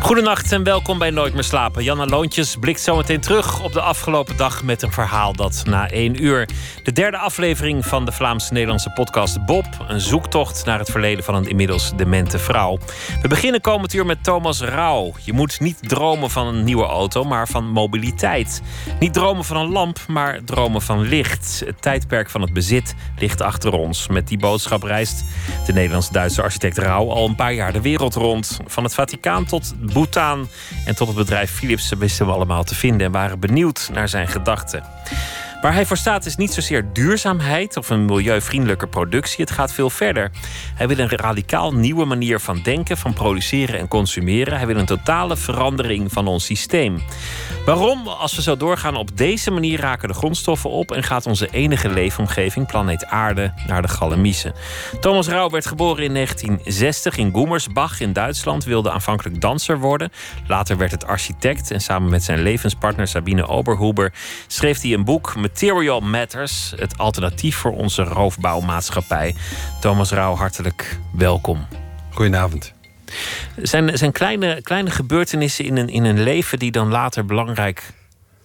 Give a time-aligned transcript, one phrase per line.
[0.00, 1.84] Goedenacht en welkom bij Nooit meer slapen.
[1.84, 6.24] Janna Loontjes blikt zometeen terug op de afgelopen dag met een verhaal dat na één
[6.24, 6.48] uur.
[6.82, 9.66] De derde aflevering van de Vlaamse-Nederlandse podcast Bob.
[9.88, 12.78] Een zoektocht naar het verleden van een inmiddels demente vrouw.
[13.22, 15.12] We beginnen komend uur met Thomas Rauw.
[15.24, 18.62] Je moet niet dromen van een nieuwe auto, maar van mobiliteit.
[18.98, 21.62] Niet dromen van een lamp, maar dromen van licht.
[21.66, 24.08] Het tijdperk van het bezit ligt achter ons.
[24.08, 25.24] Met die boodschap reist
[25.66, 28.58] de Nederlands-Duitse architect Rauw al een paar jaar de wereld rond.
[28.66, 30.48] Van het Vaticaan tot Bhutan
[30.84, 34.28] en tot het bedrijf Philips wisten we allemaal te vinden en waren benieuwd naar zijn
[34.28, 34.84] gedachten.
[35.60, 39.44] Waar hij voor staat is niet zozeer duurzaamheid of een milieuvriendelijke productie.
[39.44, 40.30] Het gaat veel verder.
[40.74, 44.56] Hij wil een radicaal nieuwe manier van denken, van produceren en consumeren.
[44.56, 47.02] Hij wil een totale verandering van ons systeem.
[47.64, 48.08] Waarom?
[48.08, 51.88] Als we zo doorgaan op deze manier raken de grondstoffen op en gaat onze enige
[51.88, 54.52] leefomgeving, planeet Aarde, naar de galamiezen.
[55.00, 60.10] Thomas Rauw werd geboren in 1960 in Goemersbach in Duitsland, wilde aanvankelijk danser worden.
[60.46, 64.12] Later werd het architect en samen met zijn levenspartner Sabine Oberhuber
[64.46, 69.34] schreef hij een boek Material Matters, het alternatief voor onze roofbouwmaatschappij.
[69.80, 71.66] Thomas Rauw, hartelijk welkom.
[72.10, 72.72] Goedenavond.
[73.56, 77.92] Zijn, zijn kleine, kleine gebeurtenissen in een, in een leven die dan later belangrijk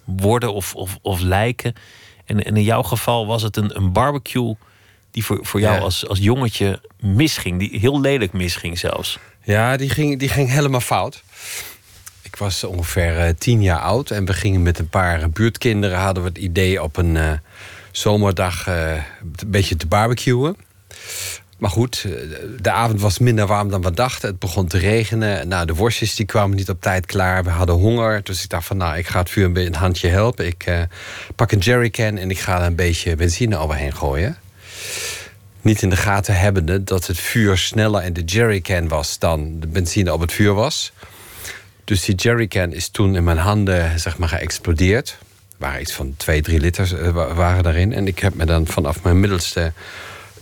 [0.05, 1.73] worden of, of, of lijken.
[2.25, 4.55] En, en in jouw geval was het een, een barbecue
[5.11, 5.81] die voor, voor jou Ja.
[5.81, 7.59] als, als jongetje misging.
[7.59, 9.19] Die heel lelijk misging zelfs.
[9.43, 11.23] Ja, die ging, die ging helemaal fout.
[12.33, 15.97] Ik was ongeveer eh, tien jaar oud en we gingen met een paar buurtkinderen...
[15.97, 17.31] hadden we het idee op een eh,
[17.91, 20.55] zomerdag eh, een beetje te barbecuen.
[21.63, 22.11] Maar goed, eh,
[22.61, 24.29] de avond was minder warm dan we dachten.
[24.29, 25.47] Het begon te regenen.
[25.47, 27.43] Nou, de worstjes die kwamen niet op tijd klaar.
[27.43, 28.23] We hadden honger.
[28.23, 30.45] Dus ik dacht van, nou, ik ga het vuur een, beetje een handje helpen.
[30.45, 30.81] Ik eh,
[31.35, 34.37] pak een jerrycan en ik ga er een beetje benzine overheen gooien.
[35.61, 39.67] Niet in de gaten hebbende dat het vuur sneller in de jerrycan was dan de
[39.67, 40.91] benzine op het vuur was.
[41.83, 45.09] Dus die jerrycan is toen in mijn handen zeg maar, geëxplodeerd.
[45.51, 47.93] Er waren iets van 2, 3 liter eh, wa- waren daarin.
[47.93, 49.73] En ik heb me dan vanaf mijn middelste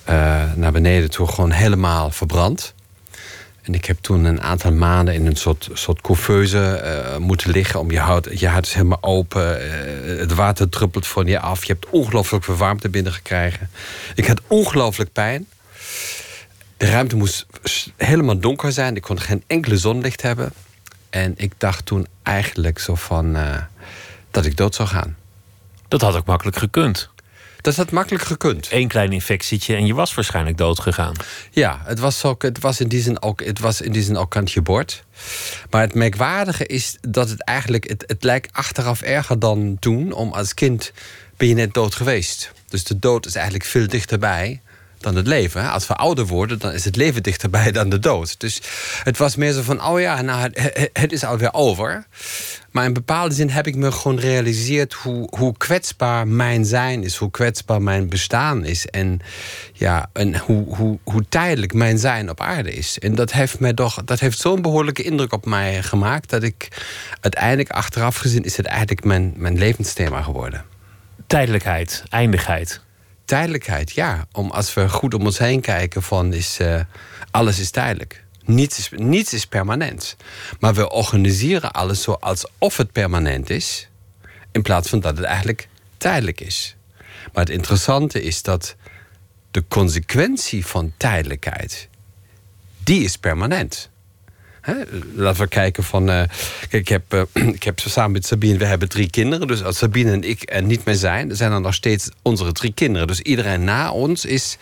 [0.04, 2.74] eh, naar beneden toe gewoon helemaal verbrand.
[3.62, 7.80] En ik heb toen een aantal maanden in een soort, soort couveuse eh, moeten liggen.
[7.80, 9.62] Om je huid, je huid is helemaal open.
[10.20, 11.64] het water druppelt van je af.
[11.66, 13.70] Je hebt ongelooflijk veel warmte binnengekregen.
[14.16, 15.48] Ik had ongelooflijk pijn.
[16.78, 17.46] De ruimte moest
[17.98, 18.96] helemaal donker zijn.
[18.96, 20.52] Ik kon geen enkele zonlicht hebben.
[21.12, 23.56] En ik dacht toen eigenlijk zo van eh,
[24.32, 25.18] dat ik dood zou gaan.
[25.88, 27.10] Dat had ook makkelijk gekund.
[27.62, 28.68] Dat had makkelijk gekund.
[28.72, 31.14] Eén klein infectietje en je was waarschijnlijk dood gegaan.
[31.52, 34.18] Ja, het was, ook, het was in die zin ook, het was in die zin
[34.18, 35.04] ook kantje bord.
[35.70, 40.12] Maar het merkwaardige is dat het eigenlijk, het, het lijkt achteraf erger dan toen.
[40.12, 40.92] Om als kind
[41.38, 42.52] ben je net dood geweest.
[42.68, 44.62] Dus de dood is eigenlijk veel dichterbij
[45.02, 45.72] dan het leven.
[45.72, 48.40] Als we ouder worden, dan is het leven dichterbij dan de dood.
[48.40, 48.62] Dus
[49.04, 52.06] het was meer zo van, oh ja, nou, het, het- is alweer over.
[52.72, 57.16] Maar in bepaalde zin heb ik me gewoon gerealiseerd hoe, hoe kwetsbaar mijn zijn is,
[57.16, 58.86] hoe kwetsbaar mijn bestaan is.
[58.88, 59.20] En,
[59.74, 63.00] ja, en hoe, hoe, hoe tijdelijk mijn zijn op aarde is.
[63.00, 66.68] En dat heeft, mij toch, dat heeft zo'n behoorlijke indruk op mij gemaakt dat ik
[67.22, 70.64] uiteindelijk achteraf gezien is het eigenlijk mijn, mijn levensthema geworden.
[71.28, 72.82] Tijdelijkheid, eindigheid.
[73.32, 74.28] Tijdelijkheid, ja.
[74.32, 76.82] Om, als we goed om ons heen kijken, van is, eh,
[77.32, 78.24] alles is tijdelijk.
[78.46, 80.16] Niets is, niets is permanent.
[80.60, 83.90] Maar we organiseren alles zo alsof het permanent is,
[84.52, 86.76] in plaats van dat het eigenlijk tijdelijk is.
[87.34, 88.76] Maar het interessante is dat
[89.52, 91.90] de consequentie van tijdelijkheid,
[92.84, 93.90] die is permanent.
[94.62, 94.74] Hè,
[95.16, 96.10] laten we kijken van.
[96.10, 96.24] eh,
[96.70, 97.22] ik heb, eh,
[97.54, 99.48] ik heb samen met Sabine, we hebben drie kinderen.
[99.48, 102.74] Dus als Sabine en ik er niet meer zijn, zijn er nog steeds onze drie
[102.74, 103.08] kinderen.
[103.08, 104.58] Dus iedereen na ons is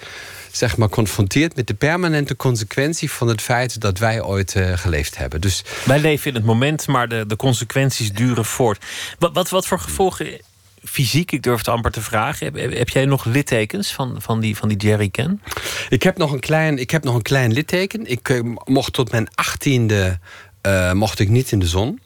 [0.51, 5.17] zeg maar confronteerd met de permanente consequentie van het feit dat wij ooit eh, geleefd
[5.17, 5.41] hebben.
[5.41, 8.85] Dus Wij leven in het moment, maar de, de consequenties duren voort.
[9.19, 10.39] Wat, wat, wat voor gevolgen,
[10.83, 12.45] fysiek, ik durf het amper te vragen...
[12.45, 15.41] heb, heb jij nog littekens van, van, die, van die jerrycan?
[15.89, 18.05] Ik heb nog een klein, ik heb nog een klein litteken.
[18.05, 20.19] Ik eh, mocht tot mijn achttiende
[20.61, 21.99] eh mocht ik niet in de zon.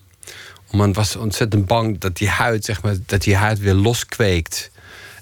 [0.72, 4.72] Ik was ontzettend bang dat die huid, zeg maar, dat die huid weer loskweekt.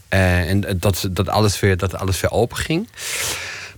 [0.07, 2.87] Eh, en dat, dat, alles weer, dat alles weer open ging.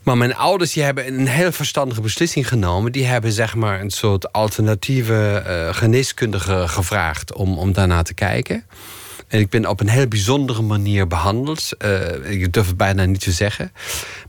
[0.04, 2.92] Maar mijn ouders die hebben een heel verstandige beslissing genomen.
[2.92, 8.66] Die hebben zeg maar een soort alternatieve geneeskundige gevraagd om, om daarna te kijken.
[9.34, 11.70] En ik ben op een heel bijzondere manier behandeld.
[11.80, 13.72] Uh, ik durf het bijna niet te zeggen.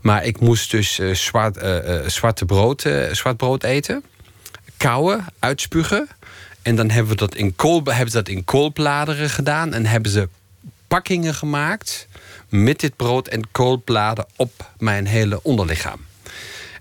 [0.01, 4.03] Maar ik moest dus uh, zwart, uh, zwarte brood, zwart brood eten.
[4.77, 6.07] Kauwen, uitspugen.
[6.61, 9.73] En dan hebben we dat in, kool, hebben ze dat in koolbladeren gedaan.
[9.73, 10.29] En hebben ze
[10.87, 12.07] pakkingen gemaakt
[12.49, 15.99] met dit brood en koolbladen op mijn hele onderlichaam.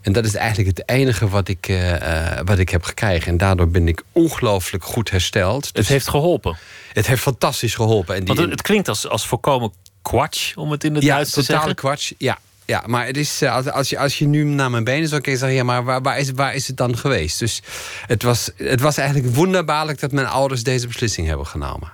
[0.04, 3.32] En dat is eigenlijk het enige wat ik, uh, wat ik heb gekregen.
[3.32, 5.66] En daardoor ben ik ongelooflijk goed hersteld.
[5.66, 6.56] het dus heeft geholpen.
[6.92, 8.14] Het heeft fantastisch geholpen.
[8.14, 9.72] En die, Want het, klinkt als, als voorkomen
[10.02, 11.54] kwatsch, om het in het Duits te zeggen.
[11.54, 12.12] Ja, totale kwatsch.
[12.18, 15.08] Ja, ja, maar het is, eh, als, als, je, als je nu naar mijn benen
[15.08, 17.38] zou kijken, zeg je, ja, maar waar, waar, is, waar is het dan geweest?
[17.38, 17.62] Dus
[18.06, 21.92] het was, het was eigenlijk wonderbaarlijk dat mijn ouders deze beslissing hebben genomen.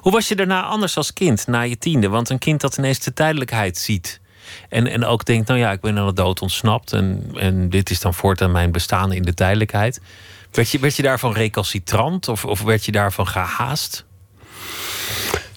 [0.00, 2.08] Hoe was je daarna anders als kind, na je tiende?
[2.08, 4.19] Want een kind dat ineens de tijdelijkheid ziet.
[4.68, 6.92] En, en ook denkt, nou ja, ik ben aan de dood ontsnapt.
[6.92, 10.00] En, en dit is dan voortaan mijn bestaan in de tijdelijkheid.
[10.50, 14.04] Werd je, werd je daarvan recalcitrant of, of werd je daarvan gehaast?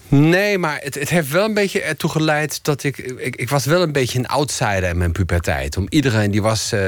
[0.08, 3.36] Nee, maar het, het heeft wel een beetje ertoe geleid dat ik, ik...
[3.36, 5.76] Ik was wel een beetje een outsider in mijn puberteit.
[5.76, 6.80] Om iedereen die was, uh,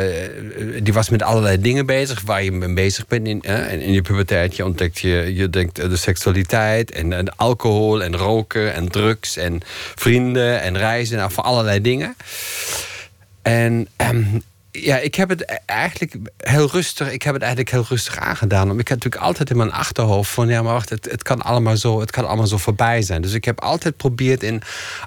[0.82, 2.22] die was met allerlei dingen bezig...
[2.22, 4.56] waar je mee bezig bent in, uh, in je puberteit.
[4.56, 9.36] Je ontdekt je, je denkt de seksualiteit en, en alcohol en roken en drugs...
[9.36, 9.60] en
[9.94, 12.16] vrienden en reizen, nou, voor allerlei dingen.
[13.42, 13.88] En...
[13.96, 14.42] Um,
[14.82, 17.12] ja, ik heb het e- eigenlijk heel rustig.
[17.12, 18.67] Ik heb het eigenlijk heel rustig aangedaan.
[18.67, 21.43] Want ik heb natuurlijk altijd in mijn achterhoofd van ja, maar wacht, het, het, kan
[21.43, 23.23] allemaal zo, het kan allemaal zo voorbij zijn.
[23.23, 24.62] Dus ik heb altijd geprobeerd in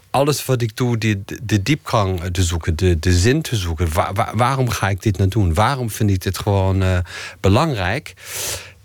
[0.09, 3.87] alles wat ik doe, die, de diepgang te zoeken, de, de zin te zoeken.
[4.33, 5.53] waarom ga ik dit nou doen?
[5.53, 6.97] Waarom vind ik dit gewoon uh,
[7.39, 8.13] belangrijk?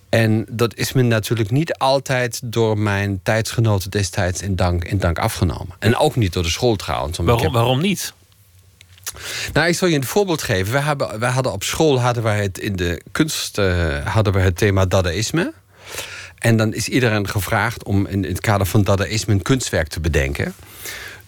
[0.09, 5.19] En dat is me natuurlijk niet altijd door mijn tijdsgenoten destijds in dank, in dank
[5.19, 5.77] afgenomen.
[5.79, 7.19] En ook niet door de school trouwens.
[7.19, 8.13] Waarom, waarom niet?
[9.53, 10.73] Nou, ik zal je een voorbeeld geven.
[10.73, 14.57] We, hebben, hadden op school hadden wij het in de kunst uh, hadden we het
[14.57, 15.53] thema Dadaïsme.
[16.39, 20.55] En dan is iedereen gevraagd om in, het kader van Dadaïsme een kunstwerk te bedenken.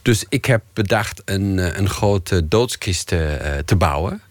[0.02, 4.22] Dus ik heb bedacht een, eh, een grote doodskist te, uh, te bouwen.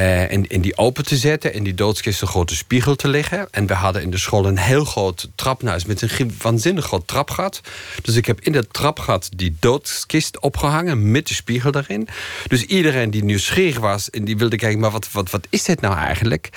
[0.00, 3.48] Uh, en, en, die open te zetten en die doodskist een grote spiegel te leggen.
[3.50, 7.60] En we hadden in de school een heel groot trapnuis met een waanzinnig groot trapgat.
[8.02, 12.08] Dus ik heb in dat trapgat die doodskist opgehangen met de spiegel erin.
[12.46, 15.80] Dus iedereen die nieuwsgierig was en die wilde kijken, maar wat, wat, wat is dit
[15.80, 16.48] nou eigenlijk?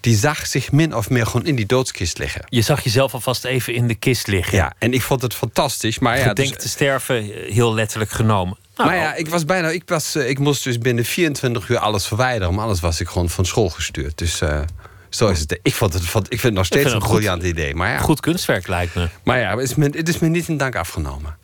[0.00, 2.44] Die zag zich min of meer gewoon in die doodskist liggen.
[2.48, 4.56] Je zag jezelf alvast even in de kist liggen.
[4.56, 5.98] Ja, en ik vond het fantastisch.
[5.98, 8.56] Maar ja, Gedenk dus, te sterven, heel letterlijk genomen.
[8.84, 9.68] Nou, maar ja, ik was bijna.
[9.68, 12.54] Ik, was, eh, ik moest dus binnen 24 uur alles verwijderen.
[12.54, 14.18] Maar anders was ik gewoon van school gestuurd.
[14.18, 14.60] Dus uh,
[15.08, 15.58] zo is het.
[15.62, 17.74] Ik, vond het, ik vind het nog steeds een briljant idee.
[17.74, 17.98] Maar ja.
[17.98, 19.08] Goed kunstwerk lijkt me.
[19.24, 21.38] Maar ja, het is me, het is me niet in dank afgenomen.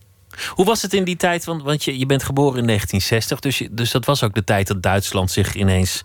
[0.49, 1.45] Hoe was het in die tijd?
[1.45, 3.41] Want, want je, je bent geboren in 1960.
[3.41, 6.03] Dus, je, dus dat was ook de tijd dat Duitsland zich ineens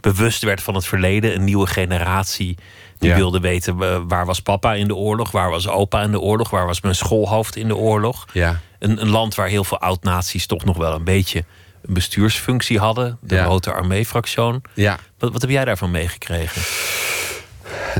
[0.00, 1.34] bewust werd van het verleden.
[1.34, 2.56] Een nieuwe generatie
[3.02, 6.50] die wilde weten waar was papa in de oorlog, waar was opa in de oorlog,
[6.50, 8.26] waar was mijn schoolhoofd in de oorlog.
[8.32, 8.60] Ja.
[8.78, 11.44] Een, een land waar heel veel oud-naties toch nog wel een beetje
[11.82, 13.44] een bestuursfunctie hadden, de ja.
[13.44, 14.60] Rote Armee-fractie.
[14.74, 14.98] Ja.
[15.18, 16.62] Wat, wat heb jij daarvan meegekregen?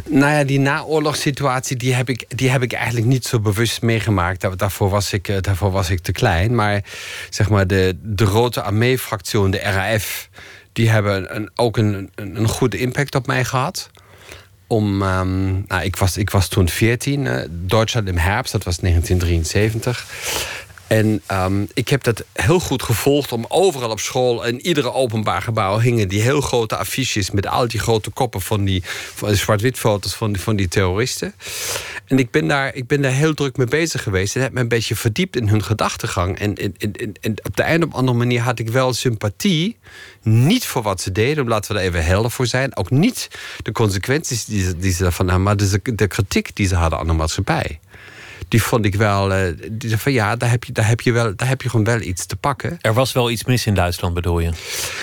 [0.09, 4.59] Nou ja, die naoorlogssituatie die heb, ik, die heb ik eigenlijk niet zo bewust meegemaakt.
[4.59, 6.55] Daarvoor was ik, eh, daarvoor was ik te klein.
[6.55, 6.85] Maar
[7.31, 10.29] zeg maar, de, de Rote Armee-fractie, de RAF,
[10.73, 13.91] die hebben een, ook een, een, een goede impact op mij gehad
[14.73, 15.03] om.
[15.03, 20.07] Um, nou, ik, was, ik was toen 14, uh, Duitsland im Herbst, dat was 1973.
[20.93, 24.45] En um, ik heb dat heel goed gevolgd om overal op school...
[24.45, 27.31] in iedere openbaar gebouw hingen die heel grote affiches...
[27.31, 28.83] met al die grote koppen van die
[29.31, 31.35] zwart-wit foto's van, van die terroristen.
[32.07, 34.37] En ik ben, daar, ik ben daar heel druk mee bezig geweest.
[34.37, 36.39] En heb me een beetje verdiept in hun gedachtegang.
[36.39, 39.77] En, en, en, en op de een of andere manier had ik wel sympathie.
[40.23, 42.77] Niet voor wat ze deden, laten we er even helder voor zijn.
[42.77, 43.29] Ook niet
[43.63, 45.45] de consequenties die ze, die daarvan hadden...
[45.45, 45.57] maar
[45.97, 47.81] de kritiek die ze hadden aan de maatschappij
[48.53, 49.33] die vond ik wel.
[49.33, 51.85] Uh, die van ja, daar heb, je, daar, heb je wel, daar heb je gewoon
[51.85, 52.79] wel iets te pakken.
[52.81, 54.51] Er was wel iets mis in Duitsland, bedoel je?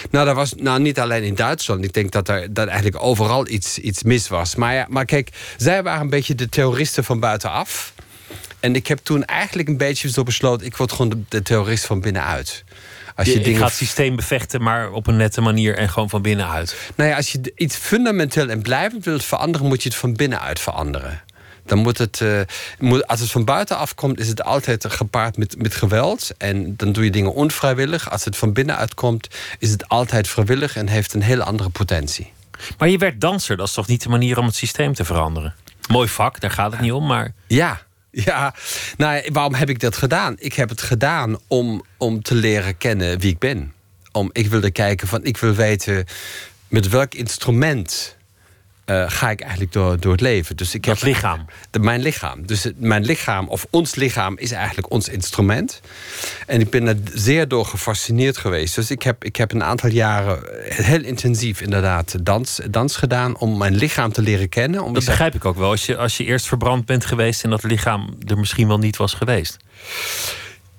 [0.09, 1.83] Nou, dat was nou, niet alleen in Duitsland.
[1.83, 4.55] Ik denk dat er dat eigenlijk overal iets, iets mis was.
[4.55, 7.93] Maar, ja, maar kijk, zij waren een beetje de terroristen van buitenaf.
[8.59, 12.01] En ik heb toen eigenlijk een beetje zo besloten: ik word gewoon de, terrorist van
[12.01, 12.63] binnenuit.
[13.15, 13.59] Als je, je dingen...
[13.59, 16.75] gaat het systeem bevechten, maar op een nette manier en gewoon van binnenuit.
[16.95, 20.59] Nou ja, als je iets fundamenteel en blijvend wilt veranderen, moet je het van binnenuit
[20.59, 21.23] veranderen.
[21.69, 22.41] Dan moet het, uh,
[22.79, 26.29] moet, als het van buitenaf komt, is het altijd gepaard met, met geweld.
[26.37, 28.11] En dan doe je dingen onvrijwillig.
[28.11, 29.27] Als het van binnenuit komt,
[29.59, 32.31] is het altijd vrijwillig en heeft een hele andere potentie.
[32.77, 35.55] Maar je werd danser, dat is toch niet de manier om het systeem te veranderen?
[35.89, 37.33] Mooi vak, daar gaat het niet om, maar.
[37.47, 38.53] Ja, ja,
[38.97, 40.35] nou, waarom heb ik dat gedaan?
[40.37, 43.73] Ik heb het gedaan om, om te leren kennen wie ik ben.
[44.11, 46.05] Om, ik wilde kijken van, ik wil weten
[46.67, 48.17] met welk instrument
[48.89, 50.57] eh, ga ik eigenlijk door, door het leven.
[50.57, 51.45] Dus ik Dat heb lichaam.
[51.71, 52.45] de- mijn lichaam.
[52.45, 55.81] Dus het- mijn lichaam, of ons lichaam, is eigenlijk ons instrument.
[56.47, 58.75] En ik ben er zeer door gefascineerd geweest.
[58.75, 63.57] Dus ik heb, ik heb een aantal jaren heel intensief inderdaad dans, dans gedaan om
[63.57, 64.83] mijn lichaam te leren kennen.
[64.83, 65.69] Om Dat begrijp ik ook wel.
[65.69, 68.97] Als je, als je eerst verbrand bent geweest en dat lichaam er misschien wel niet
[68.97, 69.57] was geweest.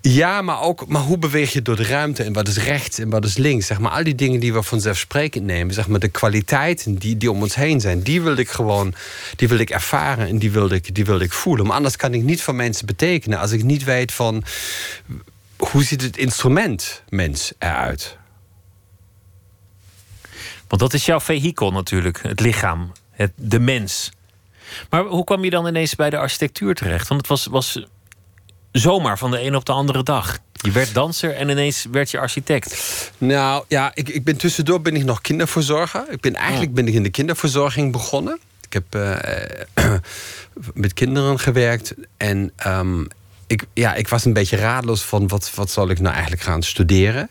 [0.03, 3.11] Ja, maar ook maar hoe beweeg je door de ruimte en wat is rechts en
[3.11, 3.67] wat is links?
[3.67, 7.31] Zeg maar, al die dingen die we vanzelfsprekend nemen, zeg maar, de kwaliteiten die, die
[7.31, 8.95] om ons heen zijn, die wil ik gewoon
[9.37, 11.67] die wil ik ervaren en die wil ik, die wil ik voelen.
[11.67, 14.45] Maar anders kan ik niet voor mensen betekenen als ik niet weet van
[15.57, 18.17] hoe ziet het instrument mens eruit.
[20.69, 24.11] Want dat is jouw vehikel natuurlijk, het lichaam, het, de mens.
[24.91, 27.09] Maar hoe kwam je dan ineens bij de architectuur terecht?
[27.09, 27.87] Want het was, was
[28.73, 30.39] zomaar van de een op de andere dag.
[30.53, 32.81] Je werd danser en ineens werd je architect.
[33.19, 36.05] Nou ja, ik, ik ben tussendoor ben ik nog kinderverzorger.
[36.11, 38.39] Ik ben, eigenlijk ben ik in de kinderverzorging begonnen.
[38.67, 39.95] Ik heb eh,
[40.75, 41.95] met kinderen gewerkt.
[42.17, 43.05] En ehm,
[43.47, 46.63] ik, ja, ik was een beetje raadloos van wat, wat zal ik nou eigenlijk gaan
[46.63, 47.31] studeren.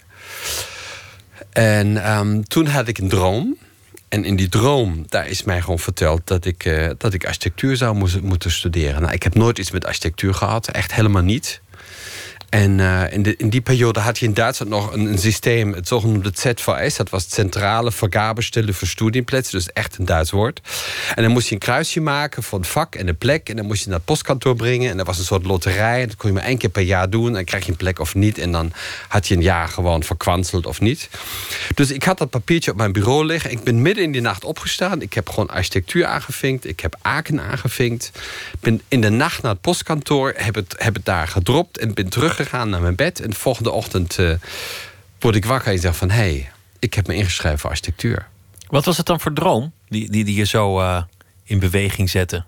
[1.50, 3.58] En ehm, toen had ik een droom.
[4.10, 7.78] En in die droom, daar is mij gewoon verteld dat ik, eh, dat ik architectuur
[7.78, 9.02] zou moeten studeren.
[9.02, 11.62] Nou, ik heb nooit iets met architectuur gehad, echt helemaal niet.
[12.50, 15.88] En eh, in, de, in die periode had je in Duitsland nog een, systeem, het
[15.88, 16.96] zogenaamde ZVS.
[16.96, 20.62] Dat was Centrale Vergabestelle voor Studienplätze, dus echt een Duits woord.
[21.16, 23.50] En dan moest je een kruisje maken van het vak en de plek.
[23.50, 24.92] En dan moest je naar het postkantoor brengen.
[24.92, 26.06] En dat was een soort loterij.
[26.06, 27.28] Dat kon je maar één keer per jaar doen.
[27.28, 28.38] En dan krijg je een plek of niet.
[28.38, 28.72] En dan
[29.08, 31.10] had je een jaar gewoon verkwanseld of niet.
[31.76, 33.52] Dus ik had dat papiertje op mijn bureau liggen.
[33.52, 35.02] Ik ben midden in die nacht opgestaan.
[35.02, 36.68] Ik heb gewoon architectuur aangevinkt.
[36.68, 38.12] Ik heb Aken aangevinkt.
[38.60, 40.34] Ben in de nacht naar het postkantoor.
[40.36, 41.78] Heb het, heb het daar gedropt.
[41.78, 43.20] En ben teruggegaan naar mijn bed.
[43.20, 44.32] En de volgende ochtend eh,
[45.20, 46.10] word ik wakker en zeg van...
[46.10, 48.28] hé, hey, ik heb me ingeschreven voor architectuur.
[48.68, 51.04] Wat was het dan voor droom die, die, die je zo eh,
[51.44, 52.44] in beweging zette?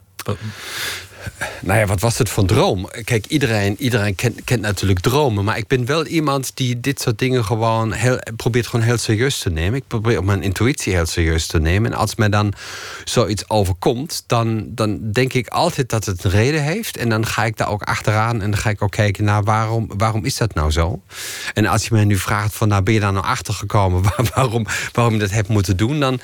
[1.61, 2.89] Nou ja, wat was het voor droom?
[3.03, 5.43] Kijk, iedereen, iedereen kent, kent natuurlijk dromen.
[5.43, 9.39] Maar ik ben wel iemand die dit soort dingen gewoon heel, probeert gewoon heel serieus
[9.39, 9.79] te nemen.
[9.79, 11.91] Ik probeer mijn intuïtie heel serieus te nemen.
[11.91, 12.53] En als mij dan
[13.03, 16.97] zoiets overkomt, dan, dan denk ik altijd dat het een reden heeft.
[16.97, 19.89] En dan ga ik daar ook achteraan en dan ga ik ook kijken naar waarom,
[19.97, 21.01] waarom is dat nou zo?
[21.53, 24.65] En als je mij nu vraagt van, nou ben je daar nou achter gekomen waarom,
[24.91, 26.19] waarom je dat hebt moeten doen, dan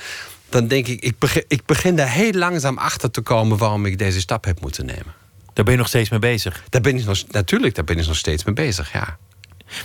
[0.48, 3.98] dan denk ik, ik begin, ik begin daar heel langzaam achter te komen waarom ik
[3.98, 5.14] deze stap heb moeten nemen.
[5.52, 6.64] Daar ben je nog steeds mee bezig.
[6.68, 9.18] Daar ben ik nog, natuurlijk, daar ben ik nog steeds mee bezig, ja.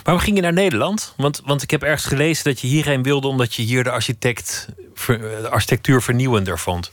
[0.02, 1.14] Waarom ging je naar Nederland?
[1.16, 4.68] Want, want ik heb ergens gelezen dat je hierheen wilde omdat je hier de, architect,
[5.06, 6.92] de architectuur vernieuwender vond.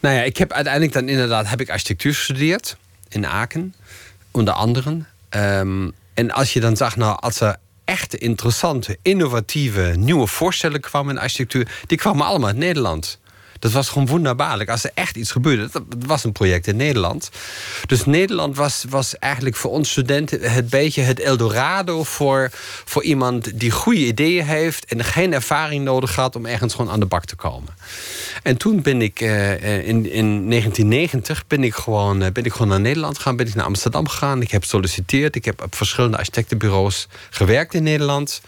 [0.00, 2.76] Nou ja, ik heb uiteindelijk dan inderdaad heb ik architectuur gestudeerd
[3.08, 3.74] in Aken,
[4.30, 5.06] onder anderen.
[5.28, 11.14] Ehm, en als je dan zag, nou, als er echte interessante, innovatieve, nieuwe voorstellen kwamen
[11.14, 13.18] in architectuur, die kwamen allemaal uit Nederland.
[13.60, 14.70] Dat was gewoon wonderbaarlijk.
[14.70, 17.30] Als er echt iets gebeurde, dat was een project in Nederland.
[17.86, 22.50] Dus Nederland was, was eigenlijk voor ons studenten het beetje het Eldorado voor,
[22.84, 27.00] voor iemand die goede ideeën heeft en geen ervaring nodig had om ergens gewoon aan
[27.00, 27.74] de bak te komen.
[28.42, 29.52] En toen ben ik eh,
[29.88, 33.54] in, in 1990 ben ik, gewoon, eh, ben ik gewoon naar Nederland gegaan, ben ik
[33.54, 34.42] naar Amsterdam gegaan.
[34.42, 38.40] Ik heb solliciteerd, ik heb op verschillende architectenbureaus gewerkt in Nederland.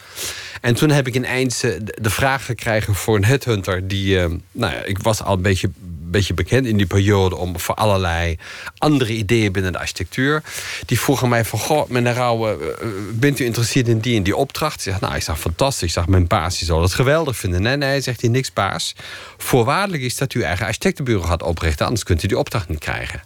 [0.61, 3.88] En toen heb ik ineens eh, de vraag gekregen voor een headhunter.
[3.88, 4.19] Die,
[4.52, 5.71] nou ja, ik was al een beetje,
[6.11, 8.38] beetje bekend in die periode om voor allerlei
[8.78, 10.42] andere ideeën binnen de architectuur.
[10.87, 14.37] Die vroegen mij van, goh, meneer Rauwe, eh, bent u geïnteresseerd in die en die
[14.37, 14.75] opdracht?
[14.75, 15.88] Ik zeg, nou, ik zag fantastisch.
[15.88, 17.62] Ik zag, mijn baas die zal het geweldig vinden.
[17.62, 18.94] Nee, nee, zegt hij, niks baas.
[19.37, 23.23] Voorwaardelijk is dat u eigen architectenbureau gaat oprichten, anders kunt u die opdracht niet krijgen.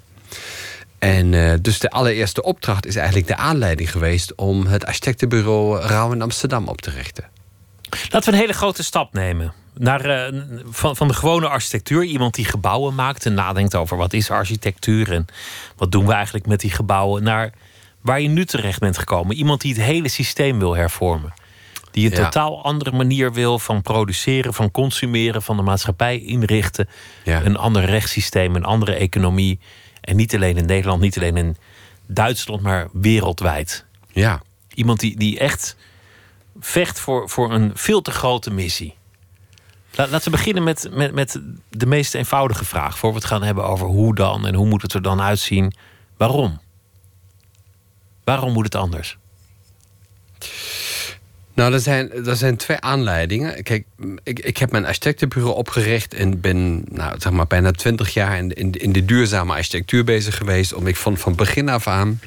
[0.99, 6.13] En eh, dus de allereerste opdracht is eigenlijk de aanleiding geweest om het architectenbureau Rauw
[6.13, 7.25] in Amsterdam op te richten.
[7.91, 9.53] Laten we een hele grote stap nemen.
[9.79, 12.03] Naar, eh, van, van de gewone architectuur.
[12.03, 15.27] Iemand die gebouwen maakt en nadenkt over wat is architectuur en
[15.77, 17.23] wat doen we eigenlijk met die gebouwen.
[17.23, 17.53] Naar
[18.01, 19.37] waar je nu terecht bent gekomen.
[19.37, 21.33] Iemand die het hele systeem wil hervormen.
[21.91, 22.25] Die een Ja.
[22.25, 26.89] totaal andere manier wil van produceren, van consumeren, van de maatschappij inrichten.
[27.25, 27.45] Ja.
[27.45, 29.59] Een ander rechtssysteem, een andere economie.
[30.01, 31.57] En niet alleen in Nederland, niet alleen in
[32.07, 33.85] Duitsland, maar wereldwijd.
[34.13, 34.43] Ja.
[34.75, 35.77] Iemand die, die echt
[36.61, 38.95] vecht voor, voor een veel te grote missie.
[39.97, 42.99] La- laten we beginnen met, met, met de meest eenvoudige vraag.
[42.99, 45.75] Voor we het gaan hebben over hoe dan en hoe moet het er dan uitzien.
[46.17, 46.61] Waarom?
[48.25, 49.19] Waarom moet het anders?
[51.55, 53.63] Nou, er zijn, er zijn twee aanleidingen.
[53.63, 53.87] Kijk,
[54.23, 58.53] ik, ik heb mijn architectenbureau opgericht en ben nou, zeg maar, bijna twintig jaar in,
[58.53, 60.75] in, in de duurzame architectuur bezig geweest.
[60.75, 62.21] Om ik vond van begin af aan.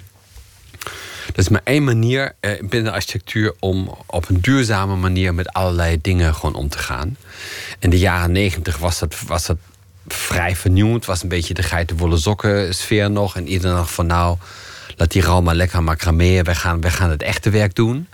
[1.34, 5.54] Dat is maar één manier eh, binnen de architectuur om op een duurzame manier met
[5.54, 7.18] allerlei dingen gewoon om te gaan.
[7.80, 9.58] In de jaren negentig was dat, was dat
[10.08, 11.06] vrij vernieuwd.
[11.06, 13.36] was een beetje de geitenwolle sokken sfeer nog.
[13.36, 14.38] En iedereen dacht van nou,
[14.96, 16.44] laat die rouw maar lekker macrameën.
[16.44, 18.08] Wij gaan, wij gaan het echte werk doen.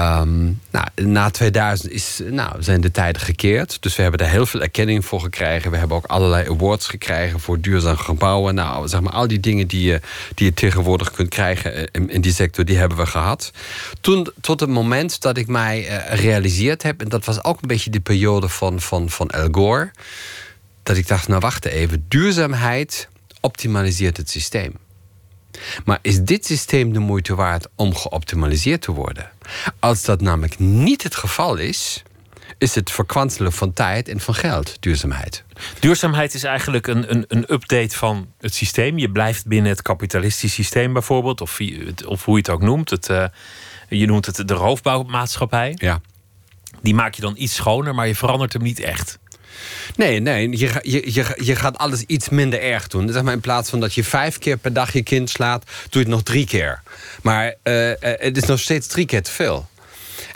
[0.00, 3.82] Ehm, nou, na 2000 is, nou, zijn de tijden gekeerd.
[3.82, 5.70] Dus we hebben er heel veel erkenning voor gekregen.
[5.70, 8.54] We hebben ook allerlei awards gekregen voor duurzaam gebouwen.
[8.54, 10.00] Nou, zeg maar, al die dingen die je,
[10.34, 13.50] die je tegenwoordig kunt krijgen in, in die sector, die hebben we gehad.
[14.00, 17.68] Toen, tot het moment dat ik mij uh, realiseerd heb, en dat was ook een
[17.68, 19.90] beetje de periode van, van, van Al Gore,
[20.82, 23.08] dat ik dacht, nou wacht even, duurzaamheid
[23.40, 24.72] optimaliseert het systeem.
[25.84, 29.30] Maar is dit systeem de moeite waard om geoptimaliseerd te worden?
[29.78, 32.02] Als dat namelijk niet het geval is,
[32.58, 35.44] is het verkwanselen van tijd en van geld, duurzaamheid.
[35.78, 38.98] Duurzaamheid is eigenlijk een, een, een update van het systeem.
[38.98, 41.58] Je blijft binnen het kapitalistisch systeem bijvoorbeeld, of,
[42.06, 42.90] of hoe je het ook noemt.
[42.90, 43.24] Het, uh,
[43.88, 45.72] je noemt het de roofbouwmaatschappij.
[45.74, 46.00] Ja.
[46.82, 49.18] Die maak je dan iets schoner, maar je verandert hem niet echt.
[49.96, 53.12] Nee, nee je, je, je, je gaat alles iets minder erg doen.
[53.12, 55.72] Zeg maar, in plaats van dat je vijf keer per dag je kind slaat, doe
[55.90, 56.82] je het nog drie keer.
[57.22, 59.68] Maar uh, het is nog steeds drie keer te veel.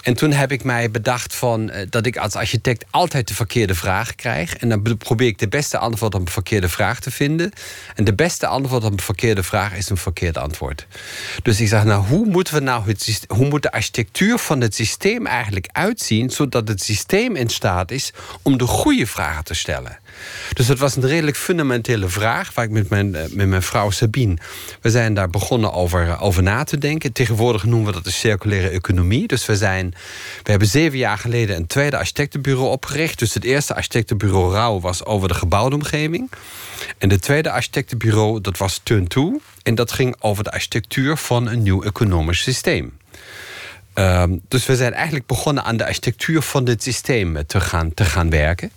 [0.04, 3.75] En toen heb ik mij bedacht van, uh, dat ik als architect altijd de verkeerde
[3.75, 4.56] vraag krijg.
[4.56, 7.52] En dan probeer ik de beste antwoord op een verkeerde vraag te vinden.
[7.94, 10.87] En de beste antwoord op een verkeerde vraag is een verkeerd antwoord.
[11.42, 14.75] Dus ik zeg, nou, hoe moeten we nou het hoe moet de architectuur van het
[14.75, 19.99] systeem eigenlijk uitzien, zodat het systeem in staat is om de goede vragen te stellen?
[20.52, 22.54] Dus dat was een redelijk fundamentele vraag...
[22.54, 24.37] waar ik met mijn, eh, met mijn vrouw Sabine...
[24.81, 27.12] we zijn daar begonnen over, eh, over na te denken.
[27.12, 29.26] Tegenwoordig noemen we dat de circulaire economie.
[29.26, 29.95] Dus we, zijn,
[30.43, 33.19] we hebben zeven jaar geleden een tweede architectenbureau opgericht.
[33.19, 36.31] Dus het eerste architectenbureau Rauw was over de gebouwde omgeving.
[36.99, 39.40] En het tweede architectenbureau, dat was Turn 2.
[39.62, 42.93] En dat ging over de architectuur van een nieuw economisch systeem.
[43.94, 48.04] Um, dus we zijn eigenlijk begonnen aan de architectuur van dit systeem te gaan, te
[48.04, 48.70] gaan werken.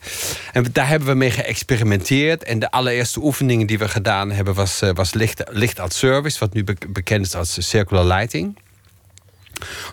[0.53, 2.43] En daar hebben we mee geëxperimenteerd.
[2.43, 6.39] En de allereerste oefeningen die we gedaan hebben was, uh, was licht, licht als service,
[6.39, 8.57] wat nu bekend is als circular lighting.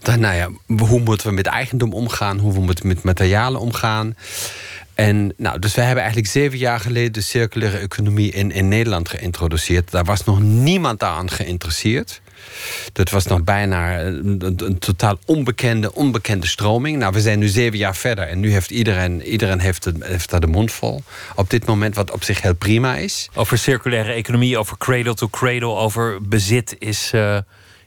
[0.02, 2.38] Dan, nou ja, hoe moeten we met eigendom omgaan?
[2.38, 4.16] Hoe moeten we met materialen omgaan?
[4.94, 9.08] En nou, dus we hebben eigenlijk zeven jaar geleden de circulaire economie in, in Nederland
[9.08, 9.90] geïntroduceerd.
[9.90, 12.20] Daar was nog niemand aan geïnteresseerd.
[12.92, 16.98] Dat was nog bijna een, een, totaal onbekende, onbekende stroming.
[16.98, 20.30] Nou, we zijn nu zeven jaar verder en nu heeft iedereen, iedereen heeft, het, heeft
[20.30, 21.02] daar de mond vol.
[21.34, 23.28] Op dit moment, wat op zich heel prima is.
[23.34, 27.38] Over circulaire economie, over cradle to cradle, over bezit is, uh,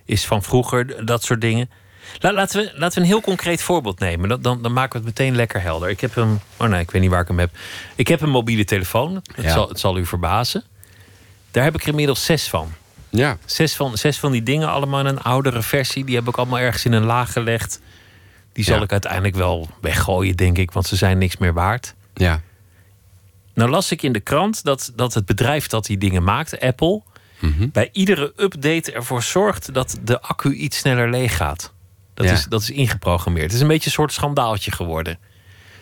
[0.05, 1.69] is van vroeger, dat soort dingen.
[2.19, 4.29] Laten we, laten we een heel concreet voorbeeld nemen.
[4.29, 5.89] Dan, dan, dan, maken we het meteen lekker helder.
[5.89, 6.39] Ik heb een.
[6.57, 7.49] Oh nee, ik weet niet waar ik hem heb.
[7.95, 9.15] Ik heb een mobiele telefoon.
[9.35, 9.51] Het, Ja.
[9.51, 10.63] zal, het zal u verbazen.
[11.51, 12.73] Daar heb ik er inmiddels zes van.
[13.09, 13.37] Ja.
[13.45, 16.05] Zes van, zes van die dingen, allemaal in een oudere versie.
[16.05, 17.81] Die heb ik allemaal ergens in een laag gelegd.
[18.53, 18.83] Die zal Ja.
[18.83, 21.93] ik uiteindelijk wel weggooien, denk ik, want ze zijn niks meer waard.
[22.13, 22.41] Ja.
[23.53, 27.01] Nou las ik in de krant dat, dat het bedrijf dat die dingen maakt, Apple,
[27.39, 27.67] Mhm.
[27.71, 31.73] bij iedere update ervoor zorgt dat de accu iets sneller leeg gaat.
[32.13, 32.31] Dat, Ja.
[32.31, 33.45] is, dat is ingeprogrammeerd.
[33.45, 35.19] Het is een beetje een soort schandaaltje geworden.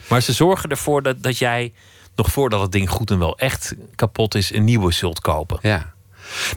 [0.09, 1.73] Maar ze zorgen ervoor dat, dat jij,
[2.15, 5.59] nog voordat het ding goed en wel echt kapot is, een nieuwe zult kopen.
[5.61, 5.93] Ja.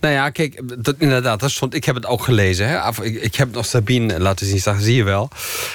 [0.00, 0.62] Nou ja, kijk,
[0.98, 2.68] inderdaad, dat stond, ik heb het ook gelezen.
[2.68, 3.04] Hè.
[3.04, 5.28] Ik, heb nog Sabine laten zien, zie je wel.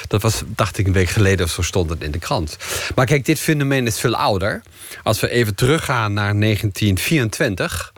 [0.07, 2.57] Dat was, dacht ik, een week geleden of zo stond het in de krant.
[2.95, 4.61] Maar kijk, dit fenomeen is veel ouder.
[5.03, 7.93] Als we even teruggaan naar 1924...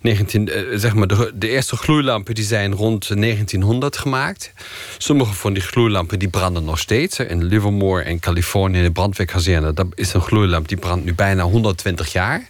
[0.00, 4.52] 19, eh, zeg maar de, de eerste gloeilampen die zijn rond 1900 gemaakt.
[4.98, 7.18] Sommige van die gloeilampen die branden nog steeds.
[7.18, 9.72] In Livermore en Californië, in de brandweerkazerne...
[9.72, 12.48] dat is een gloeilamp die brandt nu bijna 120 jaar.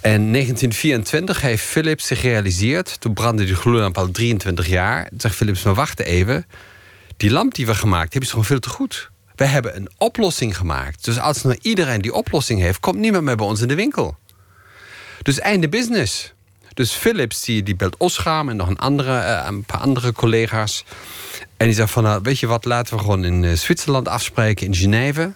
[0.00, 3.00] En 1924 heeft Philips zich gerealiseerd...
[3.00, 5.08] toen brandde die gloeilamp al 23 jaar.
[5.08, 6.46] Toen zegt Philips, maar wacht even.
[7.16, 9.10] Die lamp die we gemaakt hebben is gewoon veel te goed.
[9.36, 11.04] We hebben een oplossing gemaakt.
[11.04, 12.80] Dus als nou iedereen die oplossing heeft...
[12.80, 14.16] komt niemand meer bij ons in de winkel.
[15.22, 16.32] Dus einde business.
[16.74, 20.84] Dus Philips die, belt Osram en nog een, andere, eh, een paar andere collega's.
[21.56, 24.66] En die zegt van, nou, weet je wat, laten we gewoon in eh, Zwitserland afspreken,
[24.66, 25.32] in Genève.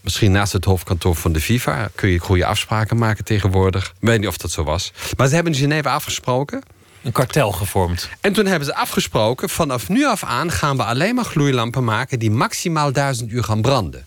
[0.00, 3.84] Misschien naast het hoofdkantoor van de FIFA kun je goede afspraken maken tegenwoordig.
[3.84, 4.92] Ik weet niet of dat zo was.
[5.16, 6.62] Maar ze hebben in Genève afgesproken.
[7.02, 8.08] Een kartel gevormd.
[8.20, 12.18] En toen hebben ze afgesproken, vanaf nu af aan gaan we alleen maar gloeilampen maken
[12.18, 14.06] die maximaal 1000 uur gaan branden.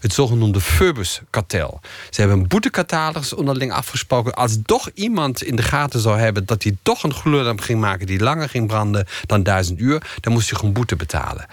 [0.00, 1.80] Het zogenoemde Phoebus-kartel.
[2.10, 4.34] Ze hebben een boetecatalogus onderling afgesproken.
[4.34, 8.06] Als toch iemand in de gaten zou hebben dat hij toch een gloeilamp ging maken
[8.06, 11.46] die langer ging branden dan 1000 uur, dan moest hij gewoon boete betalen.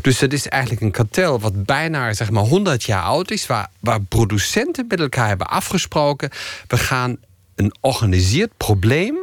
[0.00, 3.70] Dus het is eigenlijk een kartel wat bijna zeg maar 100 jaar oud is, waar,
[3.80, 6.30] waar producenten met elkaar hebben afgesproken:
[6.66, 7.16] we gaan
[7.54, 9.18] een organiseerd probleem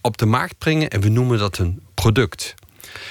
[0.00, 2.54] op de markt brengen en we noemen dat een product.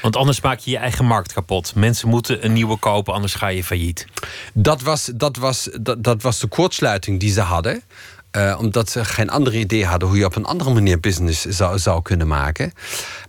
[0.02, 1.76] Want anders maak je je eigen markt kapot.
[1.76, 4.06] Mensen moeten een nieuwe kopen, anders ga je failliet.
[4.54, 7.84] Dat was, dat was, dat, dat was de kortsluiting die ze hadden.
[8.32, 11.80] Uh, omdat ze geen andere idee hadden hoe je op een andere manier business zou,
[11.80, 12.74] zou kunnen maken.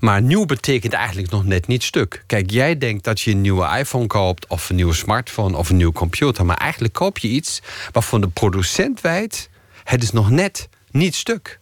[0.00, 2.24] Maar nieuw betekent eigenlijk nog net niet stuk.
[2.26, 5.76] Kijk, jij denkt dat je een nieuwe iPhone koopt, of een nieuwe smartphone of een
[5.76, 6.46] nieuwe computer.
[6.46, 9.50] Maar eigenlijk koop je iets waarvan de producent weet:
[9.84, 11.59] het is nog net niet stuk.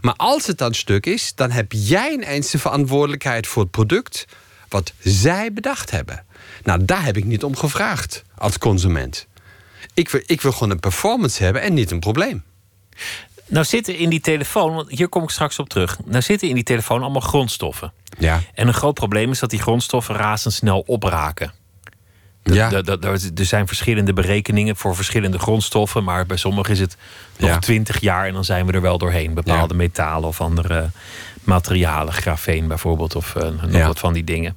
[0.00, 4.24] Maar als het dan stuk is, dan heb jij ineens de verantwoordelijkheid voor het product
[4.68, 6.24] wat zij bedacht hebben.
[6.62, 9.26] Nou, daar heb ik niet om gevraagd als consument.
[9.94, 12.44] Ik wil, ik wil gewoon een performance hebben en niet een probleem.
[13.46, 15.98] Nou zitten in die telefoon, want hier kom ik straks op terug.
[16.04, 17.92] Nou zitten in die telefoon allemaal grondstoffen.
[18.18, 18.42] Ja.
[18.54, 21.52] En een groot probleem is dat die grondstoffen razendsnel opraken.
[22.54, 22.70] Ja.
[22.70, 26.96] Er zijn verschillende berekeningen voor verschillende grondstoffen, maar bij sommigen is het
[27.38, 29.34] nog twintig jaar en dan zijn we er wel doorheen.
[29.34, 30.90] Bepaalde metalen of andere
[31.44, 34.56] materialen, grafeen bijvoorbeeld, of uh, nog wat van die dingen.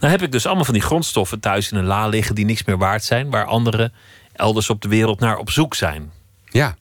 [0.00, 2.64] Nou heb ik dus allemaal van die grondstoffen thuis in een la liggen die niks
[2.64, 3.92] meer waard zijn, waar anderen
[4.32, 6.10] elders op de wereld naar op zoek zijn.
[6.50, 6.76] Ja.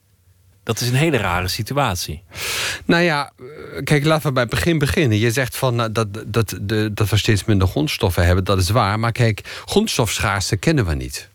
[0.63, 2.23] Dat is een hele rare situatie.
[2.85, 5.17] Nou ja, eh, kijk, laten we bij het begin beginnen.
[5.17, 8.69] Je zegt van, nou, dat, dat, de, dat we steeds minder grondstoffen hebben, dat is
[8.69, 8.99] waar.
[8.99, 11.29] Maar kijk, grondstofschaarste kennen we niet.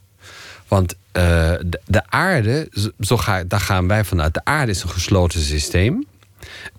[0.69, 4.35] Want de, de, aarde, zo ga, daar gaan wij vanuit.
[4.35, 6.07] De aarde is een gesloten systeem.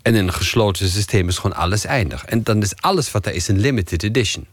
[0.02, 2.24] En in een gesloten systeem is gewoon alles eindig.
[2.24, 4.46] En dan is alles wat er is een limited edition.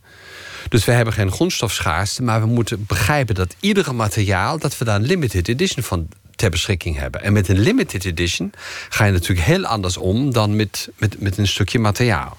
[0.69, 4.95] Dus we hebben geen grondstofschaarste, maar we moeten begrijpen dat iedere materiaal, dat we daar
[4.95, 6.07] een limited edition van
[6.45, 7.23] ter beschikking hebben.
[7.23, 8.53] En met een limited edition
[8.89, 12.37] ga je natuurlijk heel anders om dan met, met, met een stukje materiaal.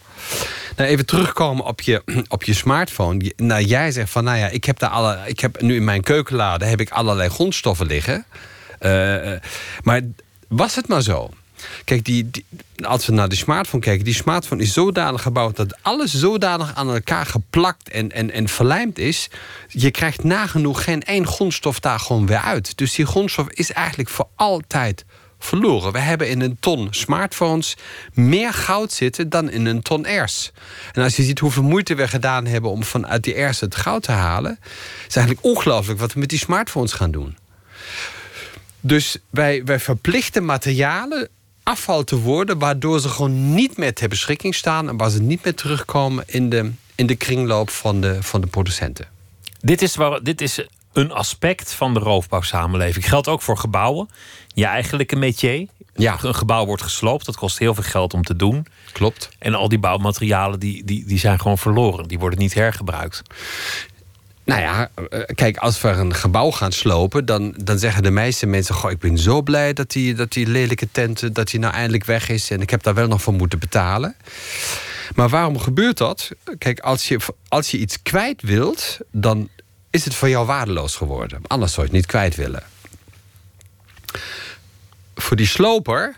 [0.76, 3.32] Nou, even terugkomen op je, op je smartphone.
[3.36, 6.02] Nou, jij zegt van, nou ja, ik heb, daar alle, ik heb nu in mijn
[6.02, 8.24] keukenlade heb ik allerlei grondstoffen liggen.
[8.80, 9.32] Uh,
[9.82, 10.00] maar
[10.48, 11.30] was het maar zo?
[11.84, 12.30] Kijk, die,
[12.82, 16.90] als we naar de smartphone kijken, die smartphone is zodanig gebouwd dat alles zodanig aan
[16.90, 19.28] elkaar geplakt en, en, en verlijmd is.
[19.68, 22.76] Je krijgt nagenoeg geen één grondstof daar gewoon weer uit.
[22.76, 25.04] Dus die grondstof is eigenlijk voor altijd
[25.38, 25.92] verloren.
[25.92, 27.76] We hebben in een ton smartphones
[28.12, 30.52] meer goud zitten dan in een ton ers.
[30.92, 34.02] En als je ziet hoeveel moeite we gedaan hebben om vanuit die ers het goud
[34.02, 34.58] te halen,
[35.08, 37.36] is eigenlijk ongelooflijk wat we met die smartphones gaan doen.
[38.80, 41.28] Dus wij, wij verplichten materialen
[41.66, 45.44] afval te worden, waardoor ze gewoon niet meer ter beschikking staan en waar ze niet
[45.44, 49.08] meer terugkomen in de, in de kringloop van de, van de producenten.
[49.60, 53.08] Dit is, waar, dit is een aspect van de roofbouwsamenleving.
[53.08, 54.08] Geldt ook voor gebouwen.
[54.54, 55.66] Je eigenlijke métier.
[55.94, 56.18] Ja.
[56.22, 58.66] Een gebouw wordt gesloopt, dat kost heel veel geld om te doen.
[58.92, 59.28] Klopt.
[59.38, 62.08] En al die bouwmaterialen die, die, die zijn gewoon verloren.
[62.08, 63.22] Die worden niet hergebruikt.
[64.46, 68.46] Nou ja, eh, kijk, als we een gebouw gaan slopen, dan, dan zeggen de meeste
[68.46, 71.74] mensen: Goh, ik ben zo blij dat die, dat die lelijke tent dat die nou
[71.74, 72.50] eindelijk weg is.
[72.50, 74.16] En ik heb daar wel nog voor moeten betalen.
[75.14, 76.30] Maar waarom gebeurt dat?
[76.58, 79.48] Kijk, als je, als je iets kwijt wilt, dan
[79.90, 81.40] is het voor jou waardeloos geworden.
[81.46, 82.62] Anders zou je het niet kwijt willen.
[85.14, 86.16] Voor die sloper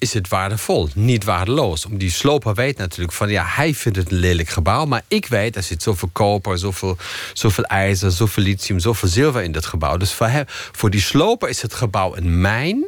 [0.00, 1.86] is het waardevol, niet waardeloos.
[1.86, 5.26] Om die sloper weet natuurlijk van ja, hij vindt het een lelijk gebouw, maar ik
[5.26, 6.96] weet er zit zoveel koper, zoveel,
[7.32, 9.96] zoveel ijzer, zoveel lithium, zoveel zilver in dat gebouw.
[9.96, 12.86] Dus voor, hem, voor die sloper is het gebouw een mijn.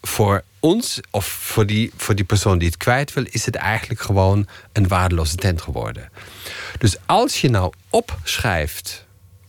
[0.00, 4.00] Voor ons, of voor die, voor die persoon die het kwijt wil, is het eigenlijk
[4.00, 6.10] gewoon een waardeloze tent geworden.
[6.78, 9.01] Dus als je nou opschrijft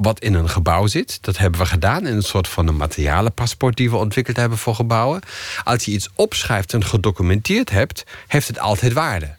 [0.03, 1.17] wat in een gebouw zit.
[1.21, 4.75] Dat hebben we gedaan in een soort van een materialenpaspoort die we ontwikkeld hebben voor
[4.75, 5.21] gebouwen.
[5.63, 9.35] Als je iets opschrijft en gedocumenteerd hebt, heeft het altijd waarde.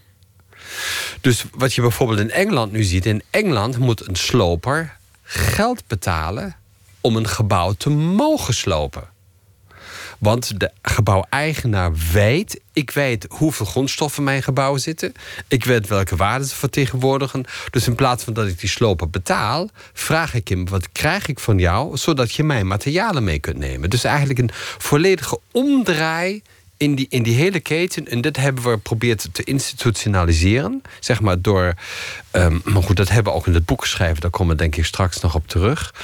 [1.21, 6.57] Dus wat je bijvoorbeeld in Engeland nu ziet, in Engeland moet een sloper geld betalen
[7.01, 9.09] om een gebouw te mogen slopen.
[10.19, 15.13] Want de gebouweigenaar weet, ik weet hoeveel grondstoffen mijn gebouw zitten.
[15.49, 17.45] Ik weet welke waarden ze vertegenwoordigen.
[17.71, 21.39] Dus in plaats van dat ik die sloper betaal, vraag ik hem: wat krijg ik
[21.39, 23.91] van jou, zodat je mijn materialen mee kunt nemen.
[23.91, 26.43] Dus eigenlijk een volledige omdraai
[26.77, 28.09] in die, in die hele keten.
[28.09, 30.83] En dit hebben we geprobeerd te institutionaliseren.
[31.01, 31.75] Zeg maar door.
[32.33, 34.21] Um, maar goed, dat hebben we ook in het boek geschreven.
[34.21, 35.95] Daar komen we denk ik straks nog op terug.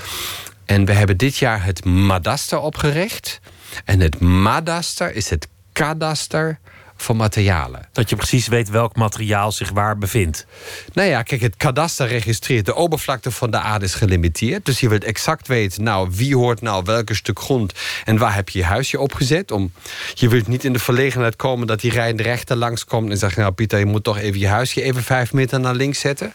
[0.64, 3.40] En we hebben dit jaar het Madaster opgericht.
[3.84, 6.58] En het madaster is het kadaster
[7.02, 7.88] van materialen.
[7.92, 10.46] Dat je precies weet welk materiaal zich waar bevindt.
[10.92, 14.64] Nou ja, kijk, het kadaster registreert de oppervlakte van de aarde is gelimiteerd.
[14.64, 17.72] Dus je wilt exact weten, nou, wie hoort nou welke stuk grond
[18.04, 19.50] en waar heb je je huisje opgezet.
[19.50, 19.72] Om,
[20.14, 23.52] je wilt niet in de verlegenheid komen dat die rijdende rechter langskomt en zegt, nou
[23.52, 26.32] Pieter, je moet toch even je huisje even vijf meter naar links zetten.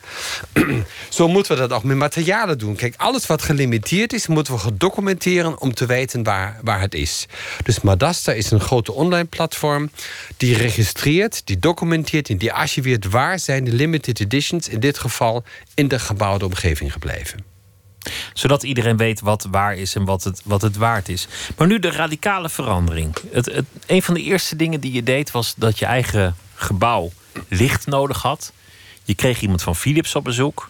[1.09, 2.75] Zo moeten we dat ook met materialen doen.
[2.75, 7.25] Kijk, alles wat gelimiteerd is, moeten we gedocumenteren om te weten waar, waar het is.
[7.63, 9.89] Dus Madaster is een grote online platform
[10.37, 14.97] die die registreert, die documenteert en die archiveert waar zijn de limited editions in dit
[14.97, 17.43] geval in de gebouwde omgeving gebleven.
[18.33, 21.27] Zodat iedereen weet wat waar is en wat het, wat het waard is.
[21.57, 23.15] Maar nu de radicale verandering.
[23.31, 27.11] Het, het, een van de eerste dingen die je deed was dat je eigen gebouw
[27.47, 28.53] licht nodig had.
[29.03, 30.69] Je kreeg iemand van Philips op bezoek.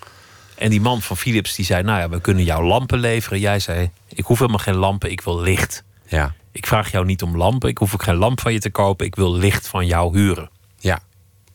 [0.55, 3.39] En die man van Philips die zei: Nou ja, we kunnen jou lampen leveren.
[3.39, 5.83] Jij zei: Ik hoef helemaal geen lampen, ik wil licht.
[6.07, 6.35] Ja.
[6.55, 9.05] Ik vraag jou niet om lampen, ik hoef ook geen lamp van je te kopen.
[9.05, 10.49] Ik wil licht van jou huren.
[10.79, 10.99] Ja,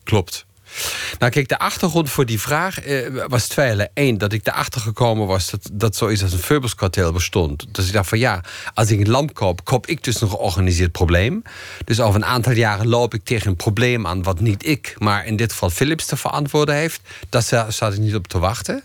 [0.02, 0.46] klopt.
[1.18, 3.88] Nou, kijk, de achtergrond voor die vraag eh, was tweeën.
[3.94, 7.66] Eén, dat ik erachter gekomen was dat, dat zoiets als een Phoebus-kartel bestond.
[7.74, 10.92] Dus ik dacht van ja, als ik een lamp koop, koop ik dus een georganiseerd
[10.92, 11.42] probleem.
[11.84, 15.26] Dus over een aantal jaren loop ik tegen een probleem aan wat niet ik, maar
[15.26, 17.00] in dit geval Philips te verantwoorden heeft.
[17.28, 18.82] Daar zat ik niet op te wachten.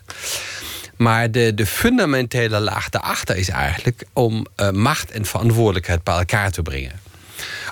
[0.97, 6.51] Maar de, de fundamentele laag daarachter is eigenlijk om uh, macht en verantwoordelijkheid bij elkaar
[6.51, 6.99] te brengen.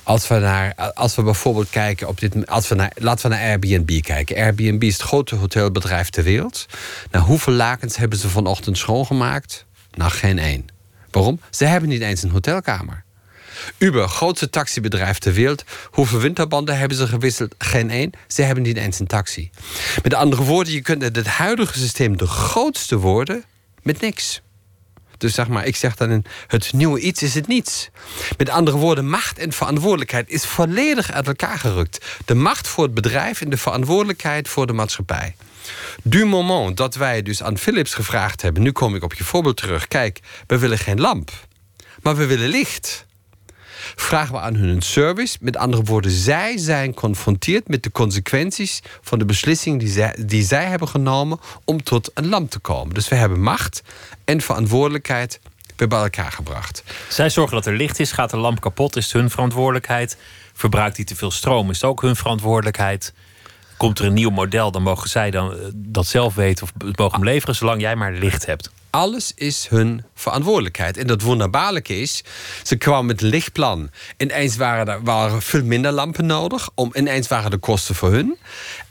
[0.03, 2.47] Als we, naar, als we bijvoorbeeld kijken op dit.
[2.47, 4.35] Als we naar, laten we naar Airbnb kijken.
[4.35, 6.65] Airbnb is het grootste hotelbedrijf ter wereld.
[7.11, 9.65] Nou, hoeveel lakens hebben ze vanochtend schoongemaakt?
[9.91, 10.65] Nou, geen één.
[11.11, 11.39] Waarom?
[11.49, 13.03] Ze hebben niet eens een hotelkamer.
[13.77, 15.63] Uber, grootste taxibedrijf ter wereld.
[15.91, 17.55] Hoeveel winterbanden hebben ze gewisseld?
[17.57, 18.11] Geen één.
[18.27, 19.49] Ze hebben niet eens een taxi.
[20.03, 23.43] Met andere woorden, je kunt het huidige systeem de grootste worden
[23.81, 24.41] met niks.
[25.17, 27.89] Dus zeg maar, ik zeg dan in het nieuwe iets is het niets.
[28.37, 32.05] Met andere woorden, macht en verantwoordelijkheid is volledig uit elkaar gerukt.
[32.25, 35.35] De macht voor het bedrijf en de verantwoordelijkheid voor de maatschappij.
[36.03, 39.57] Du moment dat wij dus aan Philips gevraagd hebben, nu kom ik op je voorbeeld
[39.57, 39.87] terug.
[39.87, 41.31] Kijk, we willen geen lamp,
[42.01, 43.05] maar we willen licht
[43.95, 45.37] vragen we aan hun een service.
[45.41, 50.43] Met andere woorden, zij zijn geconfronteerd met de consequenties van de beslissing die zij, die
[50.43, 52.93] zij hebben genomen om tot een land te komen.
[52.93, 53.83] Dus we hebben macht
[54.25, 55.39] en verantwoordelijkheid
[55.75, 56.83] bij elkaar gebracht.
[57.09, 60.17] Zij zorgen dat er licht is, gaat de lamp kapot, is hun verantwoordelijkheid.
[60.53, 63.13] Verbruikt die te veel stroom, is het ook hun verantwoordelijkheid.
[63.77, 67.15] Komt er een nieuw model, dan mogen zij dan eh, dat zelf weten of mogen
[67.15, 70.97] hem leveren, zolang jij maar licht hebt alles is hun verantwoordelijkheid.
[70.97, 72.23] En dat wonderbaarlijke is,
[72.63, 73.89] ze kwamen met een lichtplan.
[74.17, 76.69] Ineens waren er waren veel minder lampen nodig.
[76.75, 78.37] Om, ineens waren de kosten voor hun.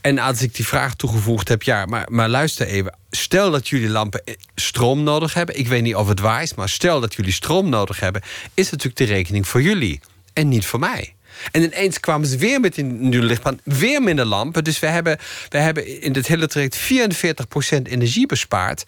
[0.00, 2.96] En als ik die vraag toegevoegd heb, ja, maar, maar luister even.
[3.10, 4.22] Stel dat jullie lampen
[4.54, 5.58] stroom nodig hebben.
[5.58, 8.22] Ik weet niet of het waar is, maar stel dat jullie stroom nodig hebben,
[8.54, 10.00] is natuurlijk de rekening voor jullie
[10.32, 11.14] en niet voor mij.
[11.50, 14.64] En ineens kwamen ze weer met een nieuwe lichtplan, weer minder lampen.
[14.64, 18.84] Dus we hebben, we hebben in dit hele traject 44% energie bespaard.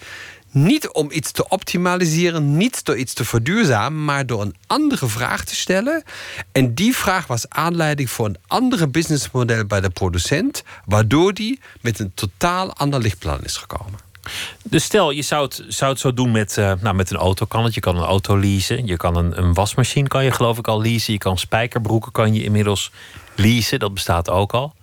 [0.55, 5.45] Niet om iets te optimaliseren, niet door iets te verduurzamen, maar door een andere vraag
[5.45, 6.03] te stellen.
[6.53, 11.99] En die vraag was aanleiding voor een andere businessmodel bij de producent, waardoor die met
[11.99, 13.99] een totaal ander lichtplan is gekomen.
[14.63, 17.47] Dus stel, je zou het, zou het zo doen met, uh, nou, met een auto.
[17.47, 17.75] Kan het.
[17.75, 18.87] Je kan een auto leasen.
[18.87, 21.13] Je kan een, een wasmachine, kan je geloof ik al leasen.
[21.13, 22.91] Je kan spijkerbroeken, kan je inmiddels
[23.35, 23.79] leasen.
[23.79, 24.75] Dat bestaat ook al.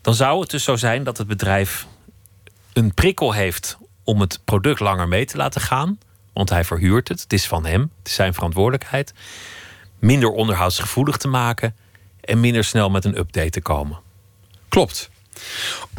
[0.00, 1.86] Dan zou het dus zo zijn dat het bedrijf
[2.72, 5.98] een prikkel heeft om het product langer mee te laten gaan.
[6.32, 7.20] Want hij verhuurt het.
[7.20, 7.80] Het is van hem.
[7.80, 9.12] Het is zijn verantwoordelijkheid.
[9.98, 11.76] Minder onderhoudsgevoelig te maken.
[12.20, 13.98] En minder snel met een update te komen.
[14.68, 15.10] Klopt.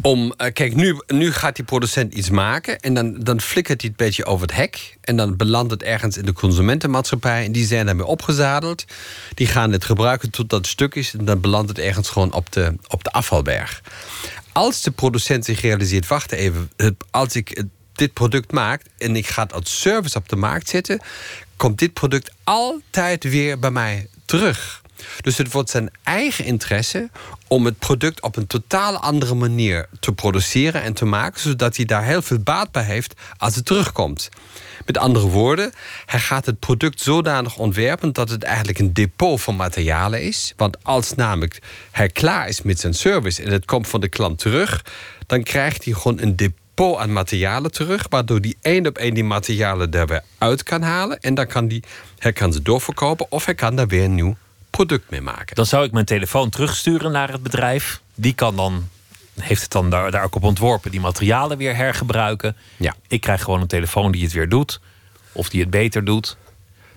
[0.02, 3.90] Om, uh, kijk, nu, nu gaat die producent iets maken en dan, dan flikkert hij
[3.90, 4.96] het beetje over het hek.
[5.00, 7.44] En dan belandt het ergens in de consumentenmaatschappij.
[7.44, 8.84] En die zijn daarmee opgezadeld.
[9.34, 11.14] Die gaan het gebruiken tot dat stuk is.
[11.14, 13.82] En dan belandt het ergens gewoon op de, op de afvalberg.
[14.52, 16.70] Als de producent zich realiseert, wacht even,
[17.10, 17.64] als ik
[17.98, 21.00] dit product maakt en ik ga het als service op de markt zetten,
[21.56, 24.82] komt dit product altijd weer bij mij terug.
[25.20, 27.10] Dus het wordt zijn eigen interesse
[27.46, 31.84] om het product op een totaal andere manier te produceren en te maken, zodat hij
[31.84, 34.28] daar heel veel baat bij heeft als het terugkomt.
[34.86, 35.72] Met andere woorden,
[36.06, 40.52] hij gaat het product zodanig ontwerpen dat het eigenlijk een depot van materialen is.
[40.56, 41.58] Want als namelijk
[41.90, 44.84] hij klaar is met zijn service en het komt van de klant terug,
[45.26, 49.24] dan krijgt hij gewoon een depot aan materialen terug, waardoor die één op één die
[49.24, 51.20] materialen daar weer uit kan halen.
[51.20, 51.82] En dan kan die,
[52.18, 54.36] hij kan ze doorverkopen of hij kan daar weer een nieuw
[54.70, 55.56] product mee maken.
[55.56, 58.00] Dan zou ik mijn telefoon terugsturen naar het bedrijf.
[58.14, 58.88] Die kan dan,
[59.40, 62.56] heeft het dan daar, daar ook op ontworpen, die materialen weer hergebruiken.
[62.76, 62.94] Ja.
[63.08, 64.80] Ik krijg gewoon een telefoon die het weer doet,
[65.32, 66.36] of die het beter doet.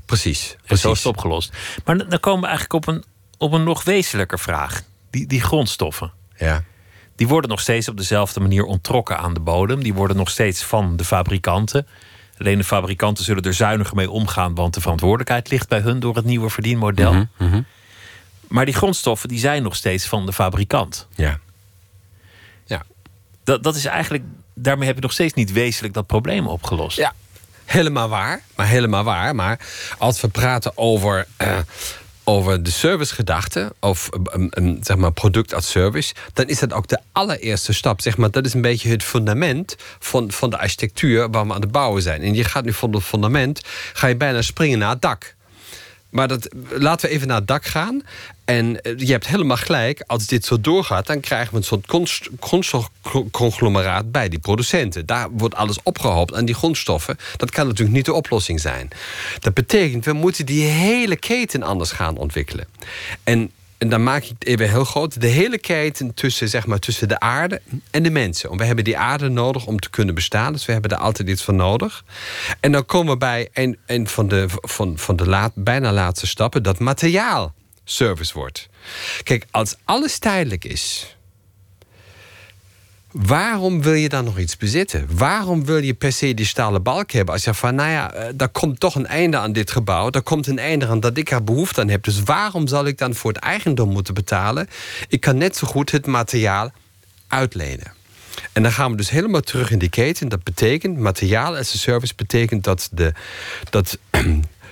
[0.05, 0.55] Precies.
[0.65, 1.53] En zo is het opgelost.
[1.85, 3.03] Maar dan komen we eigenlijk op een,
[3.37, 4.81] op een nog wezenlijker vraag.
[5.09, 6.11] Die, die grondstoffen.
[6.37, 6.63] Ja
[7.15, 9.83] die worden nog steeds op dezelfde manier onttrokken aan de bodem.
[9.83, 11.87] Die worden nog steeds van de fabrikanten.
[12.37, 16.15] Alleen de fabrikanten zullen er zuiniger mee omgaan, want de verantwoordelijkheid ligt bij hun door
[16.15, 17.13] het nieuwe verdienmodel.
[17.13, 17.61] Mhm, mhm.
[18.47, 21.07] Maar die grondstoffen die zijn nog steeds van de fabrikant.
[21.15, 21.39] Ja.
[22.65, 22.83] Ja.
[23.43, 26.97] Dat, dat is eigenlijk, daarmee heb je nog steeds niet wezenlijk dat probleem opgelost.
[26.97, 27.13] Ja,
[27.65, 28.41] helemaal waar.
[28.55, 29.35] Maar helemaal waar.
[29.35, 29.59] Maar
[29.97, 31.27] als we praten over.
[31.41, 31.57] Uh,
[32.23, 36.87] over de servicegedachte, of een, een, zeg maar product als service, dan is dat ook
[36.87, 38.01] de allereerste stap.
[38.01, 41.61] Zeg maar, dat is een beetje het fundament van, van de architectuur waar we aan
[41.61, 42.21] het bouwen zijn.
[42.21, 43.61] En je gaat nu van het fundament,
[43.93, 45.35] ga je bijna springen naar het dak.
[46.09, 48.01] Maar dat, laten we even naar het dak gaan.
[48.51, 51.07] En eh, je hebt helemaal gelijk, als dit zo doorgaat...
[51.07, 51.85] dan krijgen we een soort
[52.39, 55.05] grondstofconglomeraat bij die producenten.
[55.05, 57.17] Daar wordt alles opgehoopt aan die grondstoffen.
[57.37, 58.89] Dat kan natuurlijk niet de oplossing zijn.
[59.39, 62.67] Dat betekent, we moeten die hele keten anders gaan ontwikkelen.
[63.23, 66.79] En en dan maak ik het even heel groot, de hele keten tussen, zeg maar,
[66.79, 67.61] tussen de aarde
[67.91, 68.47] en de mensen.
[68.47, 71.29] Want we hebben die aarde nodig om te kunnen bestaan, dus we hebben er altijd
[71.29, 72.03] iets van nodig.
[72.59, 76.27] En dan komen we bij een, een van de, van, van de laat, bijna laatste
[76.27, 77.53] stappen, dat materiaal
[77.91, 78.69] service wordt.
[79.23, 81.15] Kijk, als alles tijdelijk is,
[83.11, 85.07] Waarom wil je dan nog iets bezitten?
[85.09, 87.33] Waarom wil je per se die stalen balk hebben?
[87.33, 90.09] Als je van, nou ja, eh, komt toch een einde aan dit gebouw.
[90.11, 92.03] Er komt een einde aan dat ik er behoefte aan heb.
[92.03, 94.67] Dus waarom zal ik dan voor het eigendom moeten betalen?
[95.07, 96.71] Ik kan net zo goed het materiaal
[97.27, 97.93] uitlenen.
[98.53, 100.29] En dan gaan we dus helemaal terug in die keten.
[100.29, 103.13] Dat betekent, materiaal as a service betekent dat de,
[103.69, 103.97] dat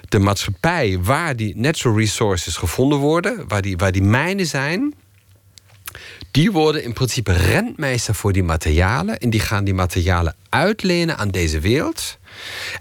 [0.10, 4.94] de maatschappij waar die natural resources gevonden worden, waar die, waar die mijnen zijn,
[6.32, 9.18] die worden in principe rentmeester voor die materialen.
[9.18, 12.18] En die gaan die materialen uitlenen aan deze wereld.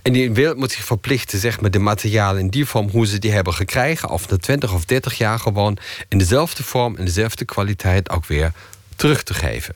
[0.02, 3.18] En die wereld moet zich verplichten, zeg maar, de materialen in die vorm hoe ze
[3.18, 7.44] die hebben gekregen, of na 20 of 30 jaar gewoon in dezelfde vorm en dezelfde
[7.44, 8.52] kwaliteit ook weer
[8.96, 9.74] terug te geven.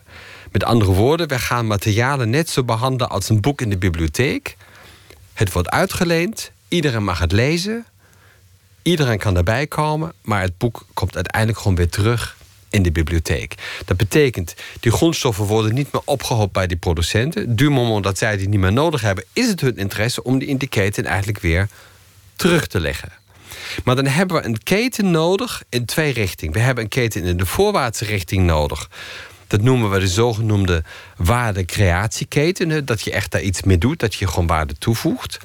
[0.53, 4.57] Met andere woorden, wij gaan materialen net zo behandelen als een boek in de bibliotheek.
[5.33, 7.87] Het wordt uitgeleend, iedereen mag het lezen,
[8.83, 12.37] iedereen kan erbij komen, maar het boek komt uiteindelijk gewoon weer terug
[12.71, 13.55] in de bibliotheek.
[13.85, 17.57] Dat betekent, die grondstoffen worden niet meer opgehoopt bij die producenten.
[17.57, 20.49] Du moment dat zij die niet meer nodig hebben, is het hun interesse om die
[20.49, 21.69] in die keten eigenlijk weer
[22.37, 23.13] terug te leggen.
[23.85, 26.55] Maar dan hebben we een keten nodig in twee richtingen.
[26.55, 28.89] We hebben een keten in de voorwaartse richting nodig.
[29.53, 30.83] Dat noemen we de zogenoemde
[31.17, 32.85] waardecreatieketen.
[32.85, 35.39] Dat je echt daar iets mee doet, dat je gewoon waarde toevoegt.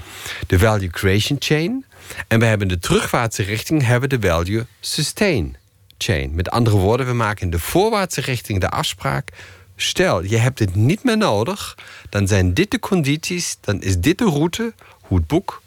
[0.47, 1.85] De value creation chain.
[2.27, 5.55] En we hebben de terugwaartse richting, hebben de value sustain
[5.97, 6.35] chain.
[6.35, 9.29] Met andere woorden, we maken in de voorwaartse richting de afspraak.
[9.75, 11.77] Stel, je hebt het niet meer nodig,
[12.09, 15.61] dan zijn dit de condities, dan is dit de route hoe het boek,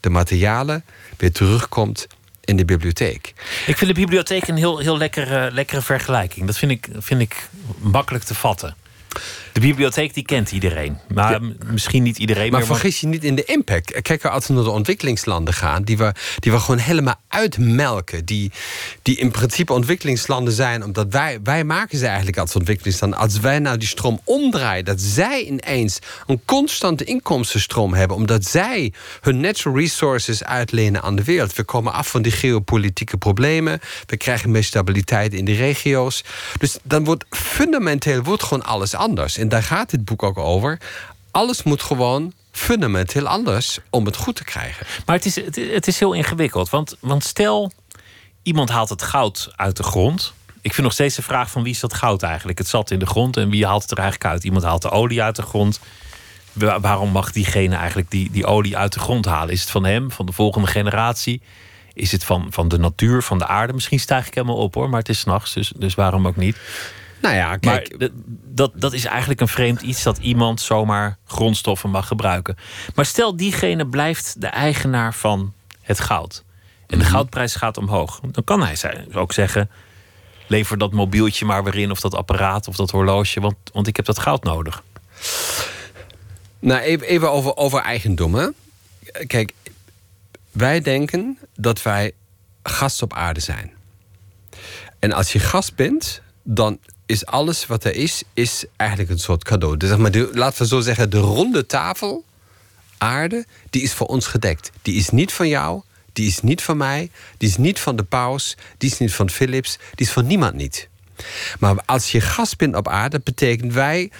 [0.00, 0.84] de materialen,
[1.16, 2.06] weer terugkomt
[2.46, 3.34] in de bibliotheek.
[3.66, 6.46] Ik vind de bibliotheek een heel, heel lekkere, lekkere vergelijking.
[6.46, 8.76] Dat vind ik, vind ik makkelijk te vatten.
[9.56, 10.98] De bibliotheek die kent iedereen.
[11.14, 11.40] Maar
[11.70, 12.50] misschien niet iedereen.
[12.50, 14.02] Maar vergis je niet in de impact.
[14.02, 18.24] Kijk, als we naar de ontwikkelingslanden gaan, die we, die we gewoon helemaal uitmelken.
[18.24, 18.52] Die,
[19.02, 23.18] die in principe ontwikkelingslanden zijn, omdat wij, wij maken ze eigenlijk als ontwikkelingslanden.
[23.18, 28.92] Als wij nou die stroom omdraaien, dat zij ineens een constante inkomstenstroom hebben, omdat zij
[29.20, 31.54] hun natural resources uitlenen aan de wereld.
[31.54, 33.80] We komen af van die geopolitieke problemen.
[34.06, 36.24] We krijgen meer stabiliteit in de regio's.
[36.58, 39.44] Dus dan wordt fundamenteel wordt gewoon alles anders.
[39.46, 40.78] En daar gaat dit boek ook over.
[41.30, 44.86] Alles moet gewoon fundamenteel anders om het goed te krijgen.
[45.04, 45.34] Maar het is,
[45.72, 46.70] het is heel ingewikkeld.
[46.70, 47.72] Want, want stel,
[48.42, 50.32] iemand haalt het goud uit de grond.
[50.60, 52.58] Ik vind nog steeds de vraag van wie is dat goud eigenlijk?
[52.58, 54.44] Het zat in de grond en wie haalt het er eigenlijk uit?
[54.44, 55.80] Iemand haalt de olie uit de grond.
[56.52, 59.52] Waarom mag diegene eigenlijk die, die olie uit de grond halen?
[59.52, 61.40] Is het van hem, van de volgende generatie?
[61.92, 63.72] Is het van, van de natuur, van de aarde?
[63.72, 66.56] Misschien stijg ik helemaal op hoor, maar het is s'nachts, dus, dus waarom ook niet?
[67.20, 67.98] Nou ja, kijk.
[67.98, 68.08] Maar
[68.44, 72.56] dat, dat is eigenlijk een vreemd iets dat iemand zomaar grondstoffen mag gebruiken.
[72.94, 76.44] Maar stel, diegene blijft de eigenaar van het goud.
[76.86, 77.12] En de mhm.
[77.12, 78.20] goudprijs gaat omhoog.
[78.22, 79.70] Dan kan hij ook zeggen:
[80.46, 83.96] lever dat mobieltje maar weer in, of dat apparaat of dat horloge, want, want ik
[83.96, 84.82] heb dat goud nodig.
[86.58, 88.54] Nou, even, even over, over eigendom.
[89.26, 89.52] Kijk,
[90.52, 92.12] wij denken dat wij
[92.62, 93.72] gast op aarde zijn.
[94.98, 99.44] En als je gast bent, dan is alles wat er is, is eigenlijk een soort
[99.44, 99.76] cadeau.
[99.76, 102.24] Dus zeg maar, de, laten we zo zeggen, de ronde tafel,
[102.98, 104.70] aarde, die is voor ons gedekt.
[104.82, 108.02] Die is niet van jou, die is niet van mij, die is niet van de
[108.02, 110.88] paus, die is niet van Philips, die is van niemand niet.
[111.58, 114.10] Maar als je gast bent op aarde, betekent wij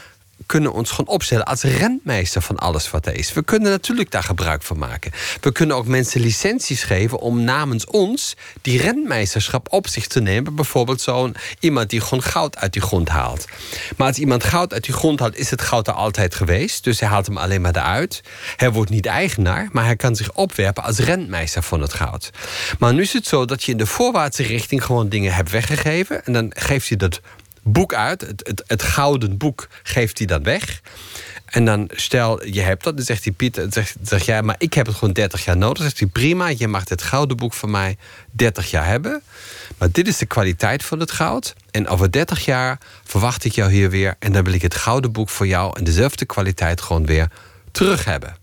[0.46, 3.33] kunnen ons gewoon opstellen als rentmeester van alles wat er is.
[3.33, 5.12] We kunnen natuurlijk daar gebruik van maken.
[5.40, 10.55] We kunnen ook mensen licenties geven om namens ons die rentmeesterschap op zich te nemen.
[10.55, 13.44] Bijvoorbeeld zo'n iemand die gewoon goud uit die grond haalt.
[13.96, 16.84] Maar als iemand goud uit die grond haalt, is het goud er altijd geweest.
[16.84, 18.22] Dus hij haalt hem alleen maar eruit.
[18.57, 22.30] Hij wordt niet eigenaar, maar hij kan zich opwerpen als rentmeester van het goud.
[22.78, 26.24] Maar nu is het zo dat je in de voorwaartse richting gewoon dingen hebt weggegeven.
[26.24, 27.20] En dan geeft hij dat
[27.66, 28.20] boek uit.
[28.20, 30.80] Het, het, het gouden boek geeft hij dan weg.
[31.46, 34.74] En dan stel, je hebt dat, dan zegt die Pieter, zegt, zeg jij, maar ik
[34.74, 35.76] heb het gewoon 30 jaar nodig.
[35.76, 37.96] Dan zegt hij, prima, je mag het gouden boek van mij
[38.30, 39.22] 30 jaar hebben.
[39.78, 41.54] Maar dit is de kwaliteit van het goud.
[41.70, 44.14] En over 30 jaar verwacht ik jou hier weer.
[44.18, 47.30] En dan wil ik het gouden boek voor jou en dezelfde kwaliteit gewoon weer
[47.72, 48.36] terug hebben.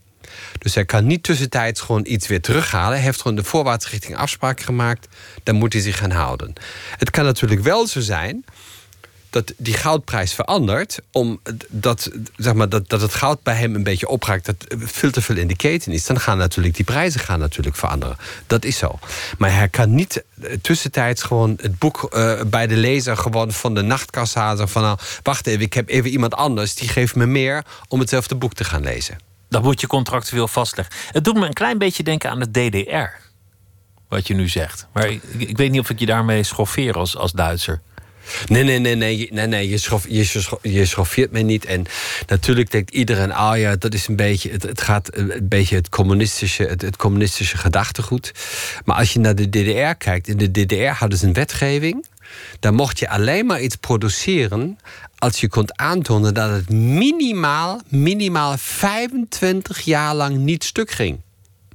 [0.57, 2.95] Dus hij kan niet tussentijds gewoon iets weer terughalen.
[2.95, 5.07] Hij heeft gewoon de voorwaarts richting afspraak gemaakt.
[5.43, 6.53] Dan moet hij zich gaan houden.
[6.97, 8.45] Het kan natuurlijk wel zo zijn
[9.33, 10.99] dat die goudprijs verandert.
[11.11, 14.45] Omdat zeg maar, dat, dat het goud bij hem een beetje opraakt.
[14.45, 16.05] Dat veel te veel in de keten is.
[16.05, 18.17] Dan gaan natuurlijk die prijzen gaan natuurlijk veranderen.
[18.47, 18.99] Dat is zo.
[19.37, 23.73] Maar hij kan niet eh, tussentijds gewoon het boek uh, bij de lezer gewoon van
[23.73, 24.69] de nachtkast halen.
[24.69, 26.75] Van nou, wacht even, ik heb even iemand anders.
[26.75, 29.17] Die geeft me meer om hetzelfde boek te gaan lezen.
[29.49, 30.95] Dat moet je contractueel vastleggen.
[31.11, 33.21] Het doet me een klein beetje denken aan de DDR.
[34.07, 34.87] Wat je nu zegt.
[34.93, 37.81] Maar ik, ik weet niet of ik je daarmee schoffeer als, als Duitser.
[38.47, 41.65] Nee, nee, nee, nee, nee, nee je, schof, je, je schoffeert me niet.
[41.65, 41.85] En
[42.27, 46.63] natuurlijk denkt iedereen, ah ja, dat is een beetje, het, gaat een beetje het communistische,
[46.63, 48.31] het, het, communistische gedachtegoed.
[48.85, 52.05] Maar als je naar de DDR kijkt, in de DDR hadden ze een wetgeving.
[52.59, 54.77] Daar mocht je alleen maar iets produceren
[55.17, 61.19] als je kon aantonen dat het minimaal, minimaal 25 jaar lang niet stuk ging.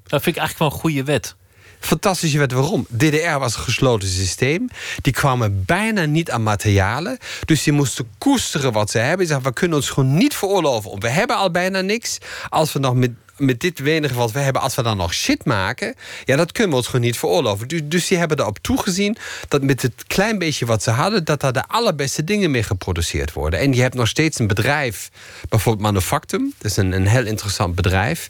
[0.03, 1.36] Dat vind ik eigenlijk wel een goede wet.
[1.81, 2.53] Fantastische wet.
[2.53, 2.87] Waarom?
[2.97, 4.68] DDR was een gesloten systeem.
[5.03, 7.18] Die kwamen bijna niet aan materialen.
[7.45, 9.26] Dus die moesten koesteren wat ze hebben.
[9.26, 11.01] Ze zeiden, we kunnen ons gewoon niet veroorloven.
[11.01, 12.18] We hebben al bijna niks.
[12.49, 15.45] Als we nog met met dit wenige wat we hebben, als we dan nog shit
[15.45, 17.68] maken, ja, dat kunnen we ons gewoon niet veroorloven.
[17.68, 19.16] Dus, dus die hebben erop toegezien
[19.49, 23.33] dat met het klein beetje wat ze hadden, dat daar de allerbeste dingen mee geproduceerd
[23.33, 23.61] worden.
[23.61, 25.11] En je hebt nog steeds een bedrijf,
[25.49, 28.29] bijvoorbeeld Manufactum, dat is een, een heel interessant bedrijf.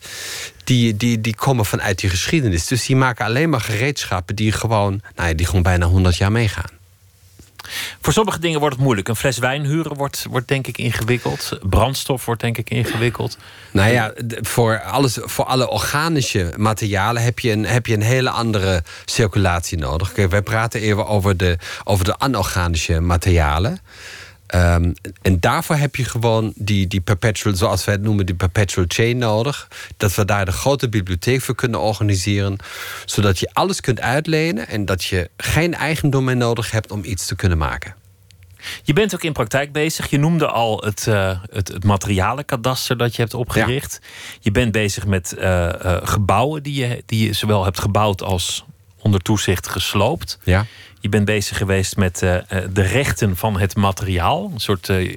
[0.68, 2.66] Die, die, die komen vanuit die geschiedenis.
[2.66, 6.32] Dus die maken alleen maar gereedschappen die gewoon, nou ja, die gewoon bijna 100 jaar
[6.32, 6.78] meegaan.
[8.00, 9.08] Voor sommige dingen wordt het moeilijk.
[9.08, 11.58] Een fles wijn huren wordt, wordt denk ik ingewikkeld.
[11.62, 13.38] Brandstof wordt denk ik ingewikkeld.
[13.70, 18.30] Nou ja, voor, alles, voor alle organische materialen heb je een, heb je een hele
[18.30, 20.12] andere circulatie nodig.
[20.12, 23.80] Kijk, wij praten even over de, over de anorganische materialen.
[24.54, 28.84] Um, en daarvoor heb je gewoon die, die perpetual, zoals wij het noemen, die perpetual
[28.88, 29.68] chain nodig.
[29.96, 32.56] Dat we daar de grote bibliotheek voor kunnen organiseren.
[33.04, 37.26] Zodat je alles kunt uitlenen en dat je geen eigendom meer nodig hebt om iets
[37.26, 37.94] te kunnen maken.
[38.82, 40.10] Je bent ook in praktijk bezig.
[40.10, 44.00] Je noemde al het, uh, het, het materialenkadaster dat je hebt opgericht.
[44.40, 48.64] Je bent bezig met uh, uh, gebouwen die je, die je zowel hebt gebouwd als
[48.98, 50.38] onder toezicht gesloopt.
[50.42, 50.66] Ja.
[51.00, 52.36] Je bent bezig geweest met uh,
[52.72, 54.50] de rechten van het materiaal.
[54.52, 55.16] Een soort uh,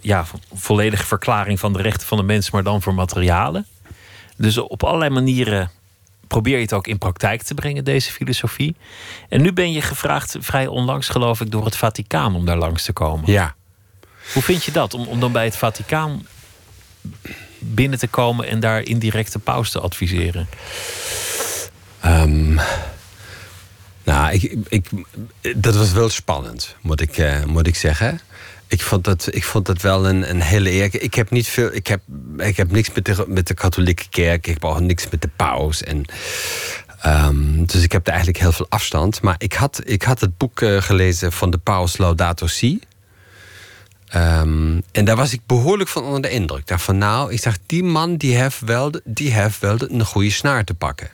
[0.00, 0.24] ja,
[0.54, 3.66] volledige verklaring van de rechten van de mens, maar dan voor materialen.
[4.36, 5.70] Dus op allerlei manieren
[6.26, 8.76] probeer je het ook in praktijk te brengen, deze filosofie.
[9.28, 12.84] En nu ben je gevraagd, vrij onlangs geloof ik, door het Vaticaan om daar langs
[12.84, 13.30] te komen.
[13.30, 13.54] Ja.
[14.32, 16.26] Hoe vind je dat, om, om dan bij het Vaticaan
[17.58, 20.48] binnen te komen en daar indirect de paus te adviseren?
[22.04, 22.60] Um,
[24.04, 24.86] nou, ik, ik,
[25.56, 28.20] dat was wel spannend, moet ik, uh, moet ik zeggen.
[28.66, 31.02] Ik vond dat, ik vond dat wel een, een hele eer.
[31.02, 32.00] Ik heb, niet veel, ik heb,
[32.36, 34.46] ik heb niks met de, met de katholieke kerk.
[34.46, 35.82] Ik heb ook niks met de paus.
[35.82, 36.04] En,
[37.06, 39.22] um, dus ik heb er eigenlijk heel veel afstand.
[39.22, 42.80] Maar ik had, ik had het boek uh, gelezen van de paus Laudato Si.
[44.14, 46.70] Um, en daar was ik behoorlijk van onder de indruk.
[46.70, 50.30] Ik van nou, ik dacht, die man die heeft wel, die heeft wel een goede
[50.30, 51.10] snaar te pakken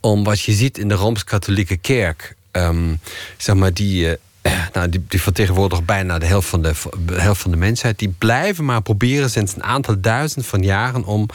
[0.00, 2.34] om wat je ziet in de Rooms-Katholieke Kerk.
[2.52, 3.00] Um,
[3.36, 4.12] zeg maar, die, uh,
[4.72, 6.72] nou, die, vertegenwoordigt bijna de helft, van de,
[7.12, 7.98] helft van de mensheid.
[7.98, 11.28] Die blijven maar proberen sinds een aantal duizend van jaren om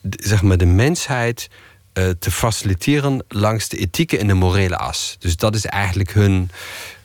[0.00, 1.48] de, zeg maar, de mensheid
[1.94, 5.16] uh, te faciliteren langs de ethieke en de morele as.
[5.18, 6.50] Dus dat is eigenlijk hun,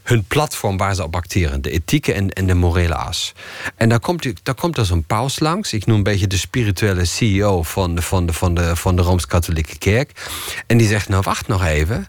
[0.03, 1.61] hun platform waar ze op acteren.
[1.61, 3.33] De ethieke en, en de morele as.
[3.75, 5.73] En daar komt, daar komt er zo'n paus langs.
[5.73, 9.01] Ik noem een beetje de spirituele CEO van de, van de, van de, van de
[9.01, 10.29] Rooms-Katholieke Kerk.
[10.67, 12.07] En die zegt, nou wacht nog even.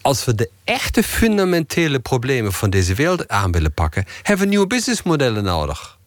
[0.00, 4.04] Als we de echte fundamentele problemen van deze wereld aan willen pakken...
[4.22, 5.98] hebben we nieuwe businessmodellen nodig.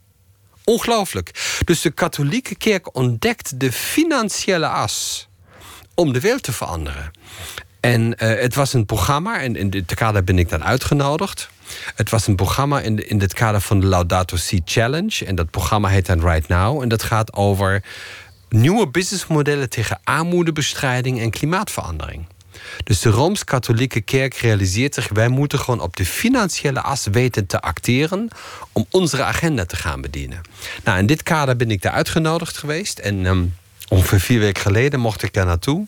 [0.64, 1.60] Ongelooflijk.
[1.66, 5.28] Dus de katholieke kerk ontdekt de financiële as
[5.94, 7.12] om de wereld te veranderen.
[7.86, 11.50] En uh, het was een programma, en in dit kader ben ik dan uitgenodigd.
[11.96, 15.26] Het was een programma in, in het kader van de Laudato Si Challenge.
[15.26, 16.82] En dat programma heet dan Right Now.
[16.82, 17.84] En dat gaat over
[18.50, 22.28] nieuwe businessmodellen tegen armoedebestrijding en klimaatverandering.
[22.84, 27.62] Dus de Rooms-Katholieke Kerk realiseert zich: wij moeten gewoon op de financiële as weten te
[27.62, 28.28] acteren
[28.72, 30.42] om onze agenda te gaan bedienen.
[30.84, 33.00] Nou, in dit kader ben ik daar uitgenodigd geweest.
[33.00, 33.56] En um,
[33.88, 35.88] ongeveer vier weken geleden mocht ik daar naartoe.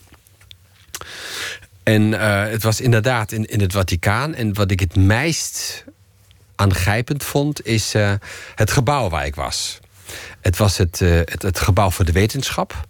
[1.88, 4.36] En uh, het was inderdaad in, in het Vaticaan.
[4.36, 5.86] En wat ik het meest
[6.56, 8.14] aangrijpend vond, is uh,
[8.56, 9.80] het gebouw waar ik was.
[10.42, 12.88] Het was het, eh, het, het gebouw voor de wetenschap.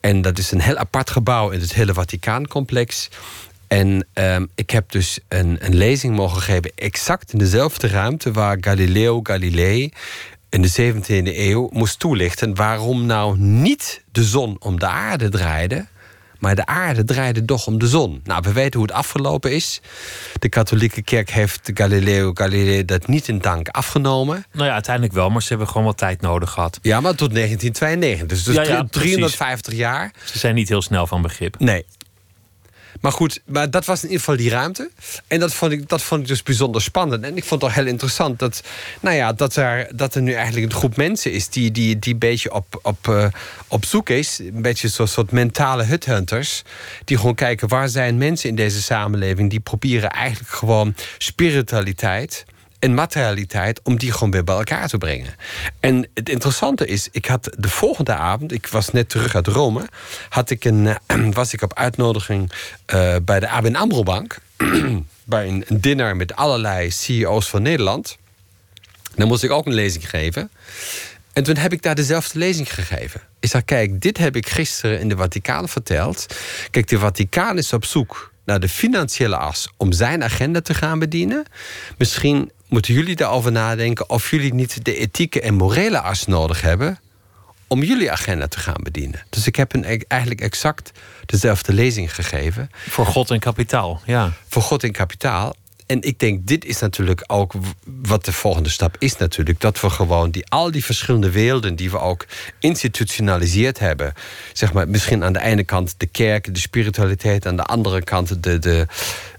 [0.00, 3.08] En dat is een heel apart gebouw in het hele Vaticaancomplex.
[3.66, 8.56] En ehm, ik heb dus een, een lezing mogen geven, exact in dezelfde ruimte waar
[8.60, 9.92] Galileo Galilei
[10.48, 15.86] in de 17e eeuw moest toelichten waarom nou niet de zon om de aarde draaide,
[16.38, 18.20] maar de aarde draaide toch om de zon.
[18.24, 19.80] Nou, we weten hoe het afgelopen is.
[20.38, 24.44] De katholieke kerk heeft Galileo Galilei dat niet in dank afgenomen.
[24.52, 26.78] Nou ja, uiteindelijk wel, maar ze hebben gewoon wat tijd nodig gehad.
[26.82, 28.28] Ja, maar tot 1992.
[28.28, 30.12] Dus, dus Ja, ja, 350 jaar.
[30.24, 31.58] Ze zijn niet heel snel van begrip.
[31.58, 31.84] Nee.
[33.00, 34.90] Maar goed, maar dat was in ieder geval die ruimte.
[35.26, 37.24] En dat vond ik, dat vond ik dus bijzonder spannend.
[37.24, 38.62] En ik vond het toch heel interessant dat,
[39.00, 42.12] nou ja, dat, er, dat er nu eigenlijk een groep mensen is die, die, die
[42.12, 43.26] een beetje op, op, eh,
[43.68, 44.38] op zoek is.
[44.38, 46.62] Een beetje zo'n soort mentale huthunters.
[47.04, 49.50] Die gewoon kijken waar zijn mensen in deze samenleving.
[49.50, 52.44] Die proberen eigenlijk gewoon spiritualiteit
[52.86, 55.34] en materialiteit om die gewoon weer bij elkaar te brengen.
[55.80, 59.88] En het interessante is, ik had de volgende avond, ik was net terug uit Rome,
[60.28, 62.52] had ik een, eh, was ik op uitnodiging
[62.84, 64.38] eh, bij de ABN AMRO Bank
[65.24, 68.16] bij een, dinner met allerlei CEO's van Nederland.
[69.14, 70.50] Dan moest ik ook een lezing geven.
[71.32, 73.20] En toen heb ik daar dezelfde lezing gegeven.
[73.40, 76.26] Ik zei, kijk, dit heb ik gisteren in de Vaticaan verteld.
[76.70, 80.98] Kijk, de Vaticaan is op zoek naar de financiële as om zijn agenda te gaan
[80.98, 81.44] bedienen.
[81.98, 86.98] Misschien moeten jullie daarover nadenken of jullie niet de ethieke en morele as nodig hebben
[87.66, 89.22] om jullie agenda te gaan bedienen.
[89.30, 90.92] Dus ik heb een, eigenlijk exact
[91.26, 92.70] dezelfde lezing gegeven.
[92.72, 94.32] Voor God en kapitaal, ja.
[94.48, 95.54] Voor God en kapitaal.
[95.86, 97.52] En ik denk, dit is natuurlijk ook
[97.84, 99.60] wat de volgende stap is natuurlijk.
[99.60, 102.26] Dat we gewoon die, al die verschillende werelden die we ook
[102.60, 104.12] institutionaliseerd hebben.
[104.52, 108.42] Zeg maar, misschien aan de ene kant de kerk, de spiritualiteit, aan de andere kant
[108.42, 108.86] de, de,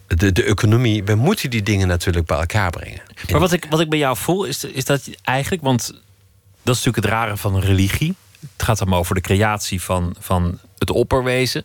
[0.08, 1.04] de, de economie.
[1.04, 3.02] We moeten die dingen natuurlijk bij elkaar brengen.
[3.32, 5.92] Maar wat ik, wat ik bij jou voel, is, is dat eigenlijk, want
[6.64, 8.16] dat is natuurlijk het rare van een religie.
[8.40, 11.64] Het gaat dan over de creatie van, van het opperwezen.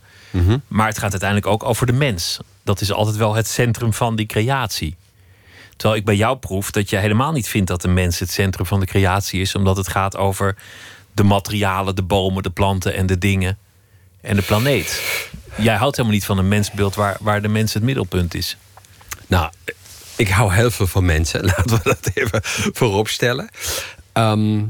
[0.69, 2.39] Maar het gaat uiteindelijk ook over de mens.
[2.63, 4.97] Dat is altijd wel het centrum van die creatie.
[5.77, 8.67] Terwijl ik bij jou proef dat je helemaal niet vindt dat de mens het centrum
[8.67, 10.57] van de creatie is, omdat het gaat over
[11.13, 13.59] de materialen, de bomen, de planten en de dingen
[14.21, 15.03] en de planeet.
[15.57, 18.57] Jij houdt helemaal niet van een mensbeeld waar, waar de mens het middelpunt is.
[19.27, 19.51] Nou,
[20.17, 21.45] ik hou heel veel van mensen.
[21.57, 22.41] Laten we dat even
[22.73, 23.49] voorop stellen.
[24.13, 24.65] Ehm,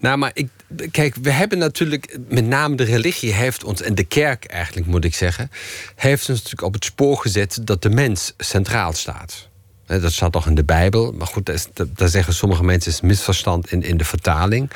[0.00, 0.48] nou, maar ik,
[0.90, 5.04] kijk, we hebben natuurlijk, met name de religie heeft ons, en de kerk eigenlijk moet
[5.04, 5.50] ik zeggen,
[5.94, 9.48] heeft ons natuurlijk op het spoor gezet dat de mens centraal staat.
[9.86, 11.12] Dat staat toch in de Bijbel.
[11.12, 14.70] Maar goed, daar zeggen sommige mensen is misverstand in, in de vertaling.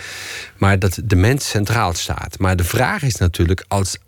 [0.57, 2.39] Maar dat de mens centraal staat.
[2.39, 3.99] Maar de vraag is natuurlijk, als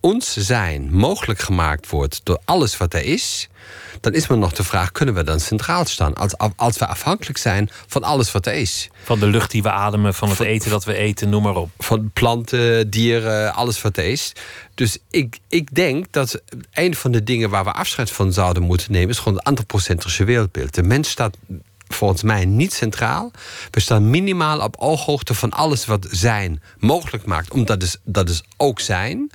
[0.00, 3.48] ons zijn mogelijk gemaakt wordt door alles wat er is,
[4.00, 6.14] dan is maar nog de vraag: kunnen we dan centraal staan?
[6.14, 8.88] Als, als we afhankelijk zijn van alles wat er is.
[9.04, 11.70] Van de lucht die we ademen, van het eten dat we eten, noem maar op.
[11.78, 14.32] Van planten, dieren, alles wat er is.
[14.74, 16.42] Dus ik, ik denk dat
[16.72, 20.24] een van de dingen waar we afscheid van zouden moeten nemen, is gewoon het antropocentrische
[20.24, 20.74] wereldbeeld.
[20.74, 21.36] De mens staat
[21.88, 23.30] volgens mij niet centraal.
[23.70, 28.42] We staan minimaal op ooghoogte van alles wat zijn mogelijk maakt, omdat is, dat is
[28.56, 29.30] ook zijn.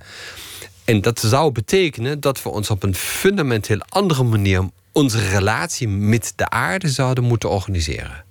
[0.85, 6.33] En dat zou betekenen dat we ons op een fundamenteel andere manier onze relatie met
[6.35, 8.23] de aarde zouden moeten organiseren.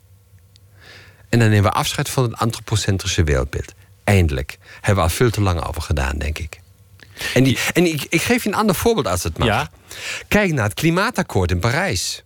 [1.29, 3.73] En dan nemen we afscheid van het antropocentrische wereldbeeld.
[4.05, 4.59] Eindelijk.
[4.75, 6.61] Hebben we al veel te lang over gedaan, denk ik.
[7.35, 9.49] En, die, en ik, ik geef je een ander voorbeeld als het mag.
[9.49, 9.71] Ja.
[10.29, 12.25] Kijk naar het klimaatakkoord in Parijs.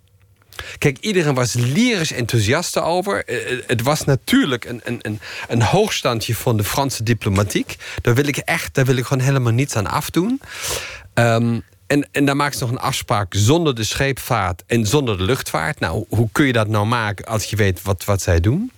[0.79, 3.25] Kijk, iedereen was lyrisch enthousiast over.
[3.25, 7.77] Eh, Het was natuurlijk een, een, een, hoogstandje van de Franse diplomatiek.
[8.03, 10.41] Daar wil ik echt, daar wil ik gewoon helemaal niets aan afdoen.
[11.15, 15.25] Ehm, en, en daar maakt ze nog een afspraak zonder de scheepvaart en zonder de
[15.25, 15.81] luchtvaart.
[15.81, 18.71] Nou, hoe kun je dat nou maken als je weet wat, wat zij doen?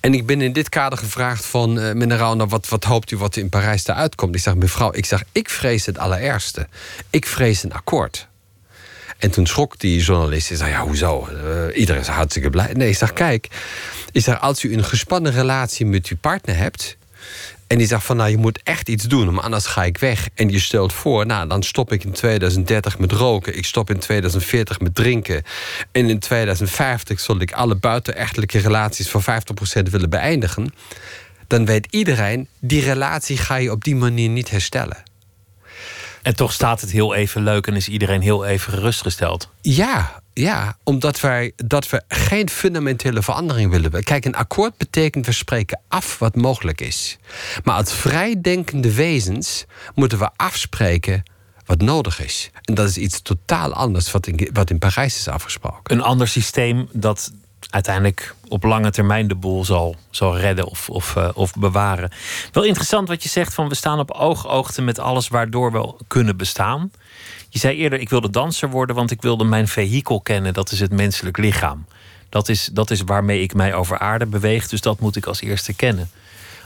[0.00, 3.16] En ik ben in dit kader gevraagd van uh, meneer Rauner, wat, wat hoopt u
[3.16, 4.34] wat in Parijs eruit komt?
[4.34, 6.66] Ik zeg, mevrouw, ik zeg, ik vrees het allerergste.
[7.10, 8.28] Ik vrees een akkoord.
[9.18, 10.48] En toen schrok die journalist.
[10.48, 11.28] Hij zei, ja, hoezo?
[11.32, 12.72] Uh, iedereen is hartstikke blij.
[12.72, 13.48] Nee, ik zeg, kijk.
[14.12, 16.96] Ik zeg, als u een gespannen relatie met uw partner hebt...
[17.66, 19.34] en die zegt van, nou, je moet echt iets doen...
[19.34, 20.28] maar anders ga ik weg.
[20.34, 23.56] En je stelt voor, nou, dan stop ik in 2030 met roken...
[23.56, 25.42] ik stop in 2040 met drinken...
[25.92, 29.10] en in 2050 zal ik alle buitenechtelijke relaties...
[29.10, 29.24] voor 50%
[29.90, 30.74] willen beëindigen...
[31.46, 35.14] dan weet iedereen, die relatie ga je op die manier niet herstellen.
[36.26, 39.48] En toch staat het heel even leuk en is iedereen heel even gerustgesteld.
[39.60, 44.04] Ja, ja, omdat wij dat we geen fundamentele verandering willen.
[44.04, 47.18] Kijk, een akkoord betekent we spreken af wat mogelijk is.
[47.64, 49.64] Maar als vrijdenkende wezens
[49.94, 51.22] moeten we afspreken
[51.64, 52.50] wat nodig is.
[52.62, 55.96] En dat is iets totaal anders wat in, wat in Parijs is afgesproken.
[55.96, 57.32] Een ander systeem dat
[57.70, 62.10] uiteindelijk op lange termijn de boel zal, zal redden of, of, uh, of bewaren.
[62.52, 66.36] Wel interessant wat je zegt van we staan op oogoogte met alles waardoor we kunnen
[66.36, 66.90] bestaan.
[67.48, 70.54] Je zei eerder, ik wilde danser worden, want ik wilde mijn vehikel kennen.
[70.54, 71.86] Dat is het menselijk lichaam.
[72.28, 75.40] Dat is, dat is waarmee ik mij over aarde beweeg, dus dat moet ik als
[75.40, 76.10] eerste kennen.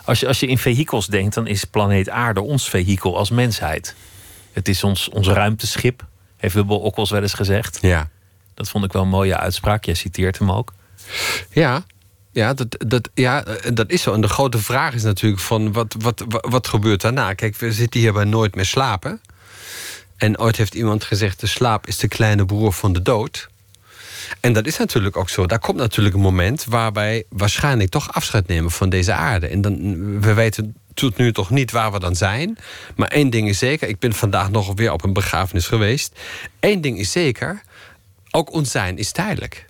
[0.05, 3.94] Als je, als je in vehikels denkt, dan is planeet aarde ons vehikel als mensheid.
[4.53, 7.78] Het is ons, ons ruimteschip, heeft Wubbel Okkels wel eens gezegd.
[7.80, 8.09] Ja.
[8.55, 9.84] Dat vond ik wel een mooie uitspraak.
[9.84, 10.72] Jij citeert hem ook.
[11.50, 11.84] Ja,
[12.32, 14.12] ja, dat, dat, ja, dat is zo.
[14.12, 17.34] En de grote vraag is natuurlijk van wat, wat, wat, gebeurt daarna?
[17.34, 19.20] Kijk, we zitten hier bij Nooit meer slapen.
[20.16, 21.40] En ooit heeft iemand gezegd...
[21.40, 23.48] de slaap is de kleine broer van de dood.
[24.40, 25.46] En dat is natuurlijk ook zo.
[25.46, 29.46] Daar komt natuurlijk een moment waarbij waarschijnlijk toch afscheid nemen van deze aarde.
[29.46, 32.58] En dan, we weten tot nu toch niet waar we dan zijn.
[32.96, 36.18] Maar één ding is zeker, ik ben vandaag nog weer op een begrafenis geweest.
[36.61, 37.62] Eén ding is zeker,
[38.30, 39.66] ook ons zijn is tijdelijk.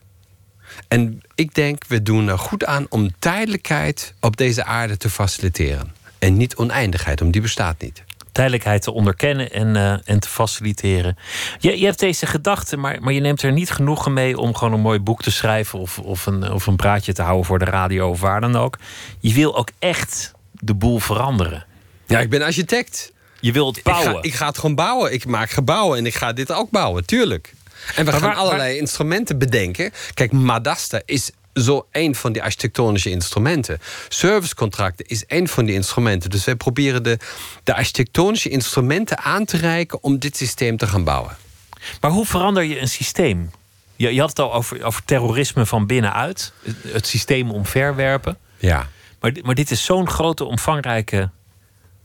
[0.89, 5.95] En ik denk, we doen er goed aan om tijdelijkheid op deze aarde te faciliteren.
[6.19, 8.03] En niet oneindigheid, om die bestaat niet
[8.33, 11.19] tijdelijkheid te onderkennen en, uh, en te faciliteren.
[11.59, 14.75] Je, je hebt deze gedachte, maar, maar je neemt er niet genoegen mee om gewoon
[14.75, 17.65] een mooi boek te schrijven of, of, een, of een praatje te houden voor de
[17.65, 18.79] radio of waar dan ook.
[19.19, 21.67] Je wil ook echt de boel veranderen.
[22.07, 23.13] Ja, ik ben architect.
[23.41, 24.11] Je wilt bouwen.
[24.11, 25.13] Ik ga, ik ga het gewoon bouwen.
[25.13, 27.55] Ik maak gebouwen en ik ga dit ook bouwen, tuurlijk.
[27.95, 29.93] En we gaan allerlei instrumenten bedenken.
[30.15, 33.79] Kijk, Madasta is zo een van die architectonische instrumenten.
[34.09, 36.31] Servicecontracten is een van die instrumenten.
[36.31, 37.19] Dus wij proberen de,
[37.65, 41.37] de architectonische instrumenten aan te reiken om dit systeem te gaan bouwen.
[42.01, 43.51] Maar hoe verander je een systeem?
[43.97, 46.53] Je, je had het al over, over terrorisme van binnenuit,
[46.87, 48.39] het systeem omverwerpen.
[48.59, 48.89] Ja.
[49.21, 51.31] Maar, maar dit is zo'n grote, omvangrijke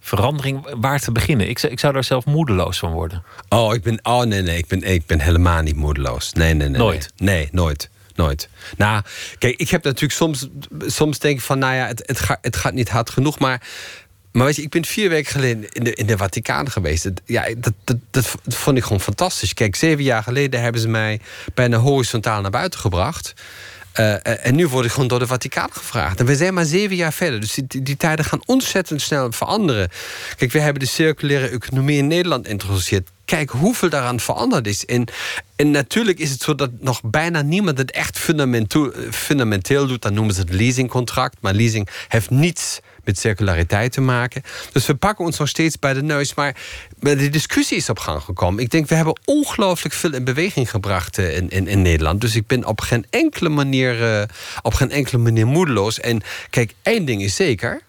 [0.05, 0.75] verandering.
[0.79, 1.49] Waar te beginnen?
[1.49, 3.23] Ik, ik zou daar zelf moedeloos van worden.
[3.49, 6.33] Oh, ik ben, oh nee, nee, ik ben, ik ben helemaal niet moedeloos.
[6.33, 6.77] Nee, nee, nee.
[6.77, 7.11] Nooit?
[7.17, 7.89] Nee, nee nooit.
[8.15, 8.49] Nooit.
[8.77, 9.01] Nou,
[9.37, 10.47] kijk, ik heb natuurlijk soms,
[10.79, 13.67] soms denk ik van, nou ja, het, het, gaat, het gaat niet hard genoeg, maar.
[14.31, 17.09] Maar weet je, ik ben vier weken geleden in de, in de Vaticaan geweest.
[17.25, 19.53] Ja, dat, dat, dat vond ik gewoon fantastisch.
[19.53, 21.19] Kijk, zeven jaar geleden hebben ze mij
[21.53, 23.33] bijna horizontaal naar buiten gebracht.
[23.99, 26.19] Uh, en nu word ik gewoon door de Vaticaan gevraagd.
[26.19, 27.39] En we zijn maar zeven jaar verder.
[27.39, 29.89] Dus die, tijden gaan ontzettend snel veranderen.
[30.37, 33.09] Kijk, we hebben de circulaire economie in Nederland introduceerd.
[33.25, 34.85] Kijk hoeveel daaraan veranderd is.
[34.85, 35.05] En,
[35.55, 40.01] en natuurlijk is het zo dat nog bijna niemand het echt fundamenteel, fundamenteel doet.
[40.01, 41.37] Dan noemen ze het leasingcontract.
[41.41, 44.41] Maar leasing heeft niets met circulariteit te maken.
[44.71, 46.33] Dus we pakken ons nog steeds bij de neus.
[46.33, 46.55] Maar
[46.99, 48.63] de discussie is op gang gekomen.
[48.63, 52.21] Ik denk, we hebben ongelooflijk veel in beweging gebracht eh, in, in, in Nederland.
[52.21, 54.23] Dus ik ben op geen enkele manier, uh,
[54.61, 55.99] op geen enkele manier moedeloos.
[55.99, 57.81] En kijk, één ding is zeker.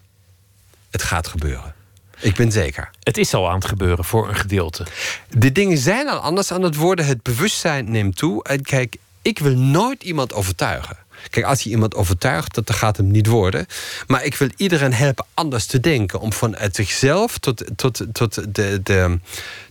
[0.90, 1.74] Het gaat gebeuren.
[2.20, 2.90] Ik ben zeker.
[3.02, 4.86] Het is al aan het gebeuren voor een gedeelte.
[5.28, 7.06] De dingen zijn al anders aan het worden.
[7.06, 8.44] Het bewustzijn neemt toe.
[8.44, 10.96] En kijk, ik wil nooit iemand overtuigen.
[11.30, 13.66] Kijk, als je iemand overtuigt, dat, gaat hem niet worden.
[14.06, 16.20] Maar ik wil iedereen helpen anders te denken.
[16.20, 19.18] Om vanuit zichzelf tot, tot, tot de, de,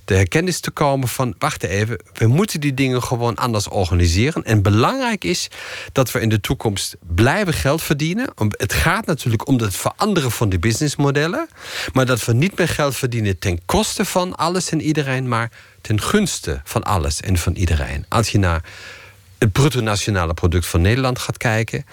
[0.05, 1.35] de herkennis te komen van...
[1.39, 4.43] wacht even, we moeten die dingen gewoon anders organiseren.
[4.43, 5.47] En belangrijk is
[5.91, 8.29] dat we in de toekomst blijven geld verdienen.
[8.49, 11.47] Het gaat natuurlijk om het veranderen van de businessmodellen.
[11.93, 15.27] Maar dat we niet meer geld verdienen ten koste van alles en iedereen...
[15.27, 15.51] maar
[15.81, 18.05] ten gunste van alles en van iedereen.
[18.09, 18.63] Als je naar
[19.45, 21.85] het bruto nationale product van Nederland gaat kijken.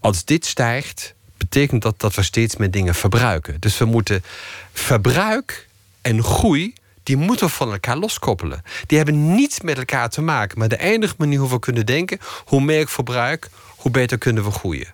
[0.00, 3.56] Als dit stijgt, betekent dat dat we steeds meer dingen verbruiken.
[3.60, 4.24] Dus we moeten
[4.72, 5.68] verbruik
[6.02, 8.62] en groei, die moeten we van elkaar loskoppelen.
[8.86, 10.58] Die hebben niets met elkaar te maken.
[10.58, 14.44] Maar de enige manier hoe we kunnen denken, hoe meer ik verbruik, hoe beter kunnen
[14.44, 14.88] we groeien.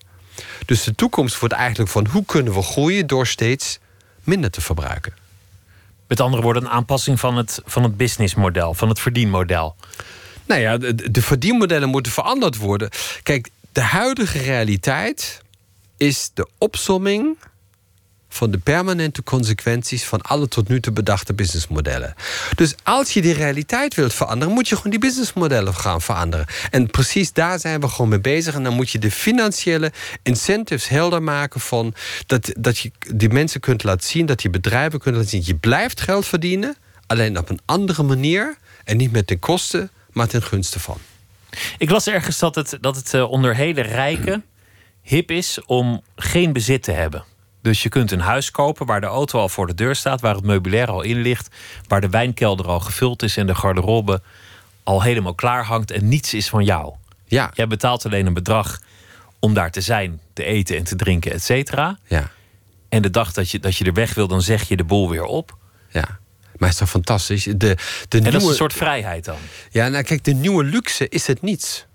[0.65, 3.79] Dus de toekomst wordt eigenlijk van hoe kunnen we groeien door steeds
[4.25, 5.15] minder te verbruiken.
[6.07, 9.77] Met andere woorden, een aanpassing van het, van het businessmodel, van het verdienmodel.
[10.47, 12.91] Nou ja, de, de verdienmodellen moeten veranderd worden.
[13.23, 15.43] Kijk, de huidige realiteit
[15.97, 17.37] is de opsomming
[18.29, 22.15] van de permanente consequenties van alle tot nu toe bedachte businessmodellen.
[22.55, 26.47] Dus als je die realiteit wilt veranderen, moet je gewoon die businessmodellen gaan veranderen.
[26.71, 28.55] En precies daar zijn we gewoon mee bezig.
[28.55, 29.93] En dan moet je de financiële
[30.23, 31.95] incentives helder maken van
[32.27, 35.43] dat, dat je die mensen kunt laten zien, dat je bedrijven kunt laten zien.
[35.45, 36.77] Je blijft geld verdienen,
[37.07, 40.99] alleen op een andere manier en niet met de kosten maar ten gunste van.
[41.79, 44.45] Ik las ergens dat het, dat het eh, onder hele rijken
[45.03, 47.25] hip is om geen bezit te hebben.
[47.63, 50.35] Dus je kunt een huis kopen waar de auto al voor de deur staat, waar
[50.35, 51.55] het meubilair al in ligt,
[51.87, 54.23] waar de wijnkelder al gevuld is en de garderobe
[54.83, 56.95] al helemaal klaar hangt en niets is van jou.
[57.25, 57.51] Ja.
[57.55, 58.81] Jij betaalt alleen een bedrag
[59.39, 61.99] om daar te zijn, te eten en te drinken, et cetera.
[62.07, 62.31] Ja.
[62.89, 65.11] En de dag dat je, dat je er weg wil, dan zeg je de boel
[65.11, 65.57] weer op.
[65.91, 66.19] Ja.
[66.59, 67.45] Maar is toch fantastisch?
[67.45, 67.77] De, de en
[68.11, 68.31] nieuwe...
[68.31, 69.37] dat is een soort vrijheid dan?
[69.71, 71.87] Ja, nou kijk, de nieuwe luxe is het niets.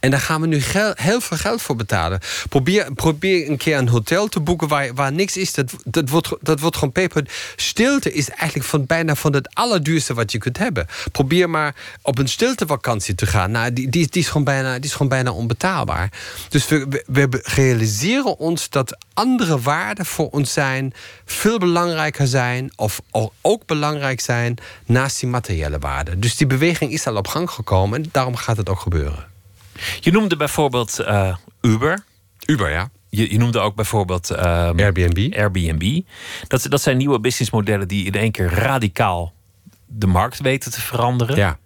[0.00, 0.62] En daar gaan we nu
[0.94, 2.20] heel veel geld voor betalen.
[2.48, 5.52] Probeer, probeer een keer een hotel te boeken waar, niks is.
[5.52, 7.24] Dat, dat, wordt, dat wordt gewoon peper.
[7.56, 10.86] Stilte is eigenlijk van, bijna van het allerduurste wat je kunt hebben.
[11.12, 13.50] Probeer maar op een stiltevakantie te gaan.
[13.50, 16.12] Nou, die, die, die, is, gewoon bijna, die is gewoon bijna onbetaalbaar.
[16.48, 20.92] Dus we, we, we realiseren ons dat andere waarden voor ons zijn...
[21.24, 23.00] veel belangrijker zijn of
[23.40, 24.56] ook belangrijk zijn...
[24.86, 26.20] naast die materiële waarden.
[26.20, 29.33] Dus die beweging is al op gang gekomen en daarom gaat het ook gebeuren.
[30.00, 32.04] Je noemde bijvoorbeeld uh, Uber.
[32.46, 32.90] Uber, ja.
[33.08, 34.38] Je, je noemde ook bijvoorbeeld uh,
[34.76, 35.34] Airbnb.
[35.36, 36.00] Airbnb.
[36.48, 39.32] Dat, dat zijn nieuwe businessmodellen die in één keer radicaal
[39.86, 41.36] de markt weten te veranderen.
[41.36, 41.58] Ja.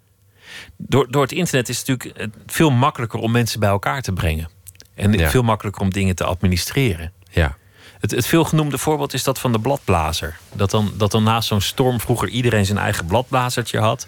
[0.77, 4.49] Door, door het internet is het natuurlijk veel makkelijker om mensen bij elkaar te brengen.
[4.95, 5.31] En ja.
[5.31, 7.13] veel makkelijker om dingen te administreren.
[7.31, 7.57] Ja.
[7.99, 10.39] Het, het veelgenoemde voorbeeld is dat van de bladblazer.
[10.53, 14.07] Dat dan, dat dan naast zo'n storm vroeger iedereen zijn eigen bladblazertje had.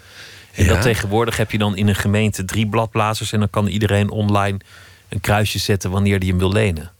[0.60, 0.72] En ja.
[0.74, 3.32] dat tegenwoordig heb je dan in een gemeente drie bladblazers...
[3.32, 4.58] en dan kan iedereen online
[5.08, 6.90] een kruisje zetten wanneer die hem wil lenen.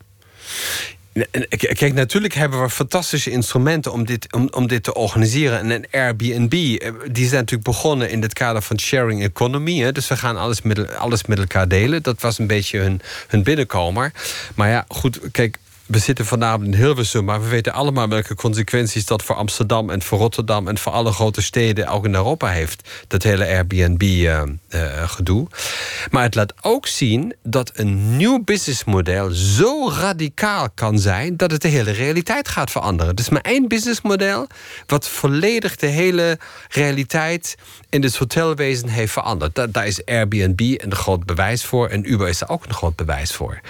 [1.49, 5.59] Kijk, natuurlijk hebben we fantastische instrumenten om dit, om, om dit te organiseren.
[5.59, 9.79] En een Airbnb, die zijn natuurlijk begonnen in het kader van sharing economy.
[9.79, 9.93] Hè?
[9.93, 12.03] Dus we gaan alles met, alles met elkaar delen.
[12.03, 14.13] Dat was een beetje hun, hun binnenkomer.
[14.55, 15.59] Maar ja, goed, kijk,
[15.91, 20.03] we zitten vanavond in Hilversum, maar we weten allemaal welke consequenties dat voor Amsterdam en
[20.03, 22.89] voor Rotterdam en voor alle grote steden ook in Europa heeft.
[23.07, 25.41] Dat hele Airbnb-gedoe.
[25.41, 31.37] Uh, uh, maar het laat ook zien dat een nieuw businessmodel zo radicaal kan zijn
[31.37, 33.17] dat het de hele realiteit gaat veranderen.
[33.17, 34.47] Dus maar één businessmodel
[34.87, 36.39] wat volledig de hele
[36.69, 37.57] realiteit
[37.89, 39.55] in het hotelwezen heeft veranderd.
[39.55, 42.97] Da daar is Airbnb een groot bewijs voor en Uber is er ook een groot
[42.97, 43.61] bewijs voor.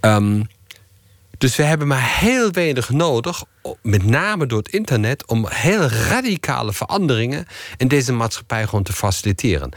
[0.00, 0.46] Um,
[1.38, 3.44] dus we hebben maar heel weinig nodig,
[3.82, 9.72] met name door het internet, om heel radicale veranderingen in deze maatschappij gewoon te faciliteren.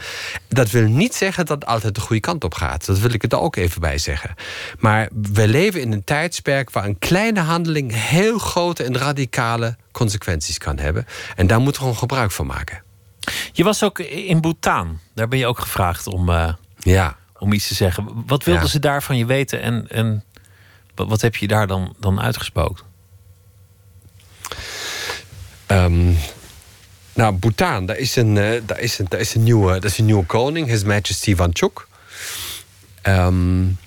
[0.48, 2.86] Dat wil niet zeggen dat het altijd de goede kant op gaat.
[2.86, 4.34] Dat wil ik er ook even bij zeggen.
[4.78, 10.58] Maar we leven in een tijdsperk waar een kleine handeling heel grote en radicale consequenties
[10.58, 11.06] kan hebben.
[11.36, 12.82] En daar moeten we gewoon gebruik van maken.
[13.52, 14.98] Je was ook in Bhutan.
[15.14, 17.16] Daar ben je ook gevraagd om, uh, ja.
[17.38, 18.24] om iets te zeggen.
[18.26, 18.68] Wat wilden ja.
[18.68, 20.24] ze daar van je weten en, en
[21.06, 22.84] wat, heb je daar dan, dan uitgesproken?
[25.66, 26.16] Um,
[27.14, 29.98] nou, Bhutan, daar is een, uh, daar is een, daar is een, nieuwe, dat is
[29.98, 31.86] een nieuwe koning, His Majesty Wanchuk.
[33.02, 33.78] Um,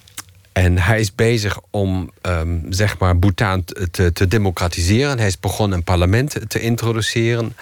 [0.52, 5.18] en hij is bezig om um, zeg maar Bhutan te, te, democratiseren.
[5.18, 7.56] Hij is begonnen een parlement te introduceren.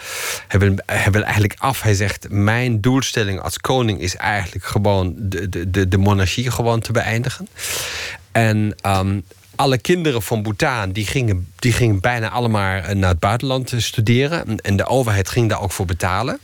[0.47, 1.81] Hij wil, hij wil eigenlijk af.
[1.81, 6.91] Hij zegt: Mijn doelstelling als koning is eigenlijk gewoon de, de, de monarchie gewoon te
[6.91, 7.47] beëindigen.
[8.31, 8.75] En
[9.59, 14.59] alle kinderen van Bhutan die gingen, die gingen bijna allemaal naar het buitenland studeren.
[14.59, 16.39] En de overheid ging daar ook voor betalen.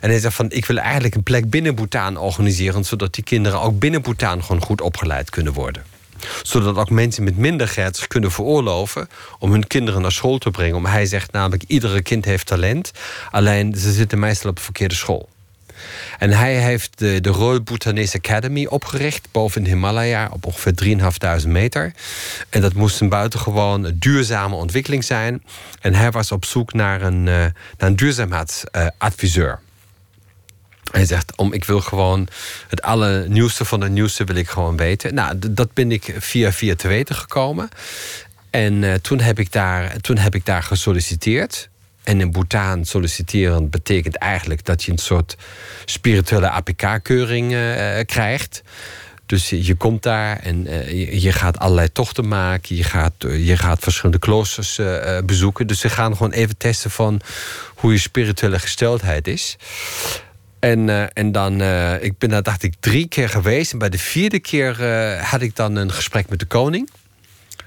[0.00, 3.60] En hij zegt van ik wil eigenlijk een plek binnen Bhutan organiseren, zodat die kinderen
[3.60, 5.84] ook binnen Bhutan gewoon goed opgeleid kunnen worden.
[6.42, 10.50] Zodat ook mensen met minder geld zich kunnen veroorloven om hun kinderen naar school te
[10.50, 10.76] brengen.
[10.76, 12.92] Om hij zegt namelijk, iedere kind heeft talent,
[13.30, 15.28] alleen ze zitten meestal op de verkeerde school.
[16.18, 20.98] En hij heeft de, de Royal Bhutanese Academy opgericht boven de Himalaya op ongeveer
[21.42, 21.92] 3.500 meter.
[22.50, 25.42] En dat moest een buitengewoon duurzame ontwikkeling zijn.
[25.80, 29.60] En hij was op zoek naar een, uh, naar een duurzaamheidsadviseur.
[30.90, 32.28] Hij zegt, om, ik wil gewoon
[32.68, 35.14] het allernieuwste van het nieuwste wil ik gewoon weten.
[35.14, 37.68] Nou, dat ben ik via via te weten gekomen.
[38.50, 41.68] En uh, toen, heb ik daar, toen heb ik daar gesolliciteerd.
[42.06, 45.36] En in Bhutan solliciteren betekent eigenlijk dat je een soort
[45.84, 48.62] spirituele APK-keuring uh, krijgt.
[49.26, 52.76] Dus je, komt daar en uh, je, gaat allerlei tochten maken.
[52.76, 54.80] Je gaat, je gaat verschillende kloosters
[55.24, 55.66] bezoeken.
[55.66, 57.20] Dus ze gaan gewoon even testen van
[57.74, 59.56] hoe je spirituele gesteldheid is.
[60.58, 61.52] En, en dan,
[62.00, 63.72] ik ben daar dacht ik drie keer geweest.
[63.72, 64.82] En bij de vierde keer
[65.22, 66.90] had ik dan een gesprek met de koning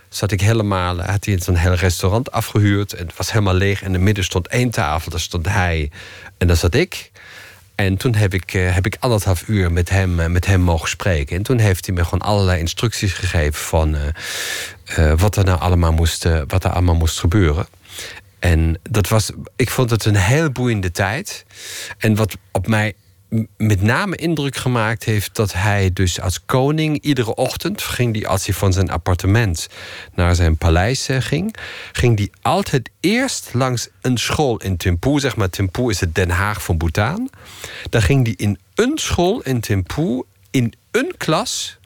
[0.10, 2.93] zat ik helemaal, had hij zo'n heel restaurant afgehuurd.
[2.93, 3.80] En het was helemaal leeg.
[3.82, 5.91] En in het midden stond één tafel, daar stond hij
[6.38, 7.12] en daar zat ik.
[7.76, 10.89] En toen heb ik, uh, heb ik anderhalf uur met hem, uh, met hem mogen
[10.89, 11.38] spreken.
[11.38, 13.97] En toen heeft hij me gewoon allerlei instructies gegeven van
[15.18, 17.68] wat er nou allemaal moest, wat er allemaal moest gebeuren.
[18.39, 21.45] En dat was, ik vond het een heel boeiende tijd.
[21.97, 22.93] En wat op mij
[23.57, 28.45] met name indruk gemaakt heeft dat hij dus als koning iedere ochtend ging die als
[28.45, 29.67] hij van zijn appartement
[30.13, 31.55] naar zijn paleis ging,
[31.91, 36.30] ging die altijd eerst langs een school in Thimphu, zeg maar Thimphu is het Den
[36.30, 37.30] Haag van Bhutan.
[37.89, 40.21] Dan ging die in een school in Thimphu
[40.51, 41.80] in een klas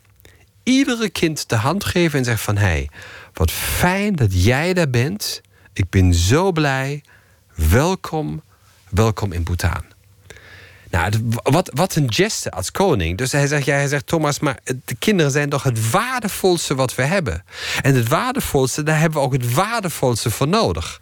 [0.64, 2.86] iedere kind de hand geven en zeggen van hé,
[3.34, 5.42] wat fijn dat jij daar bent.
[5.74, 7.04] Ik ben zo blij.
[7.56, 8.42] Welkom,
[8.90, 9.93] welkom in Bhutan.
[10.94, 11.12] Nou,
[11.44, 13.18] wat, wat een geste als koning.
[13.18, 16.96] Dus hij zegt, ja, hij zegt, Thomas, maar de kinderen zijn toch het waardevolste wat
[16.96, 17.44] we hebben.
[17.82, 21.02] En het waardevolste, daar hebben we ook het waardevolste voor nodig.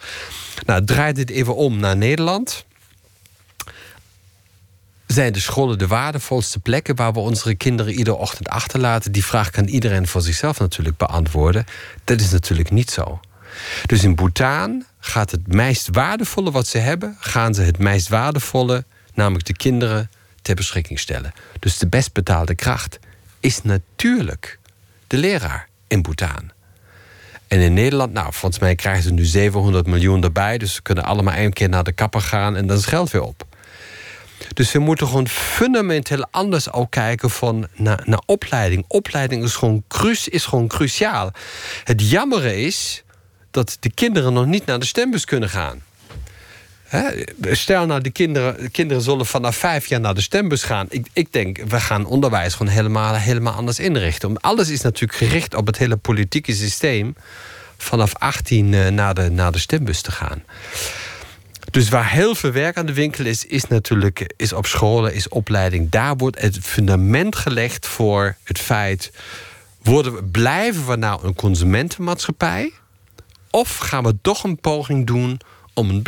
[0.66, 2.66] Nou, draai dit even om naar Nederland
[5.08, 9.12] zijn de scholen de waardevolste plekken waar we onze kinderen iedere ochtend achterlaten?
[9.12, 11.66] Die vraag kan iedereen voor zichzelf natuurlijk beantwoorden.
[12.04, 13.20] Dat is natuurlijk niet zo.
[13.86, 18.86] Dus in Bhutan gaat het meest waardevolle wat ze hebben, gaan ze het meest waardevolle,
[19.22, 20.10] namelijk de kinderen,
[20.42, 21.34] ter beschikking stellen.
[21.60, 23.00] Dus de best betaalde kracht
[23.40, 24.60] is natuurlijk
[25.08, 26.52] de leraar in Bhutan.
[27.48, 30.58] En in Nederland, nou, volgens mij krijgen ze nu 700 miljoen erbij.
[30.58, 33.22] Dus ze kunnen allemaal één keer naar de kapper gaan en dan is geld weer
[33.22, 33.46] op.
[34.54, 38.86] Dus we moeten gewoon fundamenteel anders ook kijken van naar, opleiding.
[38.88, 41.32] Opleiding is gewoon, cru is gewoon cruciaal.
[41.84, 43.04] Het jammere is
[43.52, 45.82] dat de kinderen nog niet naar de stembus kunnen gaan.
[47.52, 50.86] Stel nou, de kinderen, de kinderen zullen vanaf vijf jaar naar de stembus gaan.
[50.90, 54.42] Ik, ik denk, we gaan onderwijs gewoon helemaal, helemaal anders inrichten.
[54.42, 57.16] Alles is natuurlijk gericht op het hele politieke systeem.
[57.78, 60.44] Vanaf 18 uh, naar, de, naar de stembus te gaan.
[61.72, 65.30] Dus waar heel veel werk aan de winkel is, is natuurlijk is op scholen, is
[65.30, 65.90] opleiding.
[65.90, 69.12] Daar wordt het fundament gelegd voor het feit:
[69.84, 72.72] worden we, blijven we nou een consumentenmaatschappij?
[73.50, 75.40] Of gaan we toch een poging doen
[75.74, 76.02] om een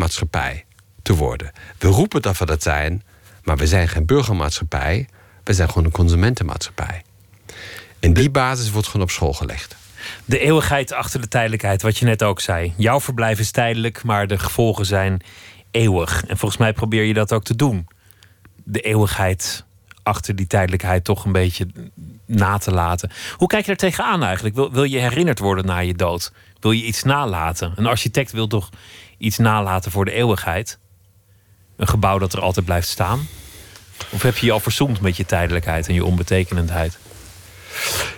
[0.00, 0.64] burgermaatschappij
[1.02, 1.52] te worden?
[1.78, 3.02] We roepen dat we dat zijn,
[3.42, 5.08] maar we zijn geen burgermaatschappij.
[5.44, 7.02] We zijn gewoon een consumentenmaatschappij.
[8.00, 9.78] En die basis wordt gewoon op school gelegd
[10.24, 12.72] de eeuwigheid achter de tijdelijkheid, wat je net ook zei.
[12.76, 15.22] Jouw verblijf is tijdelijk, maar de gevolgen zijn
[15.70, 16.24] eeuwig.
[16.26, 17.88] En volgens mij probeer je dat ook te doen.
[18.64, 19.64] De eeuwigheid
[20.02, 21.66] achter die tijdelijkheid toch een beetje
[22.26, 23.10] na te laten.
[23.36, 24.54] Hoe kijk je er tegenaan eigenlijk?
[24.54, 26.32] Wil, wil je herinnerd worden na je dood?
[26.60, 27.72] Wil je iets nalaten?
[27.76, 28.70] Een architect wil toch
[29.20, 30.78] iets nalaten voor de eeuwigheid?
[31.76, 33.28] Een gebouw dat er altijd blijft staan?
[34.10, 36.98] Of heb je je al verzoend met je tijdelijkheid en je onbetekenendheid?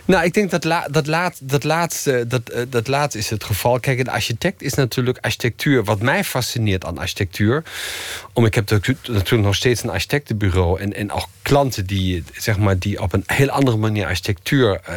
[0.05, 3.80] Nou, ik denk dat dat, laat, dat, laatste, dat, uh, dat laatste is het geval.
[3.80, 5.84] Kijk, een architect is natuurlijk architectuur.
[5.84, 7.62] Wat mij fascineert aan architectuur.
[8.32, 10.80] Om, ik heb natuurlijk nog steeds een architectenbureau.
[10.80, 14.94] En, en ook klanten die, zeg maar, die op een heel andere manier architectuur uh,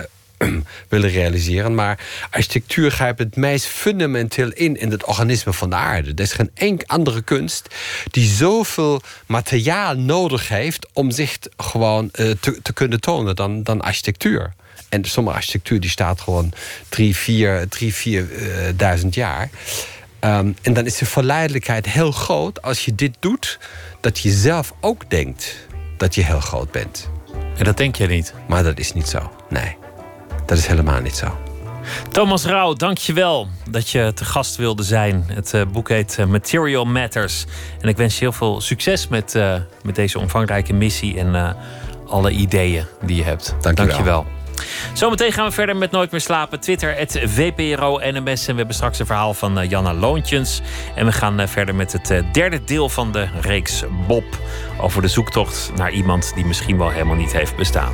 [0.90, 1.76] willen realiseren.
[1.76, 6.12] Maar architectuur grijpt het meest fundamenteel in in het organisme van de aarde.
[6.16, 7.76] Er is geen enkele andere kunst
[8.12, 13.82] die zoveel materiaal nodig heeft om zich gewoon uh, te, te kunnen tonen dan, dan
[13.82, 14.54] architectuur.
[14.90, 16.52] En sommige architectuur die staat gewoon
[16.90, 19.50] drie, vier, drie, vier uh, duizend jaar.
[20.20, 23.60] Um, en dan is de verleidelijkheid heel groot als je dit doet,
[24.02, 25.56] dat je zelf ook denkt
[25.98, 27.10] dat je heel groot bent.
[27.58, 28.34] En dat denk je niet.
[28.48, 29.32] Maar dat is niet zo.
[29.50, 29.78] Nee,
[30.46, 31.38] dat is helemaal niet zo.
[32.12, 35.24] Thomas Rauw, dank je wel dat je te gast wilde zijn.
[35.28, 37.46] Het uh, boek heet uh, Material Matters.
[37.82, 41.56] En ik wens je heel veel succes met, uh, met deze omvangrijke missie en
[42.08, 43.56] alle ideeën die je hebt.
[43.62, 44.26] Dank je, dank je wel.
[44.94, 46.60] Zometeen gaan we verder met Nooit meer slapen.
[46.60, 48.48] Twitter, het VPRO NMS.
[48.48, 50.62] En we hebben straks een verhaal van Janna Loontjens.
[50.96, 54.26] En we gaan verder met het derde deel van de reeks Bob.
[54.82, 57.94] Over de zoektocht naar iemand die misschien wel helemaal niet heeft bestaan.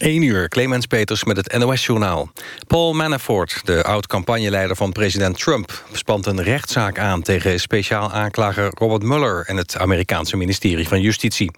[0.00, 2.32] 1 uur, Clemens Peters met het NOS-journaal.
[2.66, 5.84] Paul Manafort, de oud-campagneleider van president Trump...
[5.92, 9.44] spant een rechtszaak aan tegen speciaal aanklager Robert Mueller...
[9.46, 11.50] en het Amerikaanse ministerie van Justitie.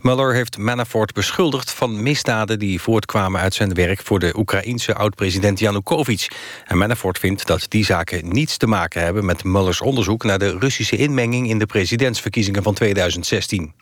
[0.00, 2.58] Mueller heeft Manafort beschuldigd van misdaden...
[2.58, 6.28] die voortkwamen uit zijn werk voor de Oekraïense oud-president Yanukovych.
[6.64, 9.24] En Manafort vindt dat die zaken niets te maken hebben...
[9.24, 11.48] met Muellers onderzoek naar de Russische inmenging...
[11.48, 13.72] in de presidentsverkiezingen van 2016.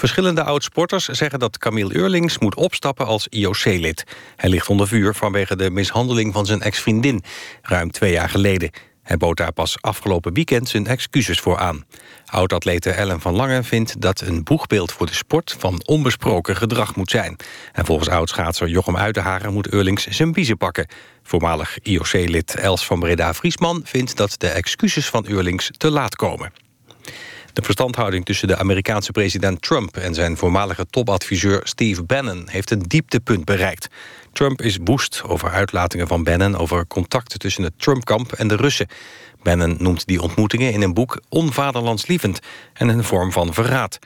[0.00, 4.04] Verschillende oud-sporters zeggen dat Camille Eurlings moet opstappen als IOC-lid.
[4.36, 7.22] Hij ligt onder vuur vanwege de mishandeling van zijn ex-vriendin,
[7.62, 8.70] ruim twee jaar geleden.
[9.02, 11.84] Hij bood daar pas afgelopen weekend zijn excuses voor aan.
[12.26, 15.56] Oud-atlete Ellen van Lange vindt dat een boegbeeld voor de sport...
[15.58, 17.36] van onbesproken gedrag moet zijn.
[17.72, 20.88] En volgens oudschaatser Jochem Uitenhagen moet Eurlings zijn biezen pakken.
[21.22, 26.69] Voormalig IOC-lid Els van Breda-Vriesman vindt dat de excuses van Eurlings te laat komen.
[27.52, 29.96] De verstandhouding tussen de Amerikaanse president Trump...
[29.96, 33.88] en zijn voormalige topadviseur Steve Bannon heeft een dieptepunt bereikt.
[34.32, 36.56] Trump is woest over uitlatingen van Bannon...
[36.56, 38.86] over contacten tussen het Trump-kamp en de Russen.
[39.42, 42.40] Bannon noemt die ontmoetingen in een boek onvaderlandslievend...
[42.72, 43.98] en een vorm van verraad.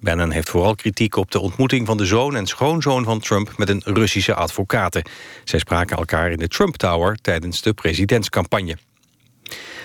[0.00, 3.68] Bannon heeft vooral kritiek op de ontmoeting van de zoon en schoonzoon van Trump met
[3.68, 5.00] een Russische advocaat.
[5.44, 8.76] Zij spraken elkaar in de Trump Tower tijdens de presidentscampagne.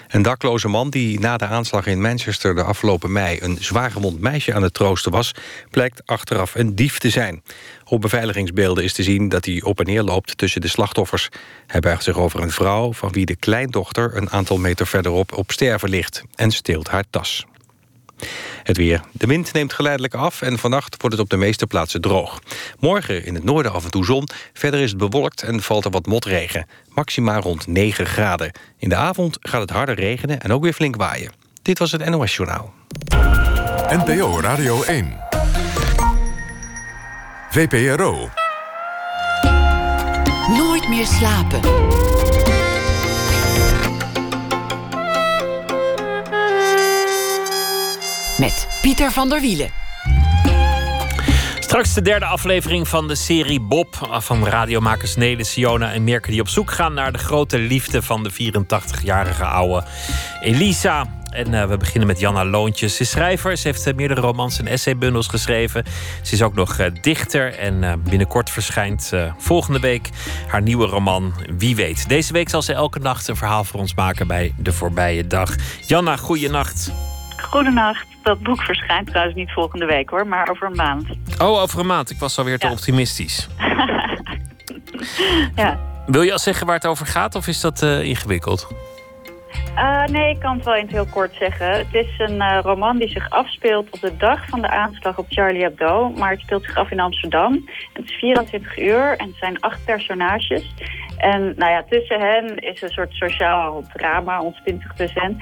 [0.08, 3.38] Een dakloze man die na de aanslag in Manchester de afgelopen mei...
[3.42, 5.32] een zwaargewond meisje aan het troosten was...
[5.70, 7.44] blijkt achteraf een dief te zijn.
[7.84, 11.30] Op beveiligingsbeelden is te zien dat hij op en neer loopt tussen de slachtoffers.
[11.68, 14.16] Hij buigt zich over een vrouw van wie de kleindochter...
[14.16, 17.46] een aantal meter verderop op sterven ligt en steelt haar tas.
[18.64, 19.02] Het weer.
[19.12, 22.40] De wind neemt geleidelijk af en vannacht wordt het op de meeste plaatsen droog.
[22.80, 24.28] Morgen in het noorden af en toe zon.
[24.54, 26.68] Verder is het bewolkt en valt er wat motregen.
[26.90, 28.52] Maxima rond 9 graden.
[28.78, 31.32] In de avond gaat het harder regenen en ook weer flink waaien.
[31.62, 32.74] Dit was het NOS Journaal.
[33.90, 35.18] NPO Radio 1.
[37.50, 38.30] VPRO.
[40.48, 41.60] Nooit meer slapen.
[48.38, 49.70] Met Pieter van der Wielen.
[51.60, 54.08] Straks de derde aflevering van de serie Bob.
[54.12, 58.24] Van radiomakers Nele, Siona en Merke die op zoek gaan naar de grote liefde van
[58.24, 59.84] de 84-jarige oude
[60.42, 61.06] Elisa.
[61.30, 62.96] En uh, we beginnen met Janna Loontjes.
[62.96, 65.84] Ze is schrijver, ze heeft uh, meerdere romans en essaybundels geschreven.
[66.22, 70.10] Ze is ook nog uh, dichter en binnenkort verschijnt volgende week
[70.48, 72.10] haar nieuwe roman Wie weet.
[72.10, 75.56] Deze week zal ze elke nacht een verhaal voor ons maken bij De Voorbije Dag.
[75.88, 76.92] Janna, goeienacht.
[77.38, 78.15] Goedenacht.
[78.26, 81.06] Dat boek verschijnt trouwens niet volgende week hoor, maar over een maand.
[81.42, 82.10] Oh, over een maand.
[82.10, 82.72] Ik was alweer te Ja.
[82.72, 83.48] optimistisch.
[85.56, 85.80] ja.
[86.06, 88.68] Wil je al zeggen waar het over gaat of is dat eh, ingewikkeld?
[89.76, 91.72] Eh, nee, ik kan het wel in het heel kort zeggen.
[91.72, 95.26] Het is een eh, roman die zich afspeelt op de dag van de aanslag op
[95.30, 96.10] Charlie Hebdo.
[96.10, 97.70] Maar het speelt zich af in Amsterdam.
[97.94, 100.74] Het is 24 uur en het zijn acht personages.
[101.18, 105.38] En nou ja, tussen hen is een soort sociaal drama, zich tussen hen.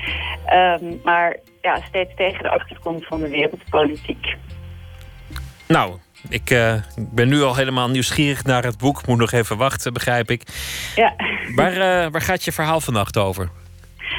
[0.46, 4.36] Ehm, maar ja, steeds tegen de achtergrond van de wereldpolitiek.
[5.68, 5.98] Nou,
[6.30, 9.08] ik eh, ik ben nu al helemaal nieuwsgierig naar het boek.
[9.08, 10.44] Moet nog even wachten, begrijp ik.
[10.96, 11.14] Ja,
[11.56, 13.50] Waar, eh, waar gaat je verhaal vannacht over?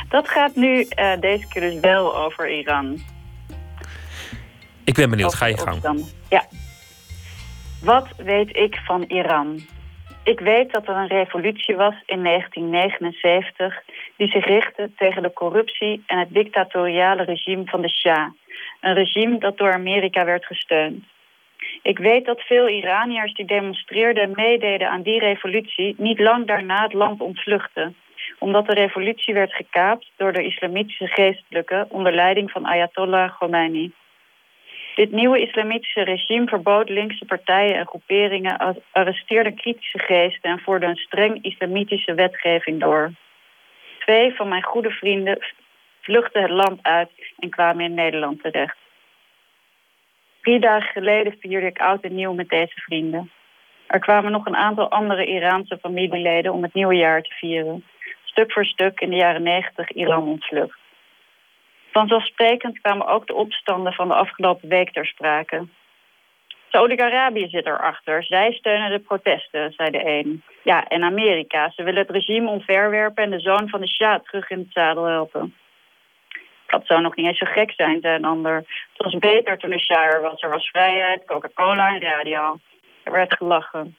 [0.08, 2.98] dat gaat nu eh, deze keer dus wel over Iran.
[4.84, 6.04] Ik ben benieuwd, Over ga je gang.
[6.28, 6.46] Ja.
[7.82, 9.66] Wat weet ik van Iran?
[10.24, 13.82] Ik weet dat er een revolutie was in 1979
[14.16, 18.28] die zich richtte tegen de corruptie en het dictatoriale regime van de Shah.
[18.80, 21.04] Een regime dat door Amerika werd gesteund.
[21.82, 26.82] Ik weet dat veel Iraniërs die demonstreerden en meededen aan die revolutie niet lang daarna
[26.82, 27.96] het land ontvluchtten
[28.38, 33.92] omdat de revolutie werd gekaapt door de islamitische geestelijken onder leiding van Ayatollah Khomeini.
[34.94, 40.86] Dit nieuwe islamitische regime verbood linkse partijen en groeperingen, ar- arresteerde kritische geesten en voerde
[40.86, 43.12] een streng islamitische wetgeving door.
[43.98, 45.38] Twee van mijn goede vrienden
[46.00, 48.76] vluchtten het land uit en kwamen in Nederland terecht.
[50.42, 53.30] Drie dagen geleden vierde ik oud en nieuw met deze vrienden.
[53.86, 57.84] Er kwamen nog een aantal andere Iraanse familieleden om het nieuwe jaar te vieren.
[58.24, 60.78] Stuk voor stuk in de jaren negentig Iran ontvlucht.
[61.96, 65.66] Vanzelfsprekend kwamen ook de opstanden van de afgelopen week ter sprake.
[66.68, 68.24] Saudi-Arabië zit erachter.
[68.24, 70.42] Zij steunen de protesten, zei de een.
[70.62, 71.70] Ja, en Amerika.
[71.70, 75.04] Ze willen het regime omverwerpen en de zoon van de Shah terug in het zadel
[75.04, 75.54] helpen.
[76.66, 78.54] Dat zou nog niet eens zo gek zijn, zei een ander.
[78.54, 80.42] Het was beter toen de Shah er was.
[80.42, 82.58] Er was vrijheid, Coca-Cola en radio.
[83.02, 83.96] Er werd gelachen.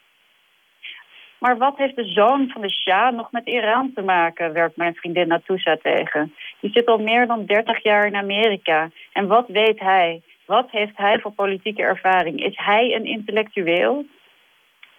[1.38, 4.96] Maar wat heeft de zoon van de Shah nog met Iran te maken, werpt mijn
[4.96, 6.36] vriendin Natousa tegen.
[6.60, 8.90] Die zit al meer dan 30 jaar in Amerika.
[9.14, 10.22] En wat weet hij?
[10.46, 12.44] Wat heeft hij voor politieke ervaring?
[12.44, 14.06] Is hij een intellectueel?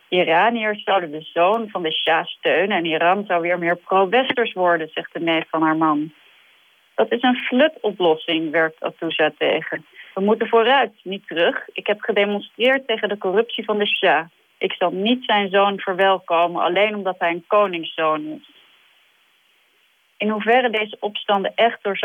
[0.09, 4.89] Iraniërs zouden de zoon van de Shah steunen en Iran zou weer meer pro-westers worden,
[4.93, 6.13] zegt de neef van haar man.
[6.95, 9.87] Dat is een flutoplossing, werpt Atousa tegen.
[10.15, 11.69] We moeten vooruit, niet terug.
[11.73, 14.25] Ik heb gedemonstreerd tegen de corruptie van de Shah.
[14.59, 18.51] Ik zal niet zijn zoon verwelkomen, alleen omdat hij een koningszoon is.
[20.17, 21.97] In hoeverre deze opstanden echt door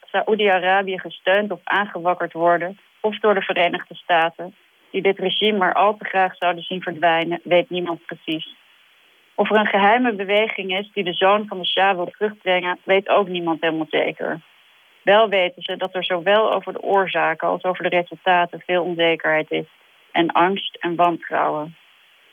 [0.00, 4.54] Saoedi-Arabië gesteund of aangewakkerd worden, of door de Verenigde Staten,
[4.90, 8.54] die dit regime maar al te graag zouden zien verdwijnen, weet niemand precies.
[9.34, 13.08] Of er een geheime beweging is die de zoon van de Shah wil terugbrengen, weet
[13.08, 14.40] ook niemand helemaal zeker.
[15.02, 19.50] Wel weten ze dat er zowel over de oorzaken als over de resultaten veel onzekerheid
[19.50, 19.66] is.
[20.12, 21.76] En angst en wantrouwen.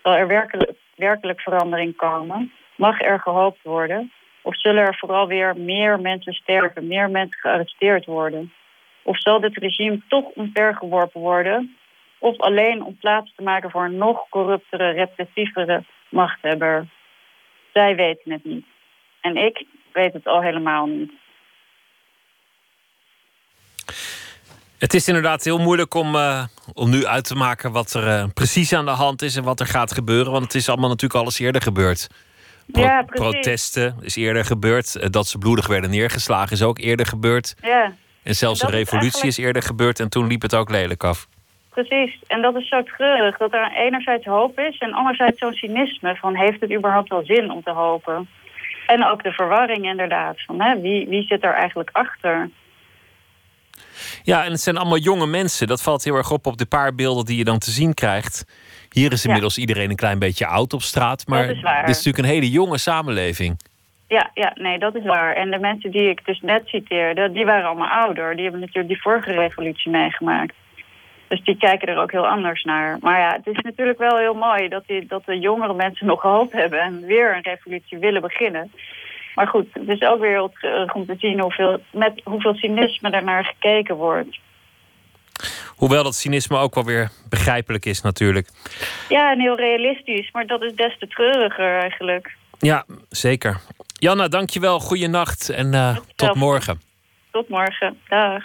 [0.07, 2.53] Zal er werkelijk, werkelijk verandering komen?
[2.75, 4.11] Mag er gehoopt worden?
[4.41, 8.53] Of zullen er vooral weer meer mensen sterven, meer mensen gearresteerd worden?
[9.03, 11.77] Of zal dit regime toch omvergeworpen worden?
[12.17, 16.85] Of alleen om plaats te maken voor een nog corruptere, repressievere machthebber?
[17.73, 18.65] Zij weten het niet.
[19.21, 21.11] En ik weet het al helemaal niet.
[24.78, 28.23] Het is inderdaad heel moeilijk om, uh, om nu uit te maken wat er uh,
[28.34, 30.32] precies aan de hand is en wat er gaat gebeuren.
[30.32, 32.07] Want het is allemaal natuurlijk alles eerder gebeurd.
[32.71, 34.95] Pro ja, protesten is eerder gebeurd.
[34.95, 37.55] Uh, dat ze bloedig werden neergeslagen is ook eerder gebeurd.
[37.61, 37.93] Ja.
[38.23, 39.38] En zelfs de revolutie is, eigenlijk...
[39.38, 41.28] is eerder gebeurd en toen liep het ook lelijk af.
[41.69, 43.38] Precies, en dat is zo treurig.
[43.38, 47.51] Dat er enerzijds hoop is en anderzijds zo'n cynisme van heeft het überhaupt wel zin
[47.51, 48.30] om te hopen?
[48.88, 52.49] En ook de verwarring inderdaad, van hè, wie, wie zit er eigenlijk achter?
[54.23, 55.67] Ja, en het zijn allemaal jonge mensen.
[55.67, 58.45] Dat valt heel erg op op de paar beelden die je dan te zien krijgt.
[58.91, 61.27] Hier is inmiddels iedereen een klein beetje oud op straat.
[61.27, 63.59] Maar dit is natuurlijk een hele jonge samenleving.
[64.07, 65.35] Ja, ja, nee, dat is waar.
[65.35, 68.33] En de mensen die ik dus net citeerde, die waren allemaal ouder.
[68.33, 70.53] Die hebben natuurlijk die vorige revolutie meegemaakt.
[71.27, 72.97] Dus die kijken er ook heel anders naar.
[73.01, 76.21] Maar ja, het is natuurlijk wel heel mooi dat, die, dat de jongere mensen nog
[76.21, 76.79] hoop hebben...
[76.79, 78.71] en weer een revolutie willen beginnen.
[79.38, 83.23] Maar goed, het is ook weer terug om te zien hoeveel, met hoeveel cynisme er
[83.23, 84.39] naar gekeken wordt.
[85.75, 88.47] Hoewel dat cynisme ook wel weer begrijpelijk is natuurlijk.
[89.09, 90.31] Ja, en heel realistisch.
[90.31, 92.35] Maar dat is des te treuriger eigenlijk.
[92.59, 93.59] Ja, zeker.
[93.93, 94.79] Janna, dankjewel.
[94.79, 96.81] Goeienacht en uh, tot morgen.
[97.31, 97.99] Tot morgen.
[98.07, 98.43] Dag.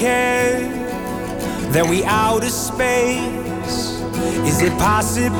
[0.00, 0.58] Care
[1.72, 4.00] that we out of space?
[4.48, 5.36] Is it possible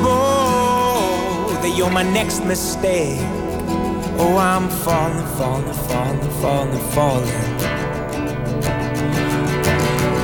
[1.61, 3.17] that you're my next mistake?
[4.19, 7.41] Oh, I'm falling, falling, falling, falling, falling.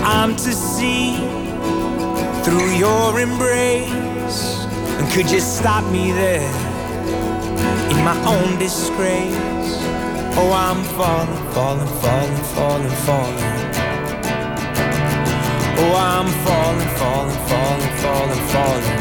[0.05, 1.15] I'm to see
[2.43, 4.41] through your embrace.
[4.99, 6.53] And could you stop me there
[7.89, 9.33] in my own disgrace?
[10.37, 13.76] Oh, I'm falling, falling, falling, falling, falling.
[15.79, 18.97] Oh, I'm falling, falling, falling, falling, falling.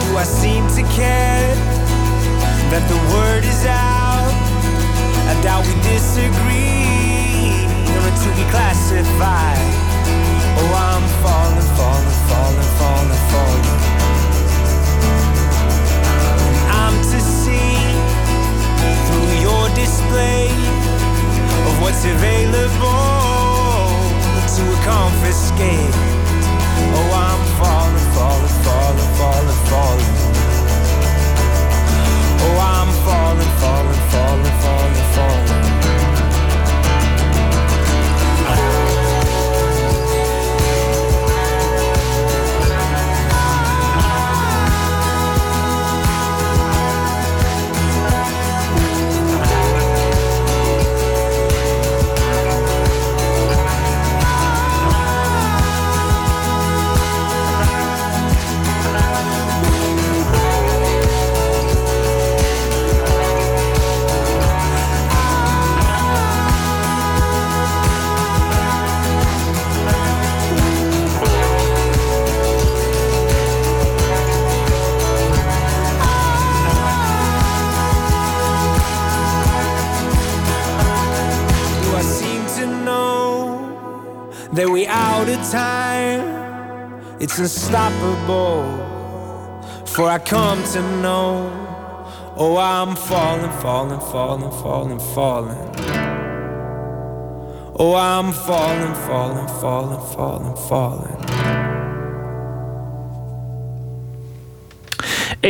[0.00, 1.39] Do I seem to care?
[2.70, 4.30] That the word is out.
[5.26, 7.66] I doubt we disagree,
[7.98, 9.58] or to be classified.
[10.54, 13.66] Oh, I'm falling, falling, falling, falling, falling.
[16.78, 17.74] I'm to see
[19.06, 20.46] through your display
[21.66, 23.18] of what's available
[24.46, 25.94] to confiscate.
[26.94, 30.19] Oh, I'm falling, falling, falling, falling, falling.
[32.58, 35.79] I'm falling, falling, falling, falling, falling.
[84.60, 86.20] That we out of time.
[87.18, 88.62] It's unstoppable.
[89.86, 91.50] For I come to know,
[92.36, 95.74] oh, I'm falling, falling, falling, falling, falling.
[97.78, 101.19] Oh, I'm falling, falling, falling, falling, falling.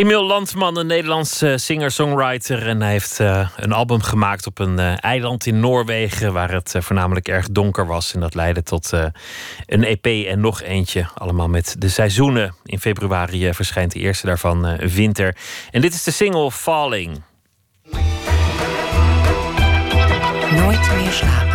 [0.01, 2.67] Emiel Landman, een Nederlandse singer-songwriter.
[2.67, 6.33] En hij heeft uh, een album gemaakt op een uh, eiland in Noorwegen.
[6.33, 8.15] Waar het uh, voornamelijk erg donker was.
[8.15, 8.93] En dat leidde tot
[9.67, 11.07] een EP en nog eentje.
[11.15, 12.55] Allemaal met de seizoenen.
[12.65, 15.37] In februari verschijnt de eerste daarvan, Winter.
[15.71, 17.23] En dit is de single Falling.
[20.51, 21.50] Nooit meer slapen.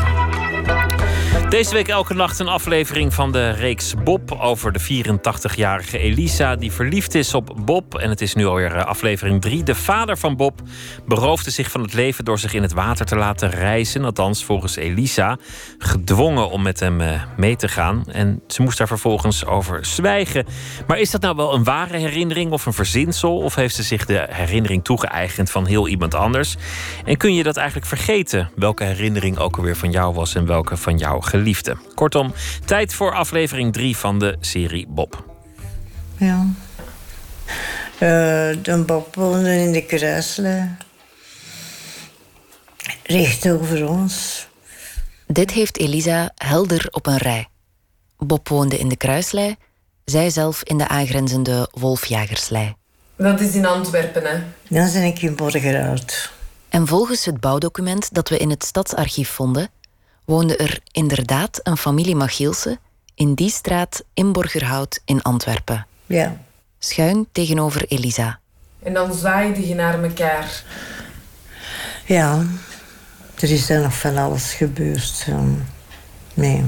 [1.56, 6.72] Deze week elke nacht een aflevering van de reeks Bob over de 84-jarige Elisa die
[6.72, 7.98] verliefd is op Bob.
[7.98, 9.64] En het is nu alweer eh, aflevering 3.
[9.64, 10.62] De vader van Bob
[11.06, 14.06] beroofde zich van het leven door zich in het water te laten reizen.
[14.06, 15.38] Althans, volgens Elisa,
[15.78, 18.04] gedwongen om met hem eh, mee te gaan.
[18.12, 20.46] En ze moest daar vervolgens over zwijgen.
[20.88, 23.38] Maar is dat nou wel een ware herinnering of een verzinsel?
[23.38, 26.56] Of heeft ze zich de herinnering toegeëigend van heel iemand anders?
[27.06, 28.50] En kun je dat eigenlijk vergeten?
[28.56, 31.44] Welke herinnering ook alweer van jou was en welke van jou geliefd?
[31.46, 31.78] Liefde.
[31.94, 32.34] Kortom,
[32.66, 35.24] tijd voor aflevering 3 van de serie Bob.
[36.18, 36.46] Ja.
[37.94, 38.00] Uh,
[38.64, 40.76] de Bob woonde in de Kruislui.
[43.04, 44.48] Recht over ons.
[45.28, 47.48] Dit heeft Elisa helder op een rij.
[48.18, 49.56] Bob woonde in de Kruislei,
[50.06, 52.74] zij zelf in de aangrenzende Wolfjagerslei.
[53.16, 54.44] Dat is in Antwerpen, hè?
[54.68, 56.32] Dan ben ik in Borgerhout.
[56.70, 59.70] En volgens het bouwdocument dat we in het stadsarchief vonden,
[60.26, 62.80] woonde er inderdaad een familie Machielse
[63.16, 65.88] in die straat in Borgerhout in Antwerpen.
[66.06, 66.38] Ja.
[66.80, 68.40] Schuin tegenover Elisa.
[68.84, 70.64] En dan zwaaide je naar elkaar.
[72.06, 72.46] Ja,
[73.40, 75.28] er is dan nog van alles gebeurd.
[76.34, 76.64] Nee.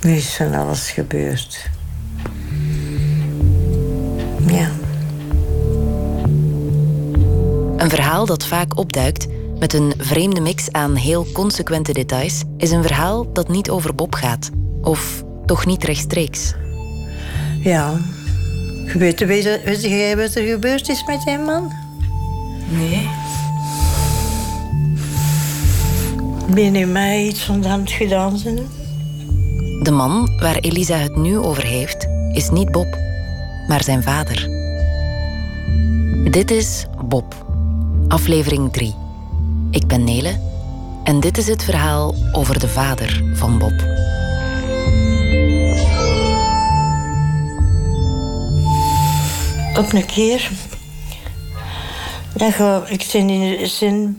[0.00, 1.70] Er is van alles gebeurd.
[4.46, 4.70] Ja.
[7.76, 9.26] Een verhaal dat vaak opduikt
[9.60, 14.14] met een vreemde mix aan heel consequente details, is een verhaal dat niet over Bob
[14.14, 14.50] gaat.
[14.82, 16.54] Of toch niet rechtstreeks.
[17.62, 18.00] Ja.
[18.94, 21.72] Weet, weet, weet jij wat er gebeurd is met die man?
[22.68, 23.08] Nee.
[26.54, 28.38] Ben je mij iets van hand gedaan?
[28.38, 28.58] Zijn?
[29.82, 32.98] De man waar Elisa het nu over heeft, is niet Bob,
[33.68, 34.48] maar zijn vader.
[36.30, 37.46] Dit is Bob,
[38.08, 38.94] aflevering 3.
[39.70, 40.40] Ik ben Nele
[41.04, 43.72] en dit is het verhaal over de vader van Bob.
[49.76, 50.50] Op een keer.
[52.34, 54.12] Dan ik zin in, de,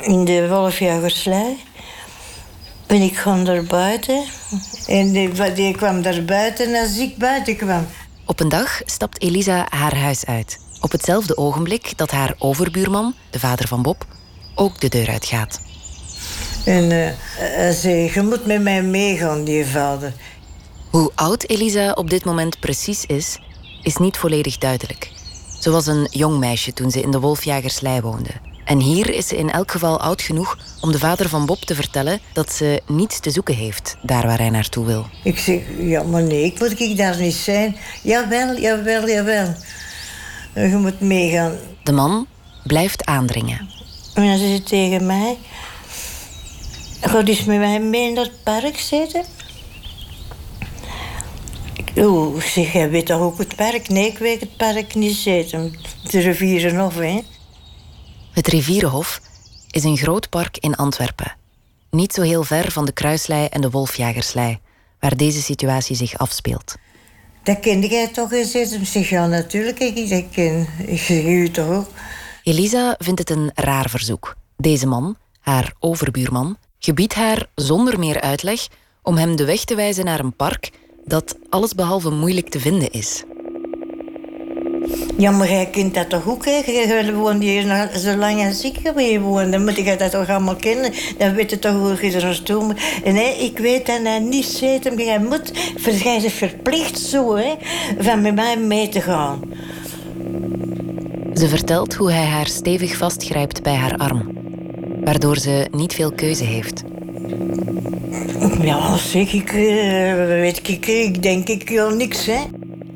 [0.00, 1.56] in de Wolfjagerslei.
[2.86, 4.24] Ben ik gewoon naar buiten.
[4.86, 7.86] En die, die kwam daar buiten als ik buiten kwam.
[8.26, 10.60] Op een dag stapt Elisa haar huis uit.
[10.80, 14.06] Op hetzelfde ogenblik dat haar overbuurman, de vader van Bob,
[14.58, 15.60] ook de deur uitgaat.
[16.64, 20.12] En uh, hij zei, je moet met mij meegaan, die vader.
[20.90, 23.38] Hoe oud Elisa op dit moment precies is,
[23.82, 25.10] is niet volledig duidelijk.
[25.60, 28.30] Ze was een jong meisje toen ze in de Wolfjagerslei woonde.
[28.64, 31.74] En hier is ze in elk geval oud genoeg om de vader van Bob te
[31.74, 35.06] vertellen dat ze niets te zoeken heeft daar waar hij naartoe wil.
[35.24, 37.76] Ik zeg, ja, maar nee, ik moet ik daar niet zijn.
[38.02, 39.54] Jawel, jawel, jawel.
[40.54, 41.56] Je moet meegaan.
[41.82, 42.26] De man
[42.64, 43.77] blijft aandringen.
[44.18, 45.38] En dan zei ze tegen mij...
[47.00, 49.24] Ga eens met mij mee in dat park zitten.
[51.96, 53.88] Oeh, zeg, jij weet toch ook het park?
[53.88, 55.74] Nee, ik weet het park niet zitten.
[56.10, 57.20] De Rivierenhof, hè?
[58.32, 59.20] Het Rivierenhof
[59.70, 61.36] is een groot park in Antwerpen.
[61.90, 64.58] Niet zo heel ver van de Kruislei en de Wolfjagerslei,
[65.00, 66.74] waar deze situatie zich afspeelt.
[67.42, 68.50] Dat kende jij toch eens?
[68.82, 70.68] Zeg, ja, natuurlijk, ik dat ken.
[70.86, 71.88] Ik zeg, u toch ook?
[72.48, 74.36] Elisa vindt het een raar verzoek.
[74.56, 78.68] Deze man, haar overbuurman, gebiedt haar zonder meer uitleg
[79.02, 80.70] om hem de weg te wijzen naar een park
[81.04, 83.24] dat allesbehalve moeilijk te vinden is.
[85.18, 86.62] Ja, maar jij dat toch ook, hè?
[86.66, 89.50] Je woont hier zo lang ik geweest woon.
[89.50, 90.92] Dan moet je dat toch allemaal kennen.
[91.18, 92.80] Dan weet je toch hoe je er naartoe moet.
[93.04, 94.84] En ik weet dat hij niet zit.
[94.84, 95.52] Maar jij moet,
[96.02, 97.54] jij verplicht zo, hè,
[97.98, 99.40] van met mij mee te gaan.
[101.38, 104.32] Ze vertelt hoe hij haar stevig vastgrijpt bij haar arm,
[105.04, 106.82] waardoor ze niet veel keuze heeft.
[108.60, 112.38] Ja, zeg ik, uh, weet ik, ik denk ik wil niks, hè.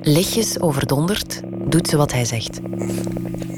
[0.01, 2.61] Lichtjes overdonderd doet ze wat hij zegt.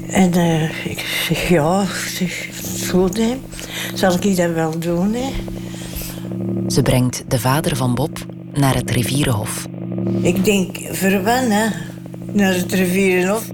[0.07, 1.85] En uh, ik zeg, ja,
[2.17, 2.49] zeg,
[2.89, 3.37] goed, hè.
[3.93, 5.31] Zal ik dat wel doen, hè?
[6.67, 8.17] Ze brengt de vader van Bob
[8.53, 9.67] naar het rivierenhof.
[10.21, 11.73] Ik denk, verwennen
[12.31, 13.49] naar het rivierenhof.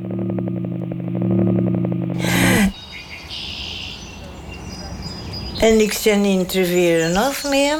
[5.61, 7.79] En ik zijn intervieweren af met hem.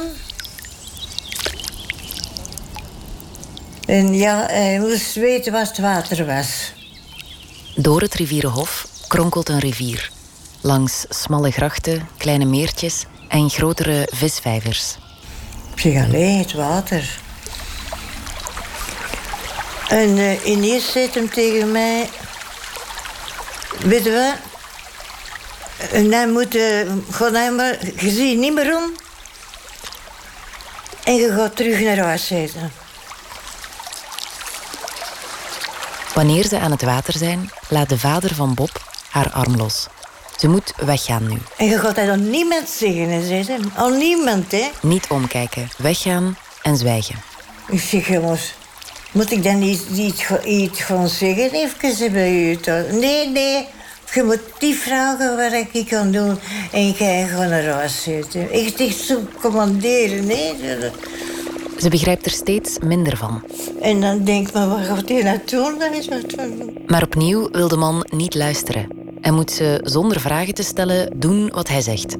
[3.86, 6.72] En ja, hij moest weten wat het water was.
[7.74, 10.10] Door het rivierenhof kronkelt een rivier.
[10.60, 14.98] Langs smalle grachten, kleine meertjes en grotere visvijvers.
[15.74, 17.18] Ik zeg alleen het water.
[19.88, 22.08] En uh, ineens zei hem tegen mij...
[23.78, 24.51] Weet je wat?
[25.92, 28.92] En dan moet je, gewoon maar, je ziet niet meer om.
[31.04, 32.72] En je gaat terug naar huis zitten.
[36.14, 39.86] Wanneer ze aan het water zijn, laat de vader van Bob haar arm los.
[40.36, 41.38] Ze moet weggaan nu.
[41.56, 43.58] En je gaat dat aan niemand zeggen, zei ze.
[43.74, 44.70] Aan niemand, hè.
[44.80, 47.16] Niet omkijken, weggaan en zwijgen.
[47.68, 48.54] Ik zeg, jongens,
[49.12, 52.58] moet ik dan iets, iets, iets gaan zeggen even bij u?
[52.90, 53.68] Nee, nee.
[54.14, 56.38] Je moet die vragen wat ik kan doen.
[56.72, 58.50] En jij gaat naar huis zitten.
[58.50, 60.54] Echt, echt zo commanderen, nee.
[61.78, 63.42] Ze begrijpt er steeds minder van.
[63.80, 65.74] En dan denk ik, maar waar gaat hij naartoe?
[65.78, 66.78] Dan is wat doen.
[66.86, 68.88] Maar opnieuw wil de man niet luisteren.
[69.20, 72.12] En moet ze zonder vragen te stellen doen wat hij zegt.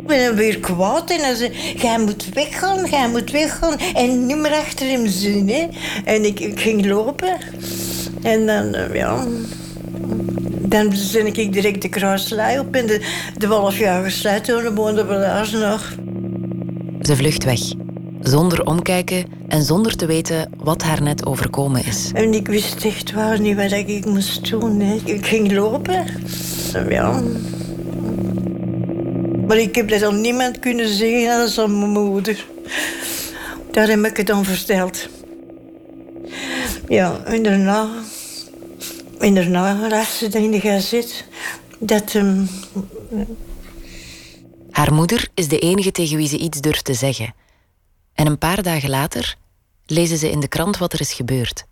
[0.00, 3.78] Ik ben weer kwaad en dan zei jij moet weggaan, jij moet weggaan.
[3.78, 5.68] En niet meer achter hem zien, hè.
[6.04, 7.36] En ik, ik ging lopen.
[8.22, 9.26] En dan, eh, ja...
[10.68, 13.00] Dan ben ik direct de kruislui op en de,
[13.36, 15.94] de wolfjagerslui toen woonde we daar nog.
[17.02, 17.60] Ze vlucht weg.
[18.20, 22.10] Zonder omkijken en zonder te weten wat haar net overkomen is.
[22.14, 24.80] En ik wist echt waar niet wat ik moest doen.
[24.80, 25.00] Hè.
[25.04, 26.04] Ik ging lopen.
[26.88, 27.22] Ja.
[29.46, 32.44] Maar ik heb dat aan niemand kunnen zeggen, dat is aan mijn moeder.
[33.70, 35.08] Daar heb ik het dan verteld.
[36.88, 37.88] Ja, en daarna...
[39.18, 41.24] En daarna las ze in de gazet
[41.78, 42.14] dat...
[42.14, 42.48] Um,
[44.70, 47.34] Haar moeder is de enige tegen wie ze iets durft te zeggen.
[48.14, 49.36] En een paar dagen later
[49.86, 51.64] lezen ze in de krant wat er is gebeurd.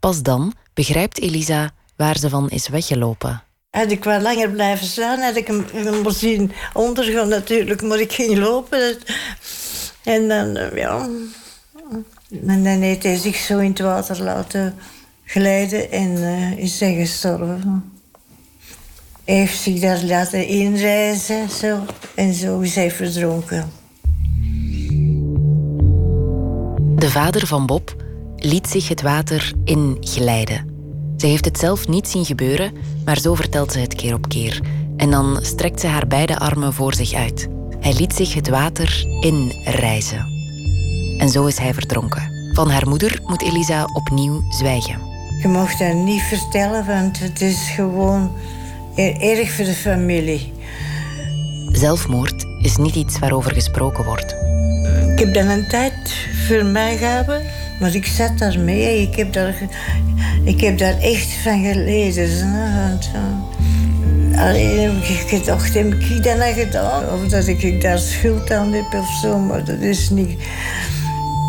[0.00, 3.42] Pas dan begrijpt Elisa waar ze van is weggelopen.
[3.70, 8.12] Had ik wat langer blijven staan, had ik hem, hem zien ondergaan natuurlijk, maar ik
[8.12, 8.98] ging lopen.
[10.04, 11.08] En dan, ja...
[12.46, 14.78] En dan heeft hij zich zo in het water laten
[15.30, 17.92] glijden en uh, is hij gestorven.
[19.24, 21.78] Hij heeft zich daar laten inreizen zo,
[22.14, 23.70] en zo is hij verdronken.
[26.96, 27.96] De vader van Bob
[28.36, 30.68] liet zich het water inglijden.
[31.16, 32.72] Ze heeft het zelf niet zien gebeuren,
[33.04, 34.60] maar zo vertelt ze het keer op keer.
[34.96, 37.48] En dan strekt ze haar beide armen voor zich uit.
[37.80, 40.26] Hij liet zich het water inreizen.
[41.18, 42.52] En zo is hij verdronken.
[42.52, 45.09] Van haar moeder moet Elisa opnieuw zwijgen.
[45.42, 48.32] Je mag dat niet vertellen, want het is gewoon
[49.20, 50.52] erg voor de familie.
[51.72, 54.36] Zelfmoord is niet iets waarover gesproken wordt.
[55.12, 55.92] Ik heb dan een tijd
[56.46, 57.26] voor mij gehad,
[57.80, 59.02] maar ik zat daarmee.
[59.02, 59.54] Ik heb daar,
[60.44, 62.52] ik heb daar echt van gelezen.
[62.52, 67.02] Want, uh, alleen heb ik gedacht, heb ik dat gedaan?
[67.12, 70.38] Of dat ik daar schuld aan heb of zo, maar dat is niet...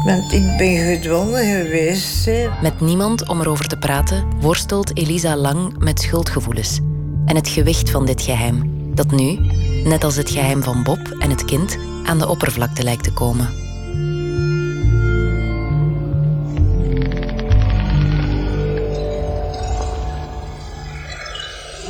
[0.05, 2.29] Want ik ben gedwongen geweest.
[2.61, 6.79] Met niemand om erover te praten worstelt Elisa lang met schuldgevoelens.
[7.25, 9.39] En het gewicht van dit geheim, dat nu,
[9.83, 13.47] net als het geheim van Bob en het kind, aan de oppervlakte lijkt te komen.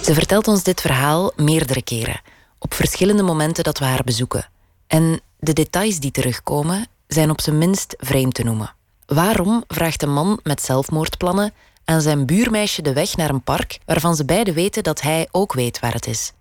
[0.04, 2.22] Ze vertelt ons dit verhaal meerdere keren,
[2.60, 4.50] op verschillende momenten dat we haar bezoeken.
[4.88, 8.76] En de details die terugkomen zijn op zijn minst vreemd te noemen.
[9.06, 11.54] Waarom vraagt een man met zelfmoordplannen
[11.86, 15.54] aan zijn buurmeisje de weg naar een park waarvan ze beiden weten dat hij ook
[15.54, 16.34] weet waar het is?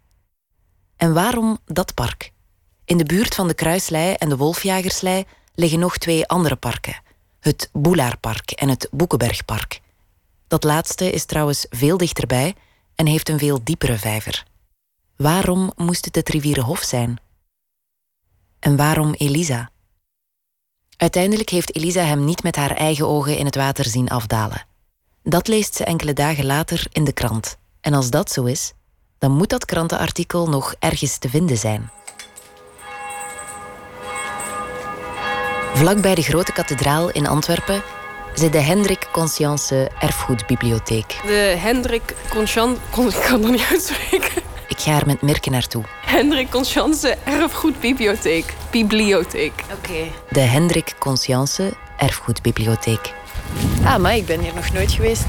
[0.96, 2.32] En waarom dat park?
[2.84, 5.24] In de buurt van de Kruislei en de Wolfjagerslei
[5.54, 7.02] liggen nog twee andere parken:
[7.40, 9.80] het Boelaarpark en het Boekenbergpark.
[10.48, 12.54] Dat laatste is trouwens veel dichterbij
[12.94, 14.44] en heeft een veel diepere vijver.
[15.16, 17.20] Waarom moest het het Rivierenhof zijn?
[18.58, 19.69] En waarom Elisa?
[21.00, 24.66] Uiteindelijk heeft Elisa hem niet met haar eigen ogen in het water zien afdalen.
[25.22, 27.56] Dat leest ze enkele dagen later in de krant.
[27.80, 28.72] En als dat zo is,
[29.18, 31.90] dan moet dat krantenartikel nog ergens te vinden zijn.
[35.74, 37.82] Vlak bij de grote kathedraal in Antwerpen
[38.34, 41.20] zit de Hendrik Conscience Erfgoedbibliotheek.
[41.26, 42.80] De Hendrik Conscience...
[42.96, 44.42] Ik kan het niet uitspreken.
[44.70, 45.84] Ik ga er met Mirke naartoe.
[46.06, 48.54] Hendrik Conscience Erfgoedbibliotheek.
[48.70, 49.64] Bibliotheek.
[49.72, 50.10] Oké.
[50.28, 53.14] De Hendrik Conscience Erfgoedbibliotheek.
[53.84, 55.26] Ah, maar ik ben hier nog nooit geweest.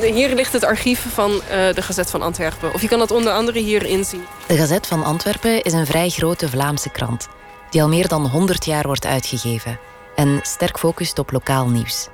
[0.00, 2.74] Hier ligt het archief van uh, de Gazet van Antwerpen.
[2.74, 4.24] Of je kan dat onder andere hier inzien.
[4.46, 7.28] De Gazet van Antwerpen is een vrij grote Vlaamse krant...
[7.70, 9.78] die al meer dan 100 jaar wordt uitgegeven...
[10.14, 12.08] en sterk focust op lokaal nieuws.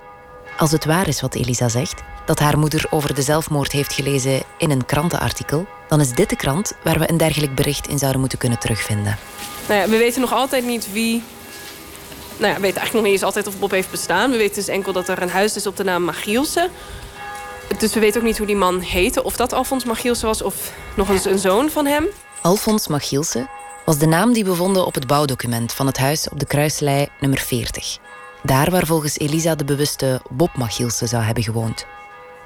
[0.56, 2.02] Als het waar is wat Elisa zegt...
[2.26, 5.66] dat haar moeder over de zelfmoord heeft gelezen in een krantenartikel...
[5.89, 9.19] dan is dit de krant waar we een dergelijk bericht in zouden moeten kunnen terugvinden.
[9.69, 11.23] Nou ja, we weten nog altijd niet wie
[12.39, 14.31] nou ja, we weten eigenlijk nog niet eens altijd of Bob heeft bestaan.
[14.31, 16.70] We weten dus enkel dat er een huis is op de naam Magielsen.
[17.78, 19.23] Dus we weten ook niet hoe die man heette.
[19.23, 22.06] Of dat Alfons Magielsen was of nog eens een zoon van hem.
[22.43, 23.48] Alfons Magielsen
[23.85, 27.09] was de naam die we vonden op het bouwdocument van het huis op de Kruislei
[27.20, 27.98] nummer 40.
[28.43, 31.86] Daar waar volgens Elisa de bewuste Bob Machielse zou hebben gewoond.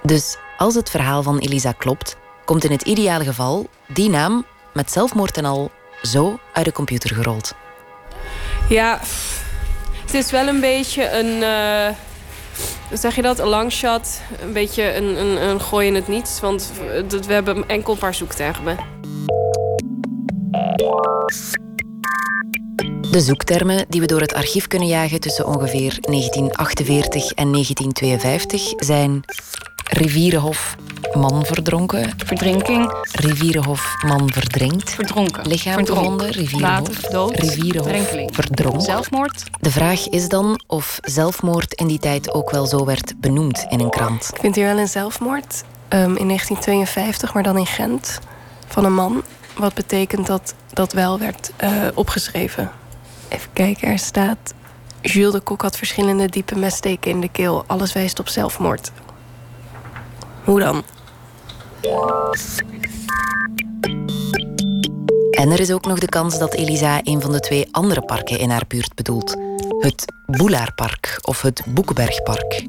[0.02, 4.44] Dus als het verhaal van Elisa klopt, komt in het ideale geval die naam
[4.74, 5.70] met zelfmoord en al
[6.02, 7.54] zo uit de computer gerold.
[8.68, 9.00] Ja,
[10.04, 11.42] het is wel een beetje een.
[12.88, 13.38] hoe zeg je dat?
[13.38, 14.20] Een long shot.
[14.42, 16.40] Een beetje een, een, een gooi in het niets.
[16.40, 16.70] Want
[17.08, 18.76] dat- we hebben enkel een paar zoektermen.
[23.10, 29.24] De zoektermen die we door het archief kunnen jagen tussen ongeveer 1948 en 1952 zijn
[29.92, 30.76] rivierenhof
[31.12, 35.46] man verdronken, Verdrinking, rivierenhof man verdrinkt, verdronken.
[35.48, 36.04] lichaam Verdronken.
[36.04, 38.80] gevonden, rivierenhof, Later dood, rivierenhof verdronken.
[38.80, 39.44] Zelfmoord.
[39.60, 43.80] De vraag is dan of zelfmoord in die tijd ook wel zo werd benoemd in
[43.80, 44.30] een krant.
[44.34, 45.64] Ik vind hier wel een zelfmoord.
[45.88, 48.18] ehm, in 1952, maar dan in Gent.
[48.66, 49.22] Van een man.
[49.56, 52.70] Wat betekent dat dat wel werd eh, opgeschreven.
[53.28, 54.54] Even kijken, er staat...
[55.00, 57.64] Jules de Kok had verschillende diepe messteken in de keel.
[57.66, 58.92] Alles wijst op zelfmoord.
[60.44, 60.82] Hoe dan?
[65.30, 68.38] En er is ook nog de kans dat Elisa een van de twee andere parken
[68.38, 69.36] in haar buurt bedoelt.
[69.78, 72.66] Het Boelaarpark of het Boekenbergpark.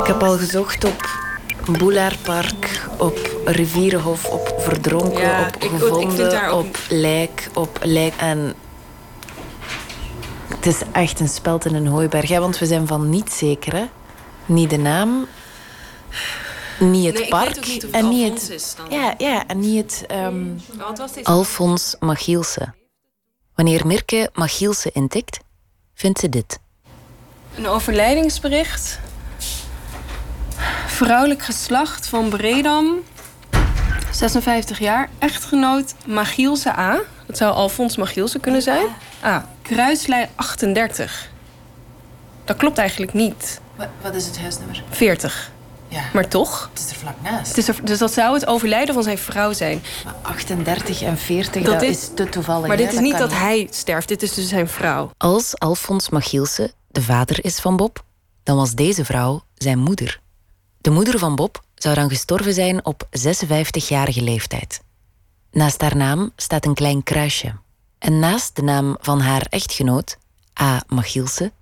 [0.00, 1.08] Ik heb al gezocht op
[1.78, 8.14] Boelaarpark, op Rivierenhof, op Verdronken, Ja, op ik- Gevonden, ook- op Lijk, op Lijk.
[8.16, 8.54] En
[10.48, 13.72] het is echt een speld in een hooiberg, hè, want we zijn van niet zeker.
[13.74, 13.84] Hè?
[14.46, 15.26] Niet de naam,
[16.80, 18.50] niet het Nee, ik park weet ook niet of het en niet het...
[18.50, 19.00] is dan.
[19.00, 20.04] Ja, ja, en niet het...
[20.06, 20.44] ehm,
[20.76, 21.24] Wat was dit?
[21.24, 22.74] Alfons Machielse.
[23.54, 25.38] Wanneer Mirke Machielse intikt,
[25.94, 26.58] vindt ze dit.
[27.54, 28.98] Een overlijdingsbericht.
[30.86, 32.94] Vrouwelijk geslacht van Bredam.
[34.12, 35.08] 56 jaar.
[35.18, 36.98] Echtgenoot Magielse A.
[37.26, 38.86] Dat zou Alfons Magielse kunnen zijn.
[39.24, 39.48] A.
[39.62, 41.30] Kruislei 38.
[42.44, 43.60] Dat klopt eigenlijk niet.
[44.02, 44.82] Wat is het huisnummer?
[44.90, 45.50] 40.
[45.88, 46.70] Ja, Maar toch?
[46.72, 47.48] het is er vlak naast.
[47.48, 49.82] Het is er- dus dat zou het overlijden van zijn vrouw zijn.
[50.22, 52.66] 38 en 40, Dat dat, is- is, te toevallig.
[52.68, 52.84] Maar hè?
[52.84, 54.08] dit is niet dat hij sterft.
[54.08, 55.10] Dit is dus zijn vrouw.
[55.16, 58.04] Als Alfons Machielse de vader is van Bob,
[58.42, 60.20] dan was deze vrouw zijn moeder.
[60.80, 64.80] De moeder van Bob zou dan gestorven zijn op 56-jarige leeftijd.
[65.50, 67.52] Naast haar naam staat een klein kruisje.
[67.98, 70.16] En naast de naam van haar echtgenoot,
[70.62, 70.82] A.
[70.86, 71.52] Machielse,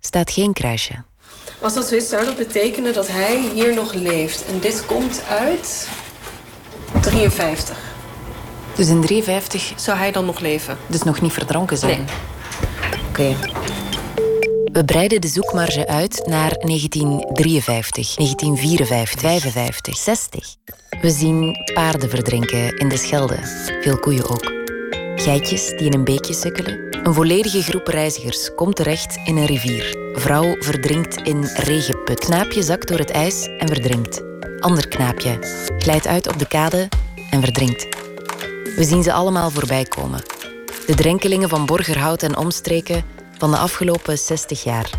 [0.00, 1.04] staat geen kruisje.
[1.60, 4.44] Als dat zo is, zou dat betekenen dat hij hier nog leeft.
[4.46, 5.88] En dit komt uit
[7.00, 7.78] 53.
[8.76, 10.78] Dus in 53 Zou hij dan nog leven?
[10.86, 12.06] dus nog niet verdronken zijn.
[12.06, 13.00] Nee.
[13.08, 13.36] Oké.
[14.72, 20.54] We breiden de zoekmarge uit naar 1953, 1954, 55, 60.
[21.00, 23.36] We zien paarden verdrinken in de Schelde.
[23.80, 24.52] Veel koeien ook.
[25.18, 26.98] Geitjes die in een beekje sukkelen.
[27.06, 29.96] Een volledige groep reizigers komt terecht in een rivier.
[30.12, 32.18] Vrouw verdrinkt in regenput.
[32.18, 34.22] Knaapje zakt door het ijs en verdrinkt.
[34.60, 35.38] Ander knaapje
[35.78, 36.88] glijdt uit op de kade
[37.30, 37.82] en verdrinkt.
[38.76, 40.22] We zien ze allemaal voorbij komen.
[40.86, 43.04] De drenkelingen van Borgerhout en omstreken
[43.38, 44.90] van de afgelopen 60 jaar.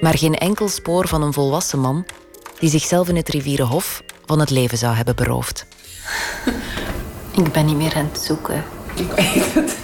[0.00, 2.06] Maar geen enkel spoor van een volwassen man
[2.58, 5.66] die zichzelf in het Rivierenhof van het leven zou hebben beroofd.
[7.36, 8.64] Ik ben niet meer aan het zoeken.
[8.94, 9.76] Ik weet het.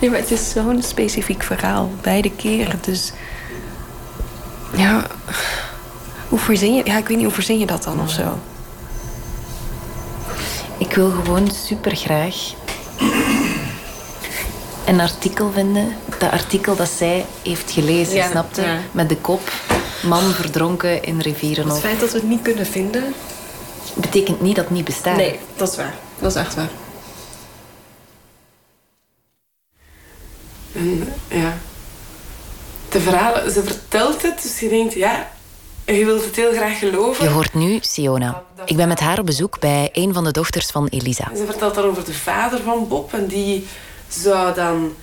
[0.00, 1.90] Nee, maar het is zo'n specifiek verhaal.
[2.02, 2.78] Beide keren.
[2.80, 3.12] Dus.
[4.76, 5.06] Ja.
[6.28, 6.82] Hoe verzin je.
[6.84, 8.38] Ja, ik weet niet hoe verzin je dat dan of zo.
[10.78, 12.34] Ik wil gewoon super graag
[14.86, 15.96] een artikel vinden.
[16.18, 18.60] Dat artikel dat zij heeft gelezen, Ja, snapte?
[18.62, 18.76] ja.
[18.90, 19.52] Met de kop
[20.02, 21.80] man verdronken in Het Rivierenhof.
[21.80, 23.14] feit dat we het niet kunnen vinden.
[23.94, 25.16] Betekent niet dat het niet bestaat.
[25.16, 25.94] Nee, dat is waar.
[26.18, 26.68] Dat is echt waar.
[30.78, 31.58] En ja,
[32.88, 35.30] de verhalen, ze vertelt het, dus je denkt, ja,
[35.84, 37.24] je wilt het heel graag geloven.
[37.24, 38.42] Je hoort nu Siona.
[38.64, 41.30] Ik ben met haar op bezoek bij een van de dochters van Elisa.
[41.36, 43.66] Ze vertelt dan over de vader van Bob en die
[44.08, 44.94] zou dan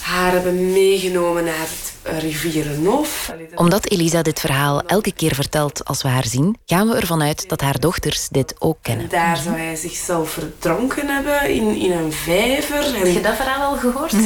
[0.00, 1.92] haar hebben meegenomen naar het
[2.22, 3.32] Rivierenhof.
[3.54, 7.48] Omdat Elisa dit verhaal elke keer vertelt als we haar zien, gaan we ervan uit
[7.48, 9.04] dat haar dochters dit ook kennen.
[9.04, 12.94] En daar zou hij zichzelf verdronken hebben in, in een vijver.
[12.94, 14.14] En dat verhaal al gehoord?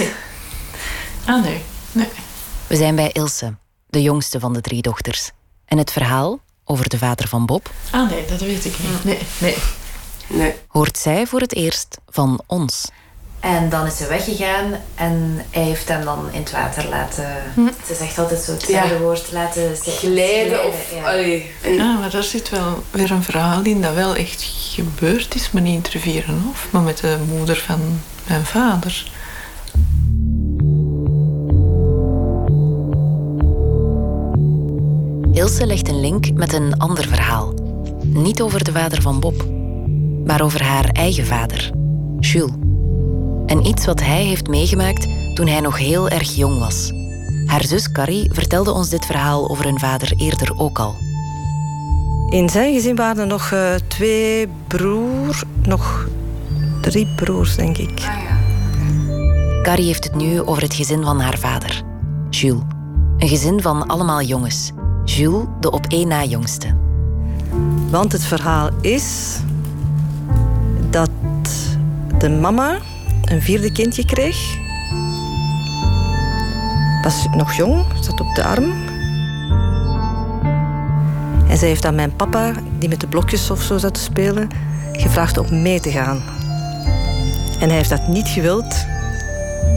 [1.26, 1.62] Ah, nee.
[1.92, 2.08] Nee.
[2.66, 3.54] We zijn bij Ilse,
[3.86, 5.30] de jongste van de drie dochters.
[5.64, 9.04] En het verhaal over de vader van Bob Ah, nee, dat weet ik niet.
[9.04, 9.56] Nee, nee.
[10.26, 10.54] nee.
[10.68, 12.88] hoort zij voor het eerst van ons.
[13.40, 17.26] En dan is ze weggegaan en hij heeft hem dan in het water laten...
[17.86, 19.00] Ze zegt altijd zo hetzelfde Ja.
[19.00, 20.92] woord, laten glijden of...
[21.04, 24.42] allee, en- Ja, maar daar zit wel weer een verhaal in dat wel echt
[24.74, 29.10] gebeurd is, maar niet in het Rivierenhof, maar met de moeder van mijn vader.
[35.36, 37.54] Ilse legt een link met een ander verhaal.
[38.02, 39.44] Niet over de vader van Bob,
[40.26, 41.70] maar over haar eigen vader,
[42.20, 42.50] Jules.
[43.46, 46.92] En iets wat hij heeft meegemaakt toen hij nog heel erg jong was.
[47.46, 50.94] Haar zus Carrie vertelde ons dit verhaal over hun vader eerder ook al.
[52.30, 56.08] In zijn gezin waren er nog uh, twee broers, nog
[56.80, 58.08] drie broers, denk ik.
[59.62, 61.82] Carrie heeft het nu over het gezin van haar vader,
[62.30, 62.62] Jules.
[63.18, 64.72] Een gezin van allemaal jongens.
[65.06, 66.74] Jules, de op één na jongste.
[67.90, 69.38] Want het verhaal is
[70.90, 71.10] dat
[72.18, 72.76] de mama
[73.24, 74.36] een vierde kindje kreeg.
[77.02, 78.72] Was nog jong, zat op de arm.
[81.48, 84.48] En zij heeft aan mijn papa, die met de blokjes of zo zat te spelen,
[84.92, 86.22] gevraagd om mee te gaan.
[87.60, 88.86] En hij heeft dat niet gewild.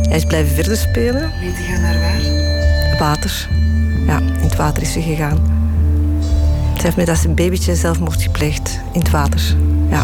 [0.07, 1.31] Hij is blijven verder spelen.
[1.39, 2.97] Mee te gaan naar waar?
[2.99, 3.49] Water.
[4.59, 5.37] Water is ze gegaan.
[6.77, 9.55] Ze heeft met als een babytje zelfmoord gepleegd in het water.
[9.89, 10.03] Ja.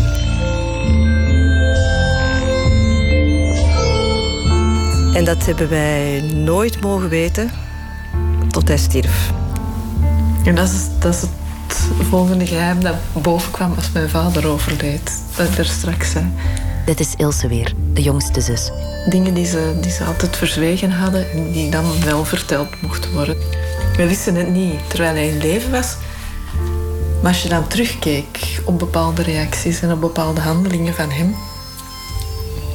[5.13, 7.51] En dat hebben wij nooit mogen weten
[8.49, 9.31] tot hij stierf.
[10.45, 15.23] En dat is, dat is het volgende geheim dat boven kwam als mijn vader overleed.
[15.35, 16.13] Dat er straks.
[16.85, 18.71] Dit is Ilse weer, de jongste zus.
[19.09, 23.37] Dingen die ze, die ze altijd verzwegen hadden en die dan wel verteld mochten worden.
[23.95, 25.95] We wisten het niet terwijl hij in leven was.
[27.21, 31.35] Maar als je dan terugkeek op bepaalde reacties en op bepaalde handelingen van hem.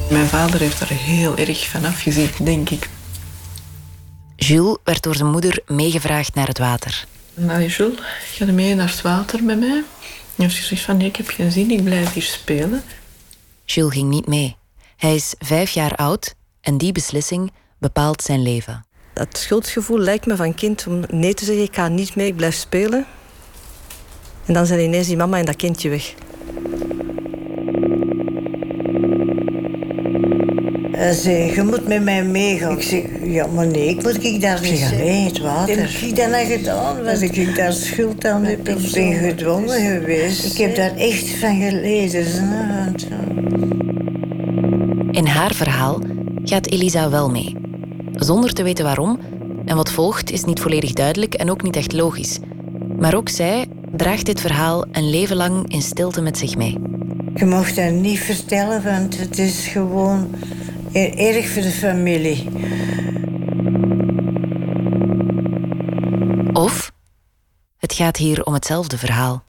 [0.09, 2.89] Mijn vader heeft er heel erg van afgezien, denk ik.
[4.35, 7.05] Jules werd door zijn moeder meegevraagd naar het water.
[7.33, 7.99] Nou, Jules,
[8.33, 9.83] ga je mee naar het water met mij?
[10.37, 12.83] Als je zegt van nee, ik heb geen zin, ik blijf hier spelen.
[13.65, 14.55] Jules ging niet mee.
[14.97, 18.85] Hij is vijf jaar oud en die beslissing bepaalt zijn leven.
[19.21, 22.35] Dat schuldgevoel lijkt me van kind om nee te zeggen, ik ga niet mee, ik
[22.35, 23.05] blijf spelen.
[24.45, 26.13] En dan zijn ineens die mama en dat kindje weg.
[30.91, 32.77] Hij zei, je moet met mij meegaan.
[32.77, 34.97] Ik zeg, ja, maar nee, ik moet ik daar niet zijn.
[34.97, 35.77] Nee, het water.
[35.77, 37.03] Heb ik dat nou gedaan?
[37.03, 38.67] Was ik daar schuld aan heb?
[38.67, 40.45] Ik ben gedwongen geweest.
[40.45, 42.25] Ik heb daar echt van geleden.
[45.11, 46.01] In haar verhaal
[46.43, 47.70] gaat Elisa wel mee.
[48.23, 49.19] Zonder te weten waarom.
[49.65, 52.39] En wat volgt is niet volledig duidelijk en ook niet echt logisch.
[52.99, 56.79] Maar ook zij draagt dit verhaal een leven lang in stilte met zich mee.
[57.35, 60.35] Je mocht dat niet vertellen, want het is gewoon
[60.93, 62.49] erg voor de familie.
[66.53, 66.91] Of
[67.77, 69.43] het gaat hier om hetzelfde verhaal.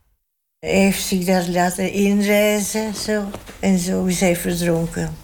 [0.58, 3.22] Hij heeft zich daar laten inreizen zo,
[3.60, 5.21] en zo is hij verdronken.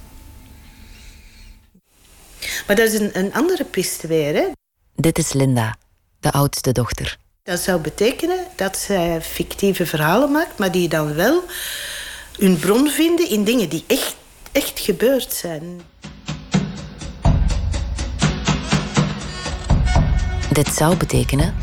[2.67, 4.47] Maar dat is een, een andere piste weer, hè?
[4.95, 5.77] Dit is Linda,
[6.21, 7.17] de oudste dochter.
[7.43, 11.43] Dat zou betekenen dat zij fictieve verhalen maakt, maar die dan wel
[12.39, 14.17] hun bron vinden in dingen die echt,
[14.53, 15.81] echt gebeurd zijn.
[20.53, 21.55] Dit zou betekenen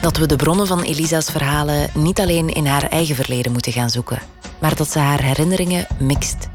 [0.00, 3.90] dat we de bronnen van Elisa's verhalen niet alleen in haar eigen verleden moeten gaan
[3.90, 4.18] zoeken,
[4.58, 6.48] maar dat ze haar herinneringen mixt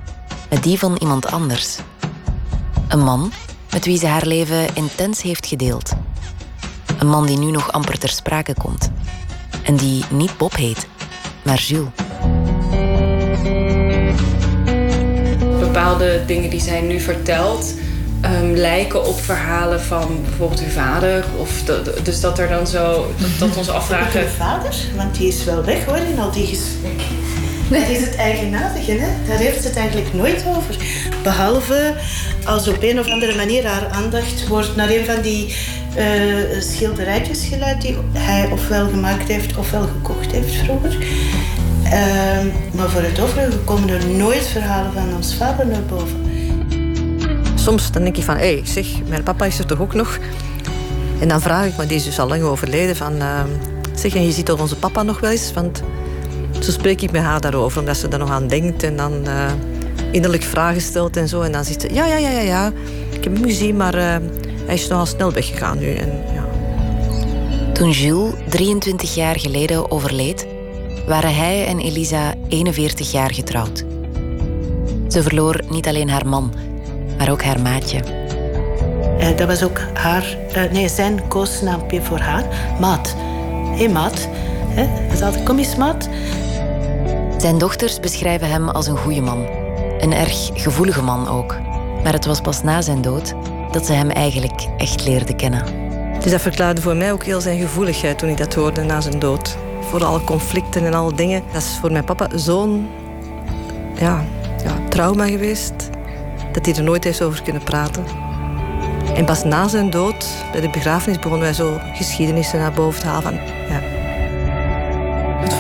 [0.50, 1.78] met die van iemand anders.
[2.88, 3.32] Een man
[3.76, 5.92] met wie ze haar leven intens heeft gedeeld.
[7.00, 8.92] Een man die nu nog amper ter sprake komt.
[9.64, 10.88] En die niet Bob heet,
[11.44, 11.90] maar Jules.
[15.60, 17.74] Bepaalde dingen die zij nu vertelt,
[18.26, 21.26] um, lijken op verhalen van bijvoorbeeld uw vader.
[21.38, 24.22] Of de, dus dat er dan zo, dat, dat ons afvragen.
[24.22, 27.25] Uw vader, want die is wel weg hoor in al die gesprekken.
[27.70, 29.08] Dat is het eigenaardige, hè?
[29.28, 30.76] daar heeft ze het eigenlijk nooit over.
[31.24, 31.94] Behalve
[32.46, 35.56] als op een of andere manier haar aandacht wordt naar een van die
[35.98, 40.98] uh, schilderijtjes geleid die hij ofwel gemaakt heeft ofwel gekocht heeft vroeger.
[41.84, 41.92] Uh,
[42.74, 46.24] maar voor het overige komen er nooit verhalen van ons vader naar boven.
[47.56, 50.20] Soms dan denk ik van, hé, hey, zeg, mijn papa is er toch ook nog?
[51.20, 53.16] En dan vraag ik, maar die is dus al lang overleden, van...
[53.16, 53.44] Uh,
[53.94, 55.54] zeg, en je ziet toch onze papa nog wel eens?
[55.54, 55.84] Want
[56.60, 59.52] zo spreek ik met haar daarover, omdat ze er nog aan denkt en dan uh,
[60.12, 61.42] innerlijk vragen stelt en zo.
[61.42, 62.72] En dan zegt ze, ja, ja, ja, ja, ja.
[63.12, 64.16] ik heb hem gezien, maar uh,
[64.66, 65.94] hij is nogal snel weggegaan nu.
[65.94, 66.46] En, ja.
[67.74, 70.48] Toen Jules 23 jaar geleden overleed,
[71.08, 73.84] waren hij en Elisa 41 jaar getrouwd.
[75.10, 76.54] Ze verloor niet alleen haar man,
[77.18, 78.00] maar ook haar maatje.
[79.20, 80.38] Uh, dat was ook haar,
[80.72, 82.44] nee, zijn koosnaampje voor haar,
[82.80, 83.16] Maat.
[83.72, 84.28] Hé, hey, Maat.
[84.68, 86.10] Hij is altijd, kom eens, Maat.
[87.46, 89.46] Zijn dochters beschrijven hem als een goede man.
[90.00, 91.56] Een erg gevoelige man ook.
[92.04, 93.34] Maar het was pas na zijn dood
[93.72, 95.64] dat ze hem eigenlijk echt leerde kennen.
[96.22, 99.20] Dus dat verklaarde voor mij ook heel zijn gevoeligheid toen ik dat hoorde na zijn
[99.20, 99.58] dood.
[99.82, 101.44] Voor alle conflicten en alle dingen.
[101.52, 102.90] Dat is voor mijn papa zo'n
[103.96, 104.24] ja,
[104.64, 105.90] ja, trauma geweest
[106.52, 108.06] dat hij er nooit heeft over kunnen praten.
[109.14, 113.08] En pas na zijn dood, bij de begrafenis, begonnen wij zo geschiedenissen naar boven te
[113.08, 113.40] halen.
[113.70, 113.95] Ja.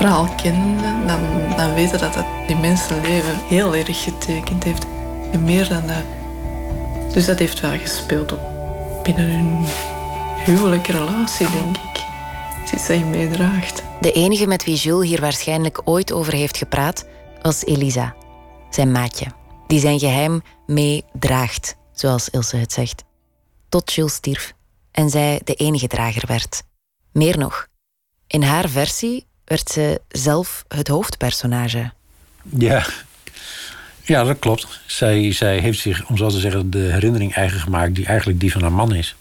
[0.05, 1.19] Verhaal kennen, dan,
[1.57, 4.85] dan weten dat het die mensenleven heel erg getekend heeft.
[5.31, 6.03] En meer dan dat.
[7.13, 8.39] Dus dat heeft wel gespeeld op
[9.03, 9.65] binnen hun
[10.43, 12.03] huwelijke relatie, denk ik.
[12.61, 13.83] Het is dat je meedraagt.
[13.99, 17.05] De enige met wie Jules hier waarschijnlijk ooit over heeft gepraat,
[17.41, 18.15] was Elisa,
[18.69, 19.25] zijn maatje,
[19.67, 23.03] die zijn geheim meedraagt, zoals Ilse het zegt.
[23.69, 24.53] Tot Jules stierf
[24.91, 26.63] en zij de enige drager werd.
[27.11, 27.67] Meer nog,
[28.27, 31.91] in haar versie werd ze zelf het hoofdpersonage.
[32.49, 32.85] Ja.
[34.01, 34.67] ja, dat klopt.
[34.85, 38.51] Zij, zij heeft zich, om zo te zeggen, de herinnering eigen gemaakt die eigenlijk die
[38.51, 39.15] van haar man is.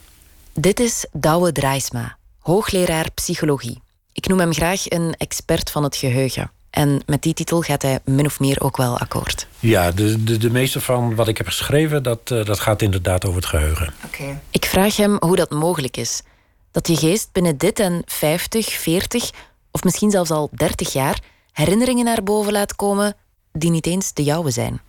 [0.52, 3.82] Dit is Douwe Draaisma, hoogleraar psychologie.
[4.12, 6.50] Ik noem hem graag een expert van het geheugen.
[6.70, 9.46] En met die titel gaat hij min of meer ook wel akkoord.
[9.60, 13.24] Ja, de, de, de meeste van wat ik heb geschreven, dat, uh, dat gaat inderdaad
[13.24, 13.94] over het geheugen.
[14.04, 14.40] Okay.
[14.50, 16.22] Ik vraag hem hoe dat mogelijk is.
[16.70, 19.30] Dat je geest binnen dit en 50, 40
[19.74, 21.18] of misschien zelfs al 30 jaar
[21.52, 23.16] herinneringen naar boven laat komen
[23.52, 24.80] die niet eens de jouwe zijn.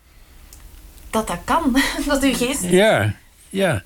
[1.09, 2.63] Dat dat kan, dat uw geest.
[2.63, 3.15] Ja,
[3.49, 3.83] ja.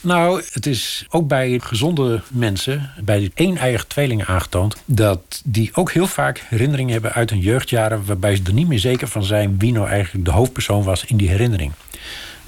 [0.00, 4.76] Nou, het is ook bij gezonde mensen, bij één-eigen tweelingen aangetoond...
[4.84, 8.04] dat die ook heel vaak herinneringen hebben uit hun jeugdjaren...
[8.04, 11.16] waarbij ze er niet meer zeker van zijn wie nou eigenlijk de hoofdpersoon was in
[11.16, 11.72] die herinnering.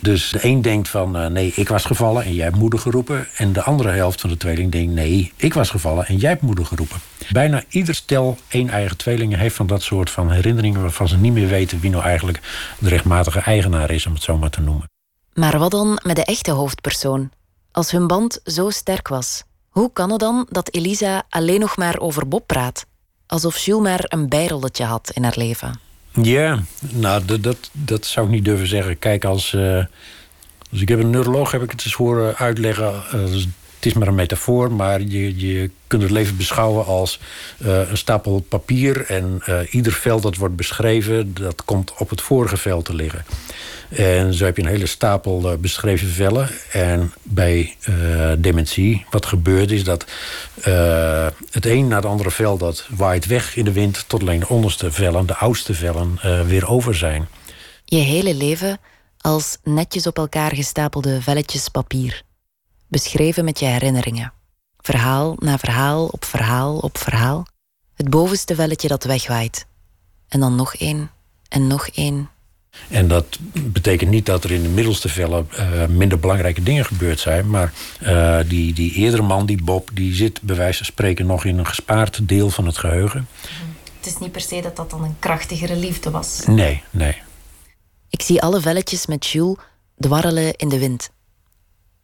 [0.00, 3.26] Dus de een denkt van uh, nee, ik was gevallen en jij hebt moeder geroepen.
[3.36, 6.42] En de andere helft van de tweeling denkt nee, ik was gevallen en jij hebt
[6.42, 7.00] moeder geroepen.
[7.30, 10.80] Bijna ieder stel één-eigen tweelingen heeft van dat soort van herinneringen...
[10.80, 12.40] waarvan ze niet meer weten wie nou eigenlijk
[12.78, 14.90] de rechtmatige eigenaar is, om het zo maar te noemen.
[15.34, 17.30] Maar wat dan met de echte hoofdpersoon?
[17.72, 21.98] Als hun band zo sterk was, hoe kan het dan dat Elisa alleen nog maar
[21.98, 22.86] over Bob praat?
[23.26, 25.85] Alsof Jules maar een bijrolletje had in haar leven.
[26.22, 28.98] Ja, nou, dat, dat, zou ik niet durven zeggen.
[28.98, 29.84] Kijk, als, uh,
[30.70, 33.02] als ik heb een neuroloog heb ik het eens horen uitleggen.
[33.14, 33.44] Uh,
[33.86, 37.20] het is maar een metafoor, maar je, je kunt het leven beschouwen als
[37.58, 39.04] uh, een stapel papier.
[39.06, 43.24] En ieder veld dat wordt beschreven, dat komt op het vorige veld te liggen.
[43.88, 46.48] En zo heb je een hele stapel uh, beschreven vellen.
[46.72, 47.76] En bij
[48.38, 50.04] dementie, wat gebeurt is dat
[51.50, 52.58] het een na het andere vel...
[52.58, 56.68] dat waait weg in de wind tot alleen de onderste vellen, de oudste vellen, weer
[56.68, 57.28] over zijn.
[57.84, 58.78] Je hele leven
[59.20, 62.24] als netjes op elkaar gestapelde velletjes papier.
[62.88, 64.32] Beschreven met je herinneringen.
[64.76, 67.46] Verhaal na verhaal op verhaal op verhaal.
[67.94, 69.66] Het bovenste velletje dat wegwaait.
[70.28, 71.10] En dan nog één
[71.48, 72.30] en nog één
[72.88, 77.20] en dat betekent niet dat er in de middelste vellen uh, minder belangrijke dingen gebeurd
[77.20, 77.50] zijn.
[77.50, 77.72] Maar
[78.02, 81.58] uh, die, die eerdere man, die Bob, die zit bij wijze van spreken nog in
[81.58, 83.28] een gespaard deel van het geheugen.
[83.96, 86.42] Het is niet per se dat dat dan een krachtigere liefde was.
[86.46, 87.16] Nee, nee.
[88.10, 89.58] Ik zie alle velletjes met Jules
[89.98, 91.10] dwarrelen in de wind.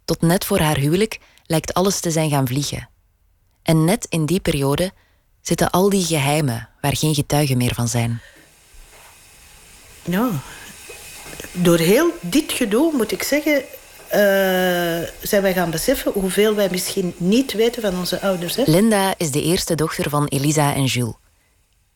[0.04, 2.88] Tot net voor haar huwelijk lijkt alles te zijn gaan vliegen.
[3.62, 4.92] En net in die periode
[5.40, 8.20] zitten al die geheimen waar geen getuigen meer van zijn.
[10.02, 10.30] Ja,
[11.52, 17.14] door heel dit gedoe, moet ik zeggen, uh, zijn wij gaan beseffen hoeveel wij misschien
[17.16, 18.56] niet weten van onze ouders.
[18.56, 18.62] Hè?
[18.66, 21.14] Linda is de eerste dochter van Elisa en Jules.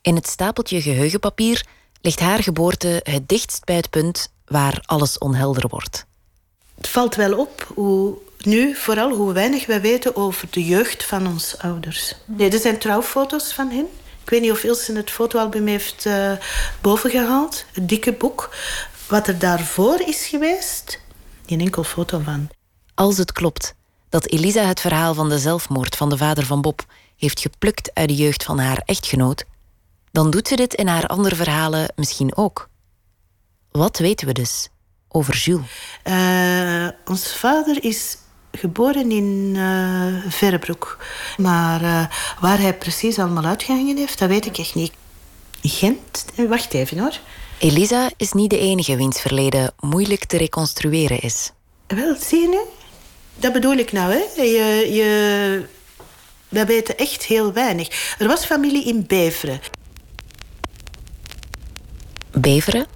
[0.03, 1.67] In het stapeltje geheugenpapier
[2.01, 6.07] ligt haar geboorte het dichtst bij het punt waar alles onhelder wordt.
[6.77, 11.27] Het valt wel op hoe nu vooral hoe weinig wij weten over de jeugd van
[11.27, 12.15] onze ouders.
[12.25, 13.87] Nee, er zijn trouwfoto's van hen.
[14.23, 16.33] Ik weet niet of Ilse het fotoalbum heeft uh,
[16.81, 17.65] bovengehaald.
[17.73, 18.55] Het dikke boek.
[19.09, 21.01] Wat er daarvoor is geweest,
[21.47, 22.49] geen enkel foto van.
[22.95, 23.75] Als het klopt
[24.09, 26.85] dat Elisa het verhaal van de zelfmoord van de vader van Bob
[27.17, 29.45] heeft geplukt uit de jeugd van haar echtgenoot,
[30.13, 32.69] dan doet ze dit in haar andere verhalen misschien ook.
[33.71, 34.69] Wat weten we dus
[35.17, 35.67] over Jules?
[36.05, 38.17] Uh, ons vader is
[38.53, 41.05] geboren in uh, Verrebroek.
[41.37, 42.07] Maar uh,
[42.41, 44.93] waar hij precies allemaal uitgehangen heeft, dat weet ik echt niet.
[45.63, 46.25] Gent?
[46.49, 47.19] Wacht even hoor.
[47.59, 51.51] Elisa is niet de enige wiens verleden moeilijk te reconstrueren is.
[51.87, 52.61] Wel, zie je nu?
[53.37, 54.43] Dat bedoel ik nou, hè.
[54.43, 55.65] Je, je...
[56.49, 58.17] We weten echt heel weinig.
[58.19, 59.61] Er was familie in Beveren.
[62.31, 62.87] Beveren?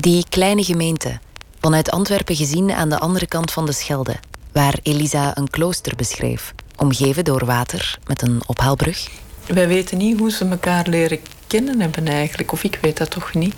[0.00, 1.18] Die kleine gemeente,
[1.60, 4.16] vanuit Antwerpen gezien aan de andere kant van de Schelde,
[4.52, 9.08] waar Elisa een klooster beschreef, omgeven door water met een ophaalbrug.
[9.46, 13.34] Wij weten niet hoe ze elkaar leren kennen hebben eigenlijk, of ik weet dat toch
[13.34, 13.54] niet.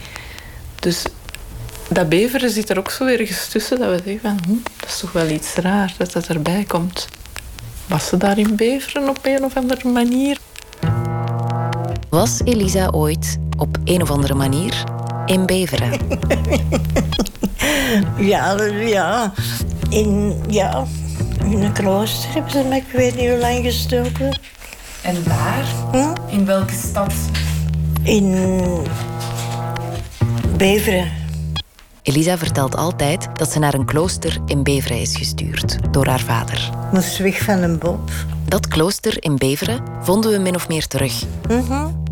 [0.81, 1.05] Dus
[1.89, 4.99] Dat beveren zit er ook zo ergens tussen dat we denken van, hm, dat is
[4.99, 7.09] toch wel iets raar dat dat erbij komt.
[7.87, 10.39] Was ze daar in beveren op een of andere manier?
[12.09, 14.85] Was Elisa ooit op een of andere manier
[15.29, 16.01] in Beveren?
[18.17, 19.33] Ja, ja.
[19.91, 20.85] In, ja,
[21.45, 24.39] in een klooster hebben ze me, ik weet niet hoe lang gestoken.
[25.03, 25.65] En waar?
[26.27, 27.13] In welke stad?
[28.03, 28.37] In
[30.57, 31.11] Beveren.
[32.03, 36.71] Elisa vertelt altijd dat ze naar een klooster in Beveren is gestuurd door haar vader.
[36.93, 38.11] Moest weg van een bob.
[38.45, 41.23] Dat klooster in Beveren vonden we min of meer terug.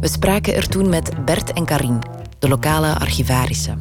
[0.01, 1.99] We spraken er toen met Bert en Karin,
[2.49, 3.79] de lokale archivarissen.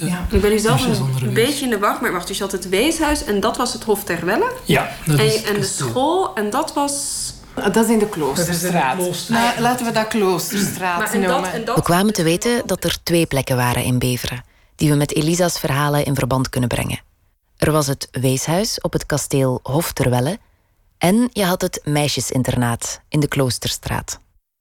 [0.00, 0.26] Ja.
[0.30, 0.84] Ik ben nu zelf
[1.22, 3.72] een beetje in de war, maar wacht, dus je had het weeshuis en dat was
[3.72, 4.52] het Hof ter Welle.
[4.64, 7.26] Ja, dat en, is en de school en dat was...
[7.54, 8.98] Dat is in de Kloosterstraat.
[9.28, 11.52] Nou, laten we dat Kloosterstraat Maar en dat- noemen.
[11.52, 14.44] en dat- We kwamen te weten dat er twee plekken waren in Beveren,
[14.76, 17.00] die we met Elisa's verhalen in verband kunnen brengen.
[17.56, 20.38] Er was het weeshuis op het kasteel Hof ter Welle
[20.98, 24.18] en je had het meisjesinternaat in de Kloosterstraat.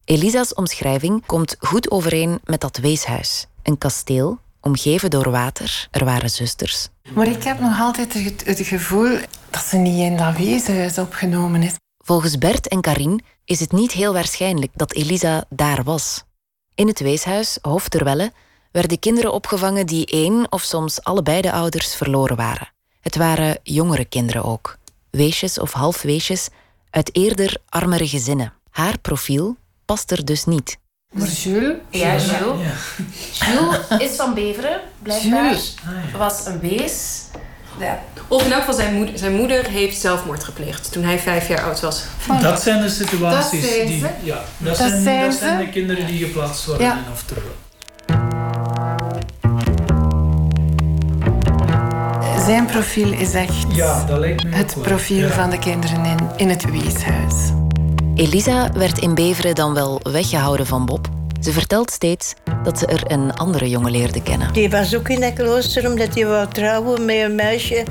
[0.07, 3.47] Elisa's omschrijving komt goed overeen met dat weeshuis.
[3.63, 6.87] Een kasteel, omgeven door water, er waren zusters.
[7.13, 9.17] Maar ik heb nog altijd het, het gevoel
[9.49, 11.73] dat ze niet in dat weeshuis opgenomen is.
[11.97, 16.23] Volgens Bert en Karin is het niet heel waarschijnlijk dat Elisa daar was.
[16.75, 18.31] In het weeshuis Hof ter Welle
[18.71, 22.71] werden kinderen opgevangen die één of soms allebei de ouders verloren waren.
[23.01, 24.77] Het waren jongere kinderen ook,
[25.09, 26.47] weesjes of halfweesjes
[26.89, 28.53] uit eerder armere gezinnen.
[28.69, 29.57] Haar profiel
[29.87, 30.77] past er dus niet.
[31.13, 31.75] Maar Jules?
[31.89, 32.59] Ja, Jules.
[33.31, 35.43] Jules is van Beveren, blijkbaar.
[35.43, 35.75] Jules.
[36.17, 37.21] Was een wees.
[37.79, 37.99] Ja.
[38.27, 41.63] Of in elk geval, zijn moeder, zijn moeder heeft zelfmoord gepleegd toen hij vijf jaar
[41.63, 42.03] oud was.
[42.41, 44.03] Dat zijn de situaties Dat zijn die.
[44.23, 46.93] Ja, dat, Dat zijn, zijn dat zijn de kinderen die geplaatst worden Ja.
[46.93, 47.55] in Oftewel.
[52.45, 55.33] Zijn profiel is echt Ja, dat lijkt me ook het profiel Ja.
[55.33, 57.33] van de kinderen in, in het weeshuis.
[58.17, 61.09] Elisa werd in Beveren dan wel weggehouden van Bob.
[61.41, 62.33] Ze vertelt steeds
[62.63, 64.53] dat ze er een andere jongen leerde kennen.
[64.53, 67.83] Die was ook in dat klooster omdat hij wou trouwen met een meisje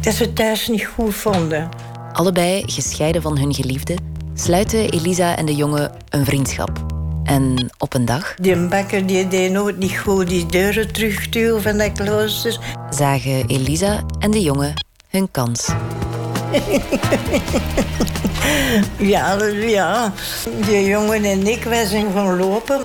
[0.00, 1.68] dat ze thuis niet goed vonden.
[2.12, 3.96] Allebei gescheiden van hun geliefde,
[4.34, 6.84] sluiten Elisa en de jongen een vriendschap.
[7.24, 11.78] En op een dag Die bakker die deed nooit niet goed die deuren terugduwen van
[11.78, 12.58] dat klooster.
[12.90, 14.72] zagen Elisa en de jongen
[15.08, 15.68] hun kans.
[19.12, 20.12] Ja, ja.
[20.66, 22.82] Die jongen en ik, wij zijn gaan lopen.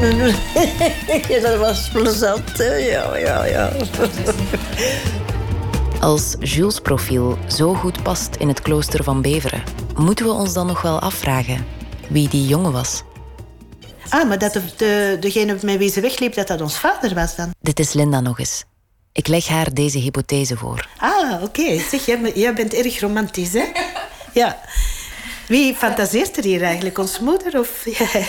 [1.42, 2.50] Dat was plezant?
[2.78, 3.72] Ja, ja, ja.
[6.00, 9.62] Als Jules' profiel zo goed past in het klooster van Beveren,
[9.96, 11.66] moeten we ons dan nog wel afvragen
[12.08, 13.02] wie die jongen was.
[14.10, 17.36] Ah, maar dat de, de, degene met wie ze wegliep, dat dat ons vader was
[17.36, 17.50] dan.
[17.60, 18.64] Dit is Linda nog eens.
[19.12, 20.88] Ik leg haar deze hypothese voor.
[20.96, 21.78] Ah, oké.
[21.78, 23.64] Zeg, jij, bent- jij bent erg romantisch, hè?
[24.32, 24.60] Ja.
[25.48, 26.98] Wie fantaseert er hier eigenlijk?
[26.98, 28.26] Ons moeder of jij?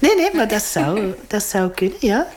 [0.00, 2.28] Nee, nee, maar dat zou, dat zou kunnen, ja.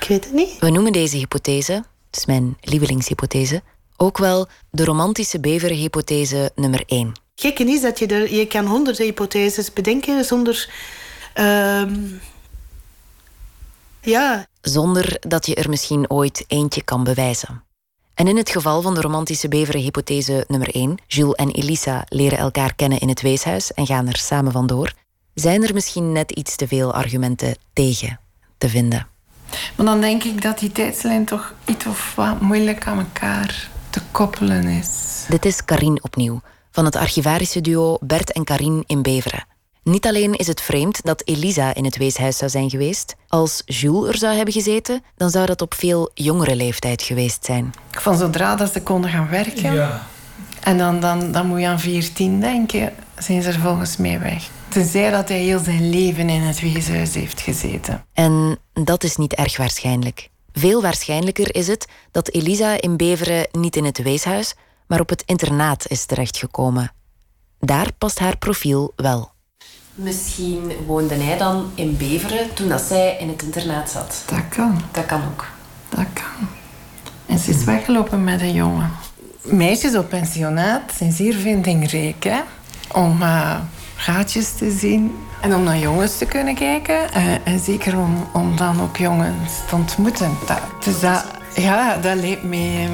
[0.00, 0.58] Ik weet het niet.
[0.60, 3.62] We noemen deze hypothese, het is mijn lievelingshypothese,
[3.96, 7.12] ook wel de romantische Beveren-hypothese nummer 1.
[7.38, 8.34] Gekke is dat je er...
[8.34, 10.70] Je kan honderden hypotheses bedenken zonder...
[11.34, 11.94] ehm,
[14.00, 17.62] ja, Zonder dat je er misschien ooit eentje kan bewijzen.
[18.14, 22.74] En in het geval van de romantische Beveren-hypothese nummer 1, Jules en Elisa leren elkaar
[22.74, 24.92] kennen in het weeshuis en gaan er samen vandoor,
[25.34, 28.20] zijn er misschien net iets te veel argumenten tegen
[28.58, 29.06] te vinden.
[29.76, 34.00] Maar dan denk ik dat die tijdslijn toch iets of wat moeilijk aan elkaar te
[34.10, 35.24] koppelen is.
[35.28, 36.40] Dit is Karin opnieuw,
[36.76, 39.46] van het archivarische duo Bert en Karin in Beveren.
[39.82, 43.14] Niet alleen is het vreemd dat Elisa in het weeshuis zou zijn geweest.
[43.28, 47.74] Als Jules er zou hebben gezeten, dan zou dat op veel jongere leeftijd geweest zijn.
[47.90, 49.72] Van zodra dat ze konden gaan werken.
[49.72, 50.06] Ja.
[50.60, 54.48] En dan, dan, dan moet je aan 14 denken, zijn ze er volgens mij weg.
[54.68, 58.04] Tenzij dat hij heel zijn leven in het weeshuis heeft gezeten.
[58.12, 60.28] En dat is niet erg waarschijnlijk.
[60.52, 64.54] Veel waarschijnlijker is het dat Elisa in Beveren niet in het weeshuis,
[64.86, 66.92] maar op het internaat is terechtgekomen.
[67.60, 69.30] Daar past haar profiel wel.
[69.94, 74.22] Misschien woonde hij dan in Beveren toen dat zij in het internaat zat.
[74.26, 74.80] Dat kan.
[74.92, 75.46] Dat kan ook.
[75.88, 76.48] Dat kan.
[77.26, 78.90] En ze is weggelopen met een jongen.
[79.42, 82.40] Meisjes op pensionaat zijn zeer vindingrijk, hè?
[82.92, 83.56] Om eh,
[83.96, 87.12] gaatjes te zien en om naar jongens te kunnen kijken.
[87.12, 90.36] eh, en zeker om, om dan ook jongens te ontmoeten.
[90.46, 92.88] Dat, dus dat, ja, dat lijkt mij...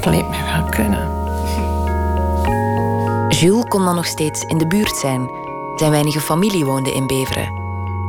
[0.00, 1.18] Dat lijkt mij wel kunnen.
[3.28, 5.30] Jules kon dan nog steeds in de buurt zijn.
[5.76, 7.58] Zijn weinige familie woonde in Beveren.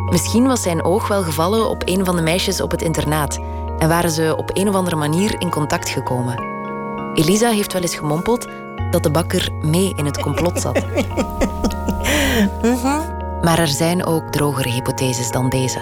[0.06, 3.40] Misschien was zijn oog wel gevallen op een van de meisjes op het internaat
[3.78, 6.44] en waren ze op een of andere manier in contact gekomen.
[7.14, 8.48] Elisa heeft wel eens gemompeld
[8.92, 10.82] dat de bakker mee in het complot zat.
[13.42, 15.80] Maar er zijn ook drogere hypotheses dan deze.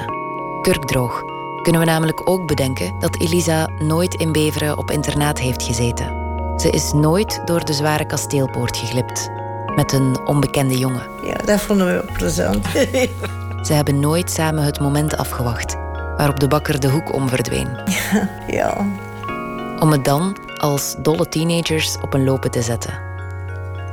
[0.62, 1.24] Kurkdroog
[1.62, 6.28] kunnen we namelijk ook bedenken dat Elisa nooit in Beveren op internaat heeft gezeten.
[6.58, 9.30] Ze is nooit door de zware kasteelpoort geglipt
[9.76, 11.08] met een onbekende jongen.
[11.24, 12.66] Ja, dat vonden we ook plezant.
[13.68, 15.76] Ze hebben nooit samen het moment afgewacht
[16.18, 17.68] waarop de bakker de hoek om verdween.
[18.60, 18.88] ja.
[19.80, 22.94] Om het dan als dolle teenagers op een lopen te zetten.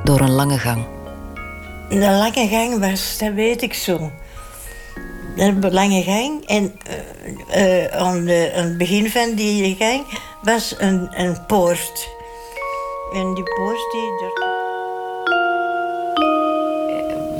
[0.03, 0.85] Door een lange gang.
[1.89, 4.11] Een lange gang was, dat weet ik zo.
[5.37, 6.45] Een lange gang.
[6.45, 6.79] En
[7.49, 10.03] eh, eh, aan, de, aan het begin van die gang
[10.41, 12.09] was een, een poort.
[13.13, 14.45] En die poort die...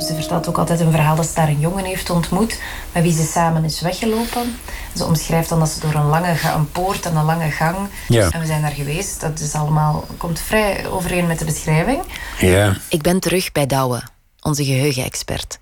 [0.06, 2.60] Ze vertelt ook altijd een verhaal dat ze daar een jongen heeft ontmoet
[2.92, 4.58] met wie ze samen is weggelopen.
[4.96, 7.76] Ze omschrijft dan dat ze door een lange een poort en een lange gang.
[8.08, 8.30] Ja.
[8.30, 9.20] En we zijn daar geweest.
[9.20, 12.02] Dat is allemaal, komt vrij overeen met de beschrijving.
[12.38, 12.76] Ja.
[12.88, 14.02] Ik ben terug bij Douwe,
[14.40, 15.58] onze geheugenexpert.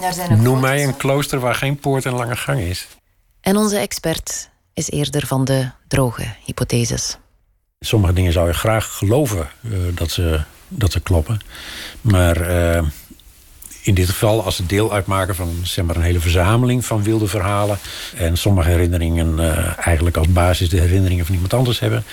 [0.00, 2.86] Daar zijn ook Noem mij een klooster waar geen poort en lange gang is.
[3.40, 7.18] En onze expert is eerder van de droge hypotheses.
[7.80, 11.40] Sommige dingen zou je graag geloven eh, dat, ze, dat ze kloppen.
[12.00, 12.82] Maar eh,
[13.82, 17.26] in dit geval, als ze deel uitmaken van zeg maar, een hele verzameling van wilde
[17.26, 17.78] verhalen.
[18.16, 22.04] en sommige herinneringen eh, eigenlijk als basis de herinneringen van iemand anders hebben.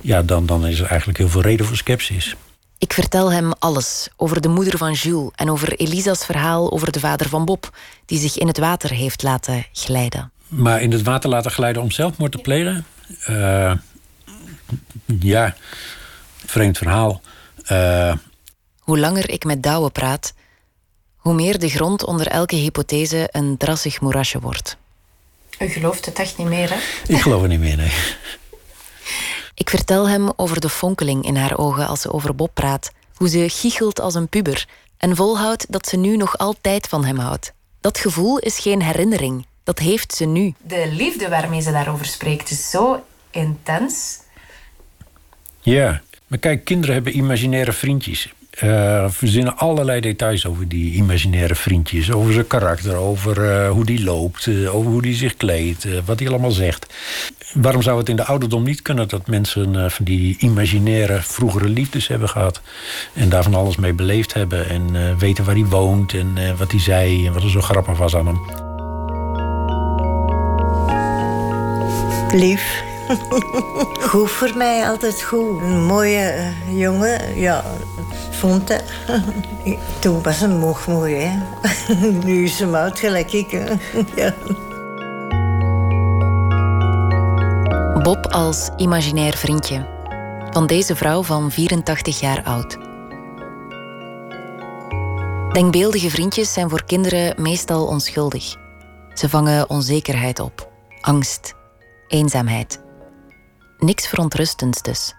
[0.00, 2.36] ja, dan, dan is er eigenlijk heel veel reden voor sceptisch.
[2.78, 7.00] Ik vertel hem alles over de moeder van Jules en over Elisa's verhaal over de
[7.00, 7.76] vader van Bob,
[8.06, 10.32] die zich in het water heeft laten glijden.
[10.48, 12.86] Maar in het water laten glijden om zelfmoord te plegen?
[13.24, 13.72] Eh,
[15.20, 15.56] ja,
[16.46, 17.20] vreemd verhaal.
[17.64, 18.14] Eh,
[18.78, 20.32] Hoe langer ik met Douwe praat,
[21.16, 24.76] hoe meer de grond onder elke hypothese een drassig moerasje wordt.
[25.58, 26.76] U gelooft het echt niet meer, hè?
[27.14, 27.92] ik geloof er niet meer, nee.
[29.58, 33.28] Ik vertel hem over de fonkeling in haar ogen als ze over Bob praat, hoe
[33.28, 34.66] ze giechelt als een puber
[34.96, 37.52] en volhoudt dat ze nu nog altijd van hem houdt.
[37.80, 40.54] Dat gevoel is geen herinnering, dat heeft ze nu.
[40.62, 44.18] De liefde waarmee ze daarover spreekt is zo intens.
[45.60, 48.34] Ja, maar kijk, kinderen hebben imaginaire vriendjes.
[48.58, 52.12] Eh, verzinnen allerlei details over die imaginaire vriendjes.
[52.12, 56.18] Over zijn karakter, over eh, hoe die loopt, eh, over hoe die zich kleedt, wat
[56.18, 56.86] hij allemaal zegt.
[57.54, 62.08] Waarom zou het in de ouderdom niet kunnen dat mensen van die imaginaire vroegere liefdes
[62.08, 62.60] hebben gehad?
[63.14, 66.80] En daar van alles mee beleefd hebben en weten waar hij woont en wat hij
[66.80, 68.40] zei en wat er zo grappig was aan hem.
[72.40, 72.87] Lief.
[74.10, 75.60] goed voor mij, altijd goed.
[75.60, 77.64] Een mooie eh, jongen, ja,
[78.30, 78.80] vond hij.
[79.98, 81.38] Toen was hem nog mooi, hè.
[82.24, 83.50] nu is hem oud gelijk ik,
[84.16, 84.34] ja.
[88.02, 89.86] Bob als imaginair vriendje.
[90.50, 92.78] Van deze vrouw van 84 jaar oud.
[95.52, 98.56] Denkbeeldige vriendjes zijn voor kinderen meestal onschuldig.
[99.14, 100.70] Ze vangen onzekerheid op,
[101.00, 101.54] angst,
[102.08, 102.86] eenzaamheid.
[103.78, 105.14] Niks verontrustends dus.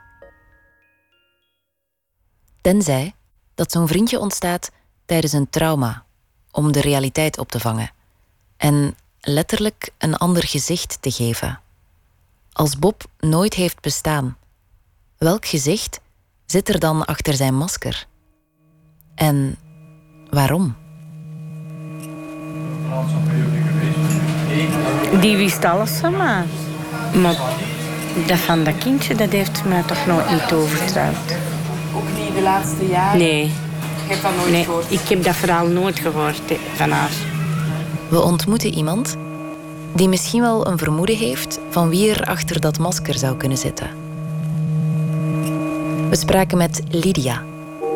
[2.62, 3.16] Tenzij
[3.56, 4.72] dat zo'n vriendje ontstaat
[5.06, 6.04] tijdens een trauma,
[6.52, 7.92] om de realiteit op te vangen
[8.58, 11.60] en letterlijk een ander gezicht te geven.
[12.52, 14.38] Als Bob nooit heeft bestaan,
[15.18, 16.00] welk gezicht
[16.46, 18.08] zit er dan achter zijn masker?
[19.16, 19.58] En
[20.30, 20.76] waarom?
[25.22, 26.16] Die wist alles van.
[26.16, 26.46] Maar
[28.28, 31.36] dat van dat kindje, dat heeft mij toch nooit niet overtuigd.
[31.96, 33.20] Ook niet de laatste jaren?
[33.20, 33.44] Nee.
[33.44, 34.92] Je hebt dat nooit nee, gehoord?
[34.92, 36.42] ik heb dat verhaal nooit gehoord
[36.76, 37.12] van haar.
[38.10, 39.18] We ontmoeten iemand
[39.94, 43.90] die misschien wel een vermoeden heeft van wie er achter dat masker zou kunnen zitten.
[46.10, 47.44] We spraken met Lydia,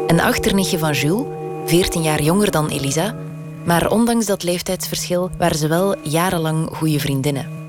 [0.07, 1.25] een achternichtje van Jules,
[1.65, 3.15] 14 jaar jonger dan Elisa,
[3.63, 7.62] maar ondanks dat leeftijdsverschil waren ze wel jarenlang goede vriendinnen.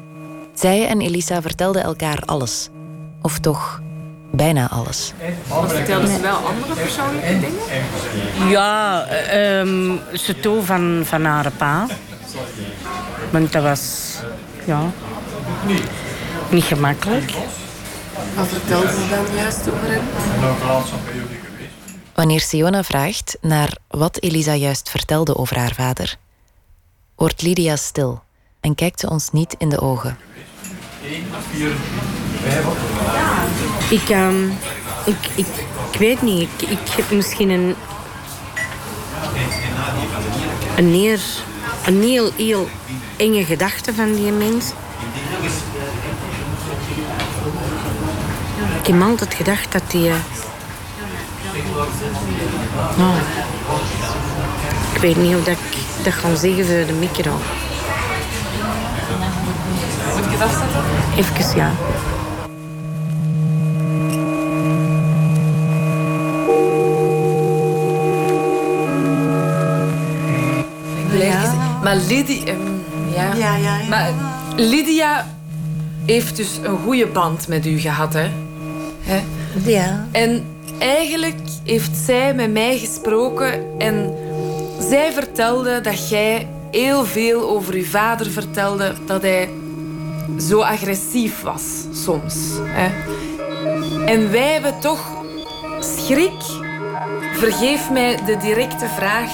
[0.55, 2.69] Zij en Elisa vertelden elkaar alles,
[3.23, 3.81] of toch
[4.31, 5.13] bijna alles.
[5.49, 8.49] Maar vertelde ze wel andere persoonlijke dingen?
[8.51, 11.87] Ja, ehm ze toe van, van haar pa.
[13.31, 14.15] Want dat was,
[14.65, 14.91] ja,
[16.51, 17.33] niet gemakkelijk.
[18.35, 20.03] Wat vertelde ze dan juist over hem?
[22.15, 26.17] Wanneer Siona vraagt naar wat Elisa juist vertelde over haar vader,
[27.15, 28.24] wordt Lydia stil
[28.65, 30.17] en kijkt ons niet in de ogen.
[33.91, 34.45] Ik, ehm,
[35.05, 35.47] ik, ik,
[35.99, 37.75] weet niet, ik, heb misschien een
[40.77, 41.21] een, neer,
[41.87, 42.69] een heel, heel
[43.17, 44.67] enge gedachte van die mens.
[48.81, 50.11] Ik heb altijd gedacht dat die...
[52.97, 53.17] Nou,
[54.95, 57.39] ik weet niet hoe dat ik dat ga zeggen voor de micro.
[60.17, 60.81] Moet ik het afzetten?
[61.17, 61.71] Even, ja.
[71.85, 72.45] Maar Lydia...
[72.45, 72.59] ehm,
[73.15, 73.35] ja.
[73.35, 73.89] Ja, ja, ja.
[73.89, 74.13] Maar
[74.57, 75.27] Lydia
[76.07, 78.29] heeft dus een goede band met u gehad, hè?
[79.01, 79.23] hè?
[79.65, 80.07] Ja.
[80.13, 80.45] En
[80.79, 84.15] eigenlijk heeft zij met mij gesproken en
[84.81, 89.51] zij vertelde dat jij heel veel over uw vader vertelde, dat hij
[90.39, 92.35] zo agressief was soms.
[92.63, 92.91] Hè?
[94.07, 95.25] En wij hebben toch
[95.81, 96.43] schrik.
[97.33, 99.31] Vergeef mij de directe vraag.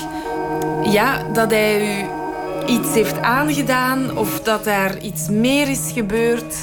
[0.85, 2.07] Ja, dat hij u
[2.73, 6.55] iets heeft aangedaan of dat er iets meer is gebeurd.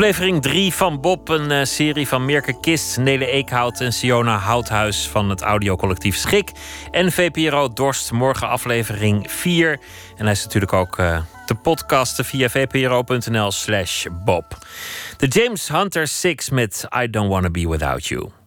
[0.00, 5.08] Aflevering 3 van Bob, een eh, serie van Mirke Kist, Nele Eekhout en Siona Houthuis
[5.08, 6.50] van het audiocollectief Schik.
[6.90, 9.78] En VPRO Dorst, morgen aflevering 4.
[10.16, 14.58] En hij is natuurlijk ook eh, te podcasten via vpro.nl slash Bob.
[15.16, 18.39] De James Hunter 6 met I Don't Wanna Be Without You.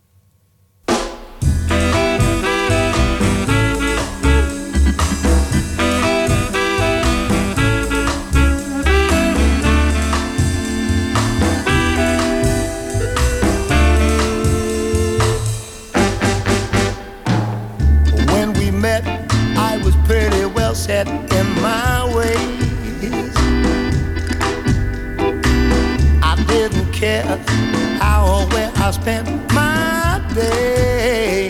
[28.86, 31.50] I spent my day.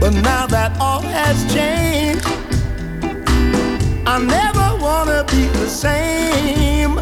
[0.00, 2.26] But now that all has changed,
[4.06, 6.96] I never wanna be the same.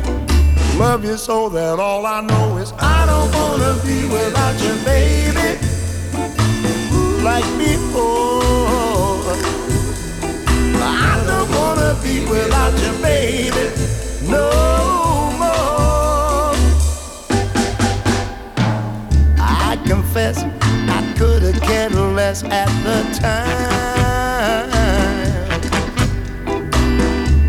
[0.78, 5.68] Love you so that all I know is I don't wanna be without you, baby
[7.22, 9.22] like before.
[10.80, 13.64] I don't wanna be without you, baby,
[14.30, 14.87] no
[20.18, 20.42] confess
[20.88, 24.68] I could have cared less at the time.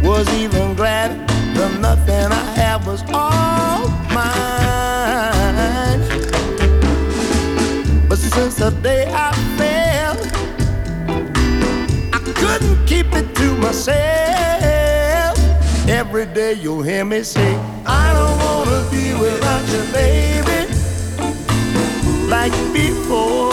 [0.03, 4.39] Was even glad the nothing I had was all mine.
[8.07, 10.17] But since the day I fell,
[12.13, 13.99] I couldn't keep it to myself.
[15.89, 17.55] every day you'll hear me say,
[17.85, 20.59] I don't wanna be without you, baby,
[22.41, 23.51] like before.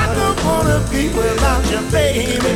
[0.00, 2.52] I don't wanna be without you, baby,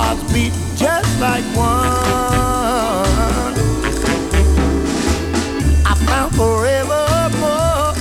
[0.00, 3.54] hearts beat just like one.
[5.90, 7.92] I found forevermore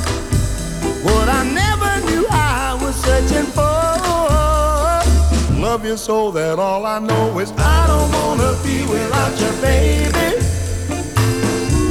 [1.07, 3.77] what I never knew I was searching for.
[5.59, 10.29] Love you so that all I know is I don't wanna be without you, baby,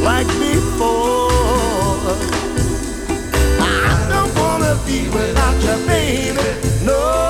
[0.09, 2.17] like before.
[3.61, 3.63] I
[4.13, 6.49] don't wanna be without you, baby,
[6.87, 7.28] no.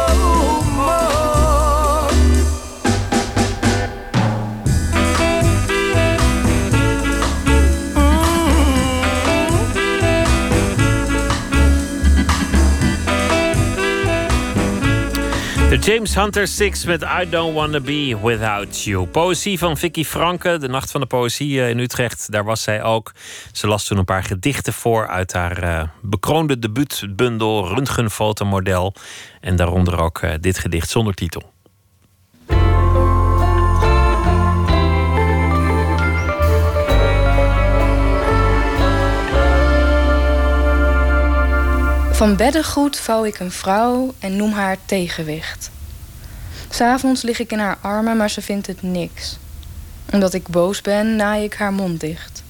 [15.69, 19.07] De James Hunter Six met I Don't Wanna Be Without You.
[19.07, 22.33] Poëzie van Vicky Franke, de Nacht van de Poëzie eh, in Utrecht.
[22.33, 23.13] Daar was zij ook.
[23.53, 28.95] Ze las toen een paar gedichten voor uit haar uh, bekroonde debuutbundel Röntgenfotomodel.
[29.41, 31.53] En daaronder ook uh, dit gedicht zonder titel.
[42.19, 45.71] Van beddengoed vouw ik een vrouw en noem haar tegenwicht.
[46.69, 49.39] S'avonds lig ik in haar armen, maar ze vindt het niks.
[50.13, 52.43] Omdat ik boos ben, naai ik haar mond dicht.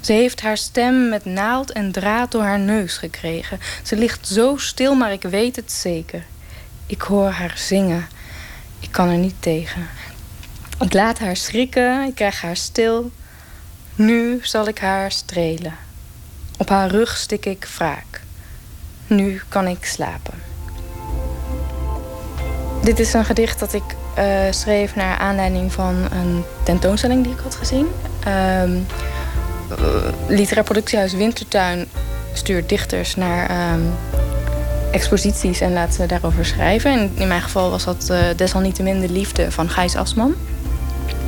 [0.00, 3.60] Ze heeft haar stem met naald en draad door haar neus gekregen.
[3.82, 6.24] Ze ligt zo stil, maar ik weet het zeker.
[6.86, 8.08] Ik hoor haar zingen.
[8.80, 9.88] Ik kan er niet tegen.
[10.80, 13.10] Ik laat haar schrikken, ik krijg haar stil.
[13.94, 15.76] Nu zal ik haar strelen.
[16.56, 18.26] Op haar rug stik ik wraak.
[19.08, 20.34] Nu kan ik slapen.
[22.82, 23.82] Dit is een gedicht dat ik
[24.18, 27.86] uh, schreef naar aanleiding van een tentoonstelling die ik had gezien.
[28.26, 28.62] Uh,
[30.28, 31.86] Literair Productiehuis Wintertuin
[32.32, 33.94] stuurt dichters naar um,
[34.92, 36.90] exposities en laat ze daarover schrijven.
[36.90, 40.34] En in mijn geval was dat uh, desalniettemin de liefde van Gijs Asman.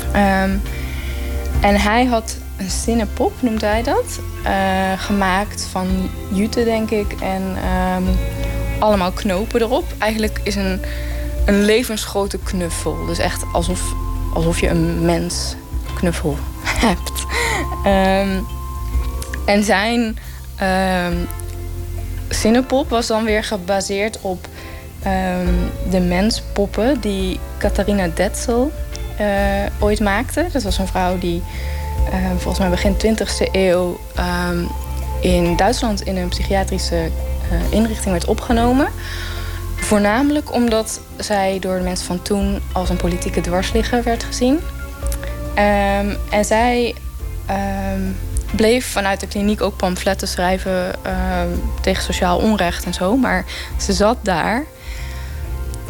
[0.08, 0.62] Um,
[1.60, 4.20] en hij had een zinnenpop, noemt hij dat.
[4.44, 7.12] Uh, gemaakt van jute, denk ik.
[7.20, 7.42] En
[7.96, 8.04] um,
[8.78, 9.84] allemaal knopen erop.
[9.98, 10.80] Eigenlijk is een,
[11.46, 13.06] een levensgrote knuffel.
[13.06, 13.94] Dus echt alsof,
[14.34, 15.54] alsof je een mens
[15.94, 16.36] knuffel
[16.86, 17.24] hebt.
[17.86, 18.46] Um,
[19.46, 20.18] en zijn
[20.62, 21.28] um,
[22.28, 24.48] zinnenpop was dan weer gebaseerd op
[25.90, 28.72] de menspoppen die Catharina Detzel
[29.20, 29.26] uh,
[29.78, 30.46] ooit maakte.
[30.52, 31.42] Dat was een vrouw die
[32.08, 34.68] uh, volgens mij begin 20e eeuw um,
[35.20, 37.10] in Duitsland in een psychiatrische
[37.52, 38.88] uh, inrichting werd opgenomen.
[39.76, 44.54] Voornamelijk omdat zij door de mensen van toen als een politieke dwarsligger werd gezien.
[44.54, 46.94] Um, en zij
[48.56, 50.94] bleef vanuit de kliniek ook pamfletten schrijven
[51.80, 53.16] tegen sociaal onrecht en zo.
[53.16, 53.44] Maar
[53.78, 54.64] ze zat daar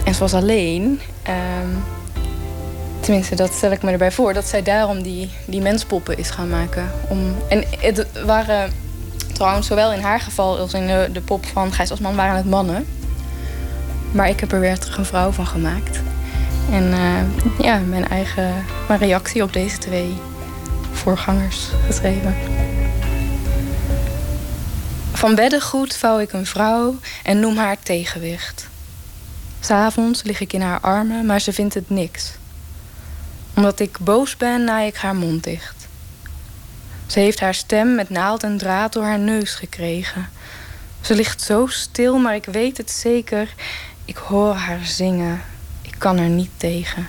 [0.04, 1.00] en ze was alleen.
[3.10, 4.32] Tenminste, dat stel ik me erbij voor.
[4.32, 6.90] Dat zij daarom die, die menspoppen is gaan maken.
[7.08, 8.72] Om, en het waren
[9.32, 12.86] trouwens, zowel in haar geval als in de, pop van Gijs Asman, waren het mannen.
[14.12, 16.00] Maar ik heb er weer terug een vrouw van gemaakt.
[16.72, 20.16] En uh, ja, mijn eigen mijn reactie op deze twee
[20.92, 22.34] voorgangers geschreven.
[25.12, 28.68] Van beddengoed vouw ik een vrouw en noem haar tegenwicht.
[29.60, 32.38] S'avonds lig ik in haar armen, maar ze vindt het niks
[33.54, 35.88] omdat ik boos ben, naai ik haar mond dicht.
[37.06, 40.28] Ze heeft haar stem met naald en draad door haar neus gekregen.
[41.00, 43.54] Ze ligt zo stil, maar ik weet het zeker.
[44.04, 45.42] Ik hoor haar zingen.
[45.82, 47.06] Ik kan er niet tegen.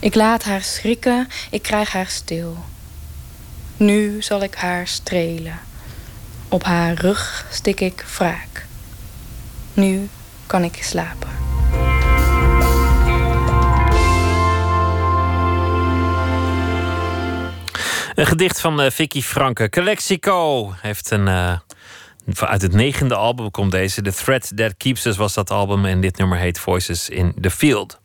[0.00, 2.56] Ik laat haar schrikken, ik krijg haar stil.
[3.76, 5.60] Nu zal ik haar strelen.
[6.48, 8.66] Op haar rug stik ik wraak.
[9.74, 10.08] Nu
[10.46, 11.51] kan ik slapen.
[18.14, 19.68] Een gedicht van uh, Vicky Franke.
[19.68, 21.26] Calexico heeft een.
[21.26, 21.58] Uh,
[22.40, 24.02] uit het negende album komt deze.
[24.02, 25.84] The Thread That Keeps Us was dat album.
[25.84, 28.01] En dit nummer heet Voices in the Field.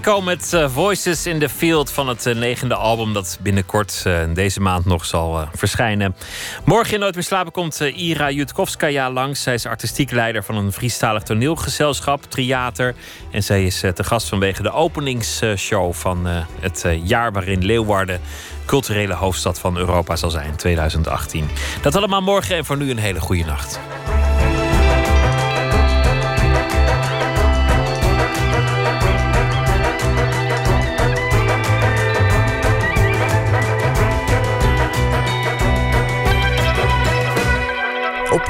[0.00, 4.20] Calexico met eh, Voices in the Field van het eh, negende album dat binnenkort eh,
[4.34, 6.16] deze maand nog zal verschijnen.
[6.64, 9.42] Morgen in Nooit meer slapen komt Ira Jutkovskaya langs.
[9.42, 12.94] Zij is artistiek leider van een Friestalig toneelgezelschap, Triater.
[13.30, 16.26] En zij is te gast vanwege de openingsshow van
[16.60, 18.20] het jaar waarin Leeuwarden
[18.64, 21.48] culturele hoofdstad van Europa zal zijn, 2018.
[21.82, 23.80] Dat allemaal morgen en voor nu een hele goede nacht.